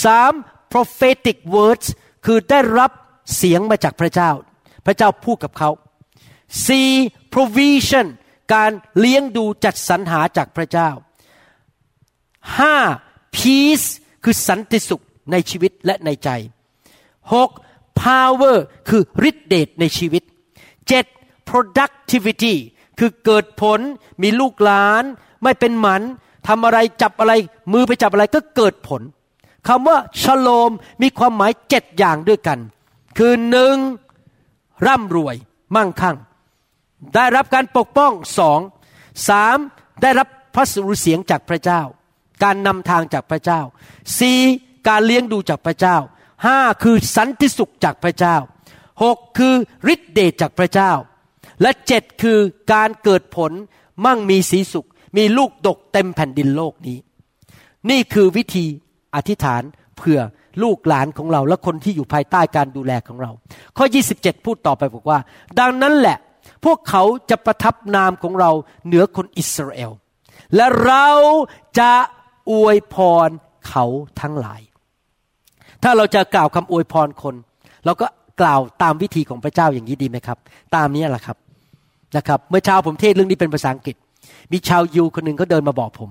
[0.04, 0.32] สาม
[0.72, 1.86] prophetic words
[2.26, 2.90] คือได้รับ
[3.36, 4.30] เสียงมาจากพระเจ้า
[4.88, 5.70] พระเจ้าพูดกับเขา
[6.64, 6.66] C
[7.34, 8.06] provision
[8.54, 10.90] การเลี้ยงดูจัดสรรหาจากพระเจ้า
[12.56, 13.36] 5.
[13.36, 13.88] peace
[14.24, 16.28] คือสันติสุขในชีวิตและในใจ
[17.40, 18.02] 6.
[18.02, 18.56] power
[18.88, 20.22] คือฤทธิเดชในชีวิต
[20.86, 21.48] 7.
[21.48, 22.54] productivity
[22.98, 23.80] คือเกิดผล
[24.22, 25.04] มีลูกหลาน
[25.42, 26.02] ไม่เป็นหมัน
[26.48, 27.32] ทำอะไรจับอะไร
[27.72, 29.02] มือไปจับอะไรก็เกิดผล
[29.68, 30.70] คำว่าชโลม
[31.02, 32.58] มีความหมายเจ็ดอย่างด้วยกัน
[33.18, 33.76] คือหนึ่ง
[34.86, 35.36] ร่ำรวย
[35.76, 36.16] มั่งคั่ง
[37.14, 38.60] ได้รับการปกป้องสอง
[39.28, 39.56] สาม
[40.02, 41.82] ได้รับพระสุรเสียงจากพระเจ้า
[42.42, 43.60] การนำทางจากพระเจ้า
[44.18, 44.40] สี่
[44.88, 45.96] การเลี้ยงดูจากพระเจ้า
[46.46, 48.36] ห้าคือสันติสุขจากพระเจ้า
[49.02, 49.54] หกคือ
[49.92, 50.92] ฤทธิเดชจากพระเจ้า
[51.62, 52.38] และเจ็ดคือ
[52.72, 53.52] การเกิดผล
[54.04, 56.98] มั่งมีสีสุข มีลูกดกเต็มแผ่นดินโลกนี้
[57.90, 58.66] นี่คือวิธี
[59.14, 59.62] อธิษฐาน
[59.98, 60.20] เผื่อ
[60.62, 63.30] ลูกหลานของเราและคนที่อยู่ภายใต้การดูแลของเรา
[63.76, 63.84] ข้อ
[64.16, 65.18] 27 พูดต่อไปบอกว่า
[65.60, 66.18] ดังนั้นแหละ
[66.64, 68.50] พวกเขาจะประทับนามของเรา
[68.86, 69.92] เหนือคนอิสราเอล
[70.56, 71.08] และเรา
[71.78, 71.92] จะ
[72.50, 72.96] อวยพ
[73.26, 73.28] ร
[73.68, 73.84] เขา
[74.20, 74.60] ทั้งหลาย
[75.82, 77.34] ถ้าเราจะกล่าวคำอวยพรคน
[77.84, 78.06] เราก็
[78.40, 80.38] กล่าวตามวิธีของพระเจ้าอย่างนี้ดีไหมครับ
[80.76, 81.36] ตามนี้แหละครับ
[82.16, 83.96] นะครับเมื่อเช้าผมเทศเรื่องนี้เป็นภาษาอังกฤษ
[84.52, 86.10] มีชาวยูคนหนึ่งเขาเดินมาบอกผม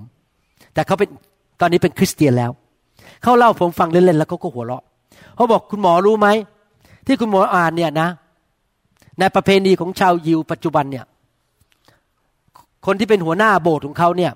[0.74, 1.08] แต่เขาเป็น
[1.60, 2.50] ตอนนี้เป็นคริสเตียนแล้ว
[3.22, 4.84] เขาเล่าผมฟังเล่นๆแล้วเขาก็หัวเราะ
[5.34, 6.28] เขาบอกคุณหมอรู้ไหม
[7.06, 8.08] ที่คุณหมออ่านเนี่ยนะ
[9.18, 11.04] ในประเพณีของชาวยิวปัจจุบันเนี่ย
[12.86, 14.32] คนที่เป็นหัวหน้าโบสถ์ของเขาเนี่ย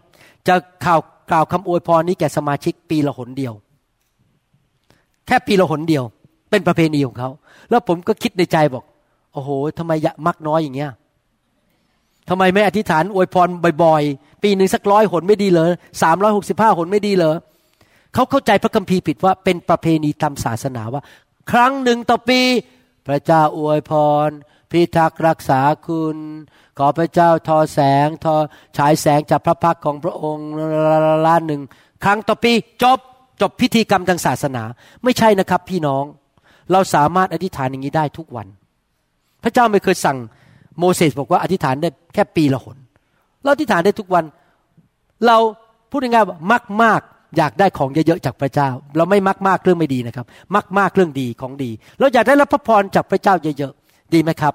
[0.49, 0.55] จะ
[0.85, 3.53] ข่าวกล่าวคำอวยพรนี้แก่สมาชิกปีละหนเดียว
[5.27, 6.05] แค่ปีละหนเดียว
[6.51, 7.31] เป็นประเพณีของเขา
[7.71, 8.85] แล้วผมก็คิดในใจบอก
[9.33, 9.93] โอ้โหทำไม
[10.27, 10.91] มักน้อยอย่างเงี้ย
[12.29, 13.49] ทำไมไม่อธิษฐานอวยพร
[13.85, 15.71] บ่อยๆ ปีหนึ่งสักร้อยหนไม่ดีเลย
[16.03, 17.35] สามร้อยหกสิบห้าหนไม่ดีเลย
[18.15, 21.03] เขาเข้าใจพระคัมภีร์ผิดว่าเป็นประเพณีตามศาสนาว่า
[21.51, 22.41] ครั้งหนึ่งต่อปี
[23.07, 23.93] พระเจ้าอวยพ
[24.27, 24.31] ร
[24.71, 26.17] พิทักษ์รักษาคุณ
[26.79, 28.35] ขอพระเจ้าทอแสงทอ
[28.77, 30.49] ฉายแสงจากพระพักของพระองค์
[31.27, 31.63] ล้านหนึ่ง
[32.05, 32.53] ครั้งต่อปี
[32.83, 32.99] จบ
[33.41, 34.63] จบพิธีกรรมทางศาสนา
[35.05, 36.05] ไม่ใช่นะครับพี่น้อง
[36.73, 38.47] เราสามารถอธิษฐานอย่างนี้ได้ทุกวัน
[39.43, 40.19] พระเจ้าไม่เคยสั่ง
[40.79, 42.77] โมเสสบอกว่าอธิษฐานได้แค่ปีละหน
[43.43, 44.25] เราอธิษฐานได้ทุกวัน
[45.27, 45.37] เรา
[45.91, 47.01] พูดง่ายๆว่ามากมาก
[47.37, 54.55] อยากได้ของเยอะๆจากพระเจ้า เราไม่มักมากเรื่องไม่ดีนะครับ มักมากเรื่องดีของดี เราอยากได้รับพระพรจากพระเจ้าเยอะๆดีไหมครับ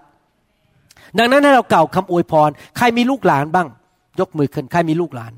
[1.17, 3.67] ดังนั้นให้เราเก่าวคำอวยพร ใครมีลูกหลานบ้าง
[4.19, 5.31] ยกมือขึ้นใครมีลูกหลาน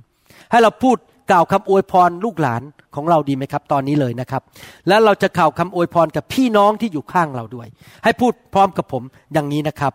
[0.52, 0.98] ให้เราพูด
[1.32, 2.62] กล่าวคำอวยพรลูกหลาน
[2.96, 4.42] ของเราดีไหมครับ ตอนนี้เลยนะครับ
[4.88, 7.68] แล้วเราจะกล่าวคำอวยพรกับพี่น้องที่อยู่ข้างเราด้วย
[8.04, 9.94] ให้พูดพร้อมกับผมอย่างนี้นะครับ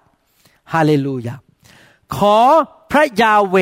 [0.73, 1.35] ฮาเลลูยา
[2.17, 2.39] ขอ
[2.91, 3.57] พระยาเว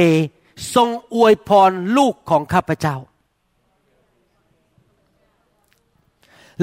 [0.74, 2.96] ทรงอวยพรลูกของข้าพเจ้า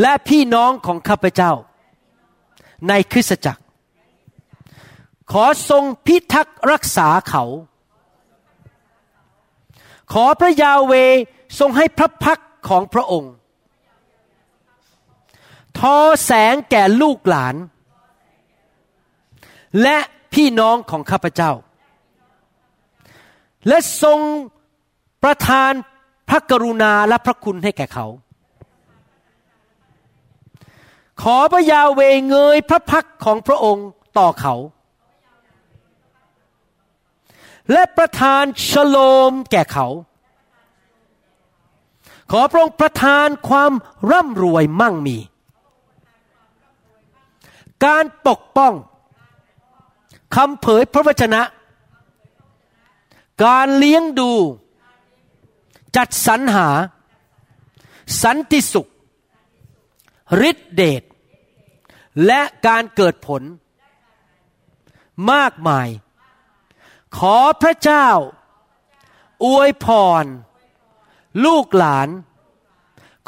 [0.02, 1.52] และพี่น้องของข้าพเจ้า
[2.88, 3.64] ในคริสตจักร
[5.32, 7.44] ขอทรงพิทักษ์รักษาเขา
[10.14, 10.94] ขอพระยาเว
[11.60, 13.34] ทรงให้พระพักของพระองค์
[15.80, 17.56] ทอแสงแก่ลูกหลาน
[19.82, 19.98] และ
[20.34, 21.52] พี่น้องของข้าพเจ้า
[23.68, 24.20] และทรง
[25.24, 25.72] ประทาน
[26.30, 28.06] พระกรุณาและพระคุณให้แก่เขา
[31.22, 34.56] ขอพระยาเวเงยพระพักของพระองค์ต่อเขา
[37.72, 38.98] และประทานชโล
[39.30, 39.88] มแก่เขา
[42.32, 43.72] ขอพระองค์ประทานความ
[44.12, 45.18] ร่ำรวยมั่งมี
[47.86, 48.74] การปกป้อง
[50.36, 51.42] คำเผยพระวจนะ
[53.46, 54.32] การเลี้ยงดู
[55.96, 56.68] จัดสรรหา
[58.24, 58.89] สันติสุข
[60.50, 61.04] ฤทธิเดช
[62.26, 63.42] และการเกิดผล
[65.32, 65.88] มากมาย
[67.18, 68.08] ขอพระเจ้า
[69.46, 69.88] อวยพ
[70.24, 70.26] ร
[71.46, 72.10] ลูกหลาน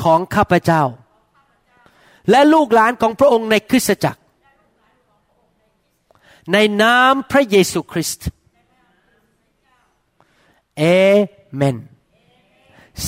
[0.04, 0.84] ของข้าพเจ้า
[2.30, 4.22] และลูกหลานของพระองค์ในคริสตจักร
[6.54, 8.28] ในนามพระเยซูคริสต์
[10.78, 10.84] เอ
[11.56, 11.78] เมน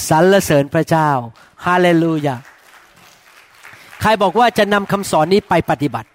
[0.07, 1.09] สรรเสริญพระเจ้า
[1.65, 2.35] ฮาเลลูยา
[4.05, 6.09] ใครบอกว่าจะนำคำสอนนี้ไปปฏิบัติ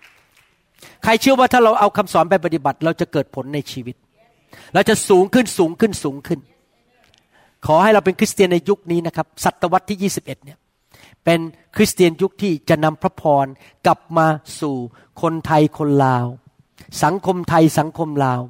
[1.05, 3.97] ใครเชื่อว่าถ้าเราเอาคำสอนไปปฏิบัติ เราจะเกิดผลในชีวิต
[4.75, 6.41] เราจะสูงขึ้นสูงขึ้นสูงขึ้น
[7.67, 10.59] ขอให้เราเป็นคริสเตียนในยุคนี้นะครับศตวรรษที่ 21 เนี่ย
[11.25, 11.41] เป็น
[11.77, 13.47] คริสเตียนยุคที่จะนำพระพร
[13.87, 14.27] กลับมา
[14.61, 14.77] สู่
[15.23, 16.27] คนไทยคนลาว
[17.03, 18.41] สังคมไทยสังคมลาว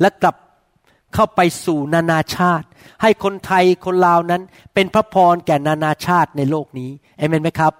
[0.00, 0.36] และกลับ
[1.14, 2.66] เข้าไปสู่นานาชาติ
[3.02, 4.42] ให้คนไทยคนลาวนั้น
[4.74, 7.72] เป็นพระพรแก่นานาชาติในโลกนี้เอเมนไหมครับ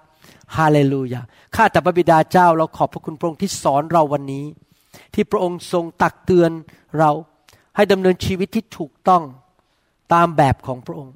[0.56, 1.20] ฮาเลลูยา
[1.54, 4.44] ข้าแต่พระบิดาเจ้าเราขอบพระคุณพระองค์ที่สอนเราวันนี้
[5.14, 6.50] ที่พระองค์ทรงตักเตือน
[6.98, 7.10] เรา
[7.76, 9.22] ให้ดำเนินชีวิตที่ถูกต้อง
[10.14, 11.14] ตามแบบของพระองค์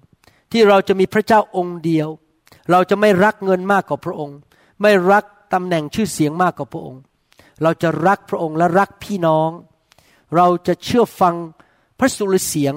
[0.52, 2.08] ที่เราจะมีพระเจ้าองค์เดียว
[2.70, 4.38] เราจะไม่รักเงินมากกว่าพระองค์
[4.82, 5.24] ไม่รัก
[5.54, 7.00] ตำแหน่งชื่อเสียงมากกว่าพระองค์
[7.62, 9.50] เราจะรักพระองค์และรักพี่น้อง
[10.36, 11.34] เราจะเชื่อฟัง
[11.98, 12.74] พระสุรเสียง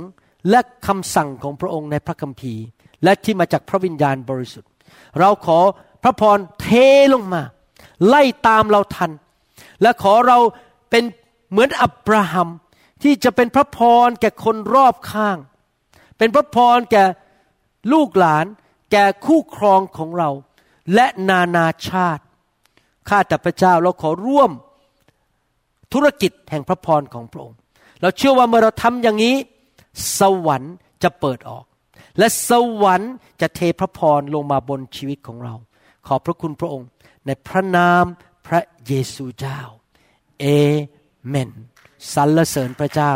[0.50, 2.64] และคำสั่งของพระองค์ในพระคัมภีร์
[3.04, 4.72] และที่มาจากพระวิญญาณบริสุทธิ์
[5.20, 5.60] เราขอ
[6.04, 6.68] พระพรเท
[7.14, 7.44] ลงมา
[8.08, 9.12] ไล่ตามเราทัน
[9.82, 10.38] และขอเรา
[10.90, 11.04] เป็น
[11.52, 12.50] เหมือนอับราฮัม
[13.04, 15.38] ที่จะเป็นพระพรแก่คนรอบข้าง
[16.18, 17.04] เป็นพระพรแก่
[17.94, 18.46] ลูกหลาน
[18.92, 20.30] แก่คู่ครองของเรา
[20.94, 22.24] และนานาชาติ
[23.10, 24.52] ข้าแต่พระเจ้าเราขอร่วม
[25.94, 27.58] ธุรกิจแห่งพระพรของพระองค์
[28.02, 29.36] เราเชื่อว่าเมื่อเราทำอย่างนี้
[30.20, 31.66] สวรรค์จะเปิดออก
[32.18, 32.52] และส
[32.84, 35.56] วรรค์จะเทพระพรลงมาบนชีวิตของเรา
[36.08, 36.88] ขอบพระคุณพระองค์
[37.26, 38.04] ในพระนาม
[38.48, 39.60] พระเยซูเจ้า
[40.40, 40.46] เอ
[41.28, 41.50] เมน
[42.14, 43.12] สรรเสริญพระเจ้า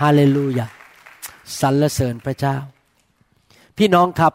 [0.00, 0.66] ฮาเลลูยา
[1.60, 2.56] สรรเสริญพระเจ้า
[3.78, 4.32] พี่น้องครับ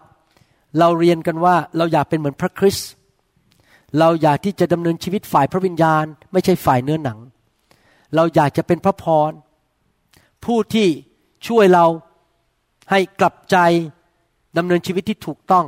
[0.80, 2.90] เราเรียนกันว่าเราอยากเป็นเหมือนพระคริสต์
[4.00, 7.20] เราอยากที่จะดำเนินชีวิตฝ่ายพระวิญญาณ ไม่ใช่ฝ่ายเนื้อหนัง
[8.16, 9.32] เราอยากจะเป็นพระพร
[10.46, 10.88] ผู้ที่
[11.48, 11.86] ช่วยเรา
[12.92, 13.58] ให้กลับใจ
[14.58, 15.66] ดำเนินชีวิตที่ถูกต้อง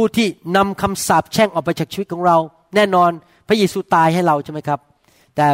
[0.04, 2.36] ู้ที่นำคำสาปแช่งออกไปจากชีวิตของเรา
[2.76, 3.10] แน่นอน
[3.48, 4.80] พระเยซูตายให้เราใช่ไหมครับ
[5.36, 5.46] แต่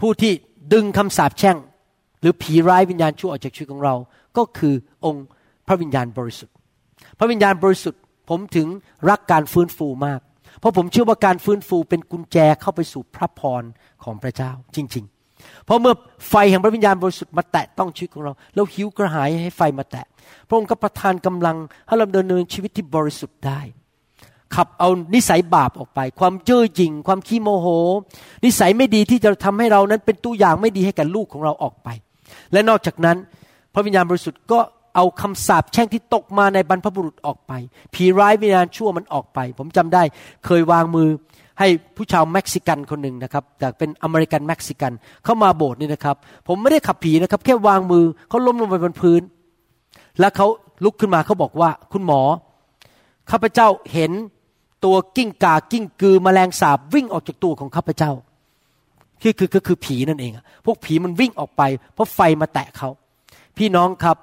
[0.00, 0.32] ผู้ที่
[0.72, 1.56] ดึงคำสาปแช่ง
[2.20, 3.94] หรือผีร้ายวิญญาณชั่วออกจากชีวิตของเรา
[4.36, 4.74] ก็คือ
[5.04, 5.26] องค์
[5.66, 6.54] พระวิญญาณบริสุทธิ์
[7.18, 8.66] พระวิญญาณบริสุทธิ์ผมถึง
[9.10, 10.20] รักการฟื้นฟูมาก
[10.58, 13.62] เพราะผมเชื่อว่าการฟื้นฟูเป็นกุญแจเข้าไปสู่พระพร
[14.04, 15.94] ของพระเจ้าจริง ๆ เพราะเมื่อ
[16.28, 20.06] ไฟแห่งพระวิญญาณบริสุทธิ์มาแตะต้องชีวิตของเรา เราหิวกระหายให้ไฟมาแตะ
[20.48, 21.56] พระองค์ก็ประทานกำลัง
[21.86, 23.60] ให้เราดำเนินชีวิตที่บริสุทธิ์ได้
[24.54, 27.66] ขับเอานิสัยบาปออกไป ความเย่อหยิ่ง ความขี้โมโห
[28.44, 31.88] นิสัยไม่ดีที่จะทำให้เรานั้นเป็นตัวอย่างไม่ดีให้กับลูกของเราออกไป
[32.52, 33.16] และนอกจากนั้น
[33.74, 34.58] พระวิญญาณบริสุทธิ์ก็
[34.96, 37.52] เอาคำสาปแช่งที่ตกมาในบรรพบุรุษออกไป
[37.94, 40.02] ผีร้ายวิญญาณชั่วมันออกไป ผมจำได้
[40.46, 41.08] เคยวางมือ
[41.58, 44.92] ให้ผู้ชาวเม็กซิกันคนหนึ่งนะครับ แต่เป็นอเมริกันเม็กซิกัน
[45.24, 46.16] เข้ามาโบสถ์นี่นะครับ
[46.48, 49.20] ผมไม่ได้ขับผีนะครับ แค่วางมือเขาล้มลงไปบนพื้น
[50.20, 50.46] แล้วเขา
[50.84, 52.20] ลุกขึ้นมาเขาบอกว่า คุณหมอ
[53.30, 54.12] ข้าพเจ้าเห็น
[54.84, 58.12] ตัวกิ้งก่ากิ้งกือแมลงสาบวิ่งออกจากตัวของข้าพเจ้า
[59.22, 60.32] คือคือคือคือผีนั่นเอง
[60.66, 61.62] พวกผีมันวิ่งออกไป
[61.94, 62.88] เพราะไฟมาแตะเขา
[63.58, 64.16] พี่น้องครับ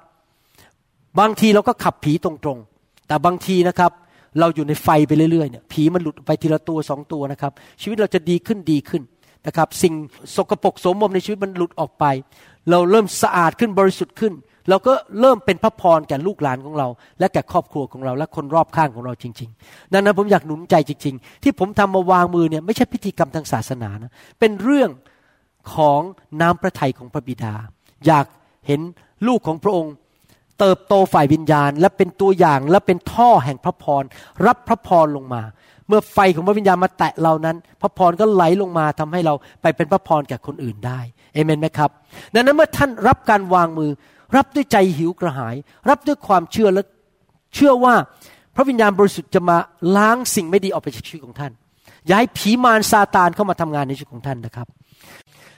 [1.18, 3.92] บางทีเราก็ขับผีตรงๆ แต่บางทีนะครับ
[4.38, 9.02] เราอยู่ในไฟไปเรื่อยๆเนี่ยผีมันหลุดไปทีละตัวสองตัวนะครับ ชีวิตเราจะดีขึ้นดีขึ้น
[9.46, 9.94] นะครับ สิ่ง
[10.36, 12.04] สกปรกสมมในชีวิตมันหลุดออกไป
[12.70, 14.32] เราเริ่มสะอาดขึ้นบริสุทธิ์ขึ้น
[14.68, 16.88] เราก็เริ่มเป็นพระพรแก่ลูกหลานของเรา
[17.18, 24.90] และแก่ครอบครัวของเรา และคนรอบข้างของเราจริง ๆ ดังนั้นผมอยากหนุนใจจริง ๆ ที่ผมทำมาวางมือเนี่ยไม่ใช่พิธีกรรมทางศาสนานะเป็นเรื่อง
[25.74, 26.00] ของ
[26.40, 27.54] น้ำพระทัยของพระบิดา
[28.06, 28.26] อยาก
[28.66, 28.80] เห็น
[29.26, 29.94] ลูกของพระองค์
[30.60, 34.02] เติบโตฝ่ายวิญญาณ และเป็นตัวอย่างและเป็นท่อแห่งพระพร
[34.46, 35.42] รับพระพรลงมา
[35.88, 41.00] เมื่อไฟของพระวิญญาณมาแตะเรานั้น พระพรก็ไหลลงมาทำให้เราไปเป็นพระพรแก่คนอื่นได้
[41.34, 41.90] เอเมนไหมครับ
[42.34, 43.90] ดังนั้นเมื่อท่านรับการวางมือ
[44.36, 45.56] รับด้วยใจหิวกระหาย
[45.88, 46.82] รับด้วยความเชื่อและ
[47.54, 47.94] เชื่อว่า
[48.54, 49.56] พระวิญญาณบริสุทธิ์จะมา
[49.96, 51.52] ล้างสิ่งไม่ดีออกไปจากชีวิตของท่าน
[52.06, 54.66] อย่าให้ผีมารซาตานเข้ามาทำงานในชีวิตของท่านนะครับ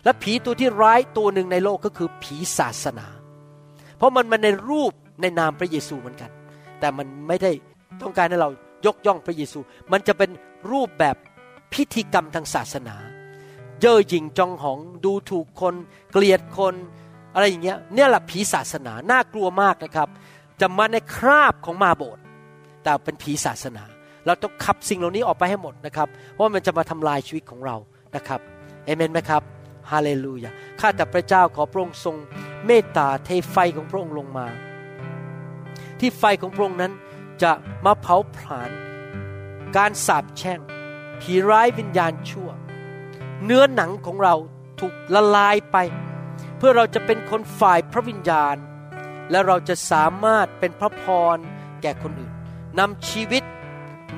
[0.05, 3.07] และผีตัวที่ร้ายตัวหนึ่งในโลกก็คือผีศาสนา
[3.97, 6.31] เพราะมันมาในรูปในนามพระเยซูเหมือนกัน
[6.81, 7.51] แต่มันไม่ได้
[8.03, 8.49] ต้องการให้เรา
[8.87, 9.59] ยกย่องพระเยซู
[9.93, 10.31] มันจะเป็น
[10.73, 11.17] รูปแบบ
[11.73, 12.97] พิธีกรรมทางศาสนา
[13.81, 15.75] เย่อหยิ่งจองหองดูถูกคน
[16.13, 16.75] เกลียดคน
[17.35, 20.09] อะไรอย่างเงี้ยเนี่ยแหละผีศาสนาน่ากลัวมากนะครับ
[20.61, 22.23] จะมาในคราบของมาโบสถ์
[22.83, 23.85] แต่เป็นผีศาสนา
[24.27, 27.77] เราต้องขับสิ่งเหล่านี้ออกไปให้หมดนะครับ เพราะมันจะมาทำลายชีวิตของเรา
[28.17, 28.41] นะครับ
[28.85, 29.43] เอเมนไหมครับ
[29.91, 30.51] ฮาเลลูยา
[30.81, 32.17] ข้าแต่พระเจ้าขอพระองค์ทรง
[32.67, 34.47] เมตตาเทไฟของพระองค์ลงมา
[36.01, 36.93] ที่ไฟของพระองค์นั้น
[37.43, 37.53] จะ
[37.85, 38.71] มาเผาผลาญ
[39.77, 40.61] การสาปแช่ง
[41.21, 42.49] ผีร้ายวิญญาณชั่ว
[43.45, 44.35] เนื้อหนังของเรา
[44.81, 45.77] ถูกละลายไป
[46.61, 48.57] เพื่อเราจะเป็นคนฝ่ายพระวิญญาณ
[49.31, 51.05] และเราจะสามารถเป็นพระพ
[51.35, 51.37] ร
[51.83, 52.33] แก่คนอื่น
[52.79, 53.43] นำชีวิต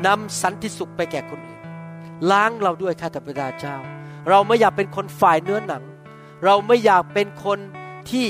[0.07, 1.61] นำสันติสุขไปแก่คนอื่น
[2.31, 3.77] ล้างเราด้วยข้าแต่พระเจ้า
[4.29, 5.83] เราไม่อยากเป็นคนฝ่ายเนื้อหนัง
[6.45, 7.59] เราไม่อยากเป็นคน
[8.11, 8.27] ที่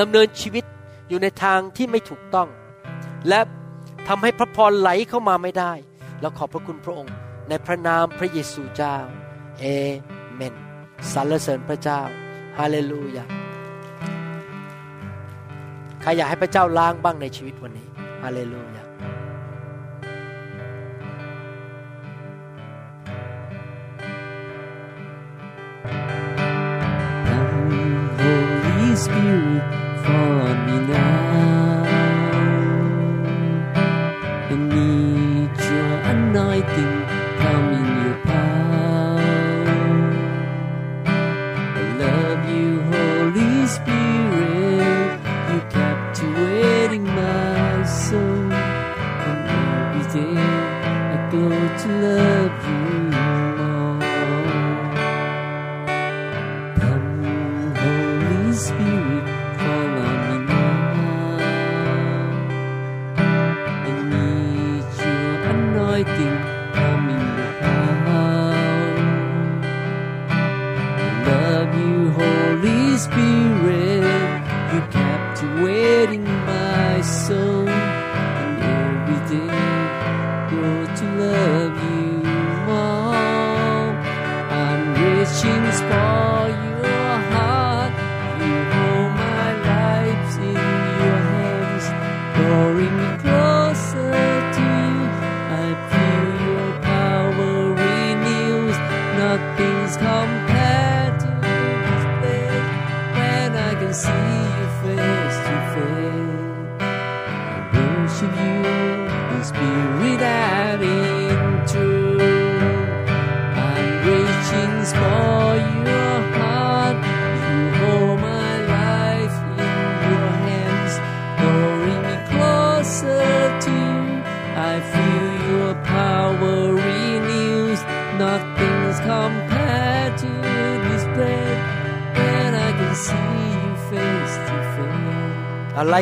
[0.00, 0.64] ดำเนินชีวิต
[1.08, 2.48] อยู่ในทางที่ไม่ถูกต้อง
[3.28, 3.40] และ
[4.08, 5.72] ทำให้พระพรไหลเข้ามาไม่ได้
[6.20, 7.14] เราขอบพระคุณพระองค์
[7.48, 8.96] ในพระนามพระเยซูเจ้า
[9.60, 9.64] เอ
[10.34, 10.54] เมน
[11.12, 12.00] สรรเสริญพระเจ้า
[12.58, 13.24] ฮาเลลูยา
[16.02, 17.88] ใครอยากให้พระเจ้าล้างบ้างในชีวิตวันนี้
[18.22, 18.82] ฮาเลลูยา
[27.28, 27.72] Come,
[28.18, 28.92] Holy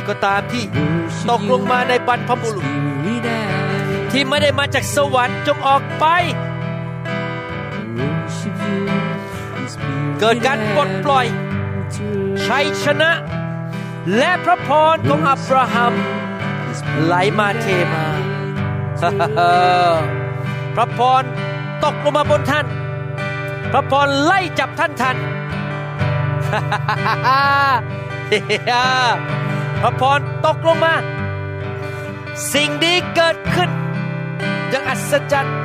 [0.09, 0.65] ก็ตามที่
[1.31, 2.67] ตกลงมาในบรรพบุรุษ
[4.13, 6.05] ที่ไม่ได้มาจากสวรรค์จงออกไป
[10.21, 11.27] เกิดการปลดปล่อย
[12.47, 13.11] ชัยชนะ
[14.19, 15.93] และพระพรของอับราฮัม
[17.05, 18.07] ไหลมาเทมา
[20.75, 21.23] พระพร
[21.85, 22.67] ตกลงมาบนท่าน
[23.73, 25.17] พระพรไล่จับท่านทัน
[29.39, 29.40] พ
[29.81, 30.95] พระพรตกลงมา
[32.53, 33.71] สิ่งดีเกิดขึ้น
[34.71, 35.57] อย่างอัศจรรย์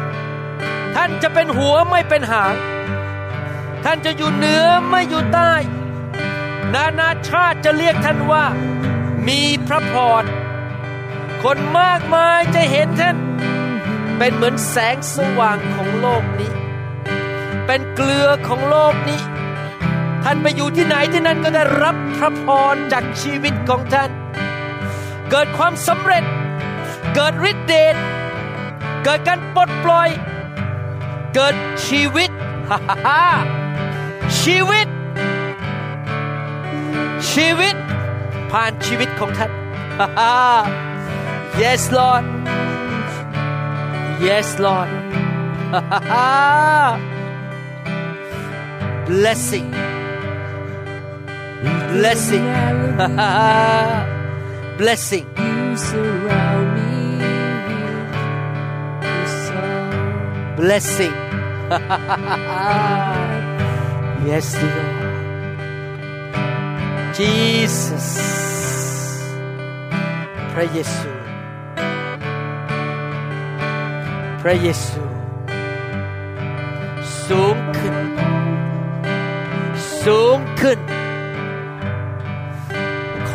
[0.95, 2.55] ท่านจะเป็นหัวไม่เป็นหาง
[3.83, 5.53] ท่านจะอยู่เหนือไม่อยู่ใต้
[6.73, 8.45] นานาชาติจะเรียกท่านว่า
[9.27, 10.23] มีพระพร
[11.43, 13.17] คนมากมายจะเห็นท่าน
[14.17, 16.51] เป็นเหมือนแสงสว่างของโลกนี้
[17.65, 19.21] เป็นเกลือของโลกนี้
[20.27, 24.11] ท่านไปอยู่ที่ไหนที่นั่นก็ได้รับพระพรจากชีวิตของท่าน
[25.31, 26.23] เกิดความสำเร็จ
[27.15, 27.95] เกิดฤทธิเดช
[29.03, 30.09] เกิดการปลดปล่อย
[31.35, 31.55] เกิด
[31.87, 32.29] ชีวิต
[32.69, 33.23] ฮ่าฮ่าฮ่า
[34.41, 34.87] ชีวิต
[37.31, 37.75] ชีวิต
[38.51, 39.51] ผ่านชีวิตของท่าน
[39.99, 40.33] ฮ่าฮ่า
[41.61, 42.25] yes Lord
[44.25, 44.89] yes Lord
[45.73, 46.29] ฮ่าฮ่าฮ่า
[49.07, 49.69] blessing
[51.93, 52.45] blessing
[54.77, 56.93] blessing You surround me
[57.67, 58.07] with
[59.03, 60.55] your song.
[60.55, 61.15] blessing
[64.29, 64.89] yes Lord
[67.19, 68.07] Jesus
[70.53, 71.11] พระเยซู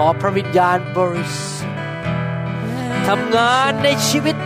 [0.04, 1.76] อพระวิญญาณบริสุทธิ์
[3.08, 4.36] ทำงานในชีวิต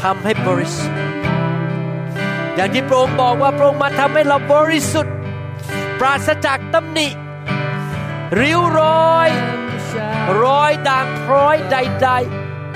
[0.00, 1.00] ทำให้บริสุทธิ์
[2.54, 5.14] อย่างที่พระองค์บอกว่าพระองค์มาทำให้เราบริสุทธิ์
[6.00, 7.08] ปราศจากตำหนิ
[8.40, 8.80] ริ้วร
[9.14, 9.28] อย
[10.42, 12.10] รอยด่างพร้อยใด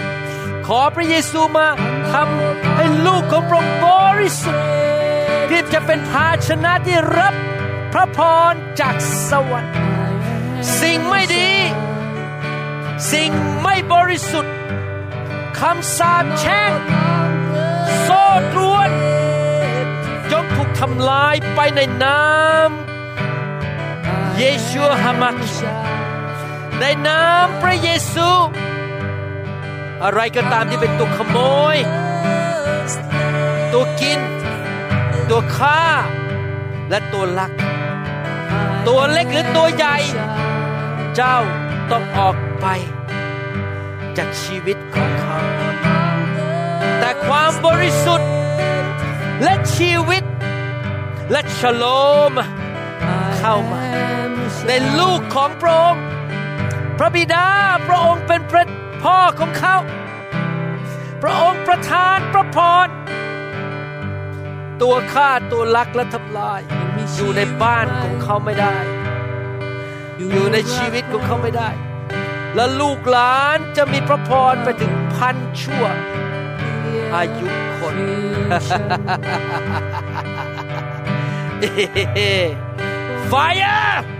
[0.01, 1.69] ๆ ขอพระเยซูมา
[2.12, 3.89] ทำให้ลูกของพระองค์บ
[4.19, 4.65] ริสุทธิ์
[5.51, 7.35] ที่จะเป็นภาชนะที่รับ
[7.93, 8.19] พระพ
[8.53, 8.97] รจาก
[9.31, 9.75] สวรรค์
[10.81, 11.51] สิ่งไม่ดี
[13.12, 13.31] สิ่ง
[13.62, 14.55] ไม่บริสุทธิ์
[15.59, 16.73] คำสาปแช่ง
[18.01, 18.23] โซ่
[18.53, 18.91] ตรวน
[20.33, 25.37] จงถูกทำลายไปในน้ำเยชูฮามัก
[26.81, 28.29] ในน้ำพระเยซู
[30.05, 31.39] อะไรก็ตามที่เป็นตัวขโม
[31.75, 31.77] ย
[33.73, 34.21] ตัวกิน
[35.31, 35.83] ตัวฆ่า
[36.91, 37.53] และตัวลัก
[38.89, 39.97] ตัวเล็กหรือตัวใหญ่
[41.16, 41.39] เจ้า
[41.93, 42.66] ต้องออกไป
[44.16, 45.39] จากชีวิตของเขา
[46.98, 48.31] แต่ความบริสุทธิ์
[49.43, 50.24] และชีวิต
[51.31, 51.85] และชโล
[52.31, 52.32] ม
[53.39, 53.85] เข้ามา
[54.66, 56.05] ในลูกของพระองค์
[56.98, 57.47] พระบิดา
[57.86, 58.65] พระองค์เป็นพระ
[59.02, 59.77] พ่อของเขา
[61.23, 62.89] พระองค์ประทานพระพร
[64.82, 66.61] ตัวฆ่าตัวลักและทำลาย
[67.15, 68.74] อยู่ในบ้านของเขาไม่ได้
[70.19, 71.70] อยู่ในชีวิตของเขาไม่ได้
[72.55, 75.85] และลูกหลานจะมีพระพรไปถึงพันชั่ว
[77.15, 77.97] อายุคน
[83.31, 84.20] Fire!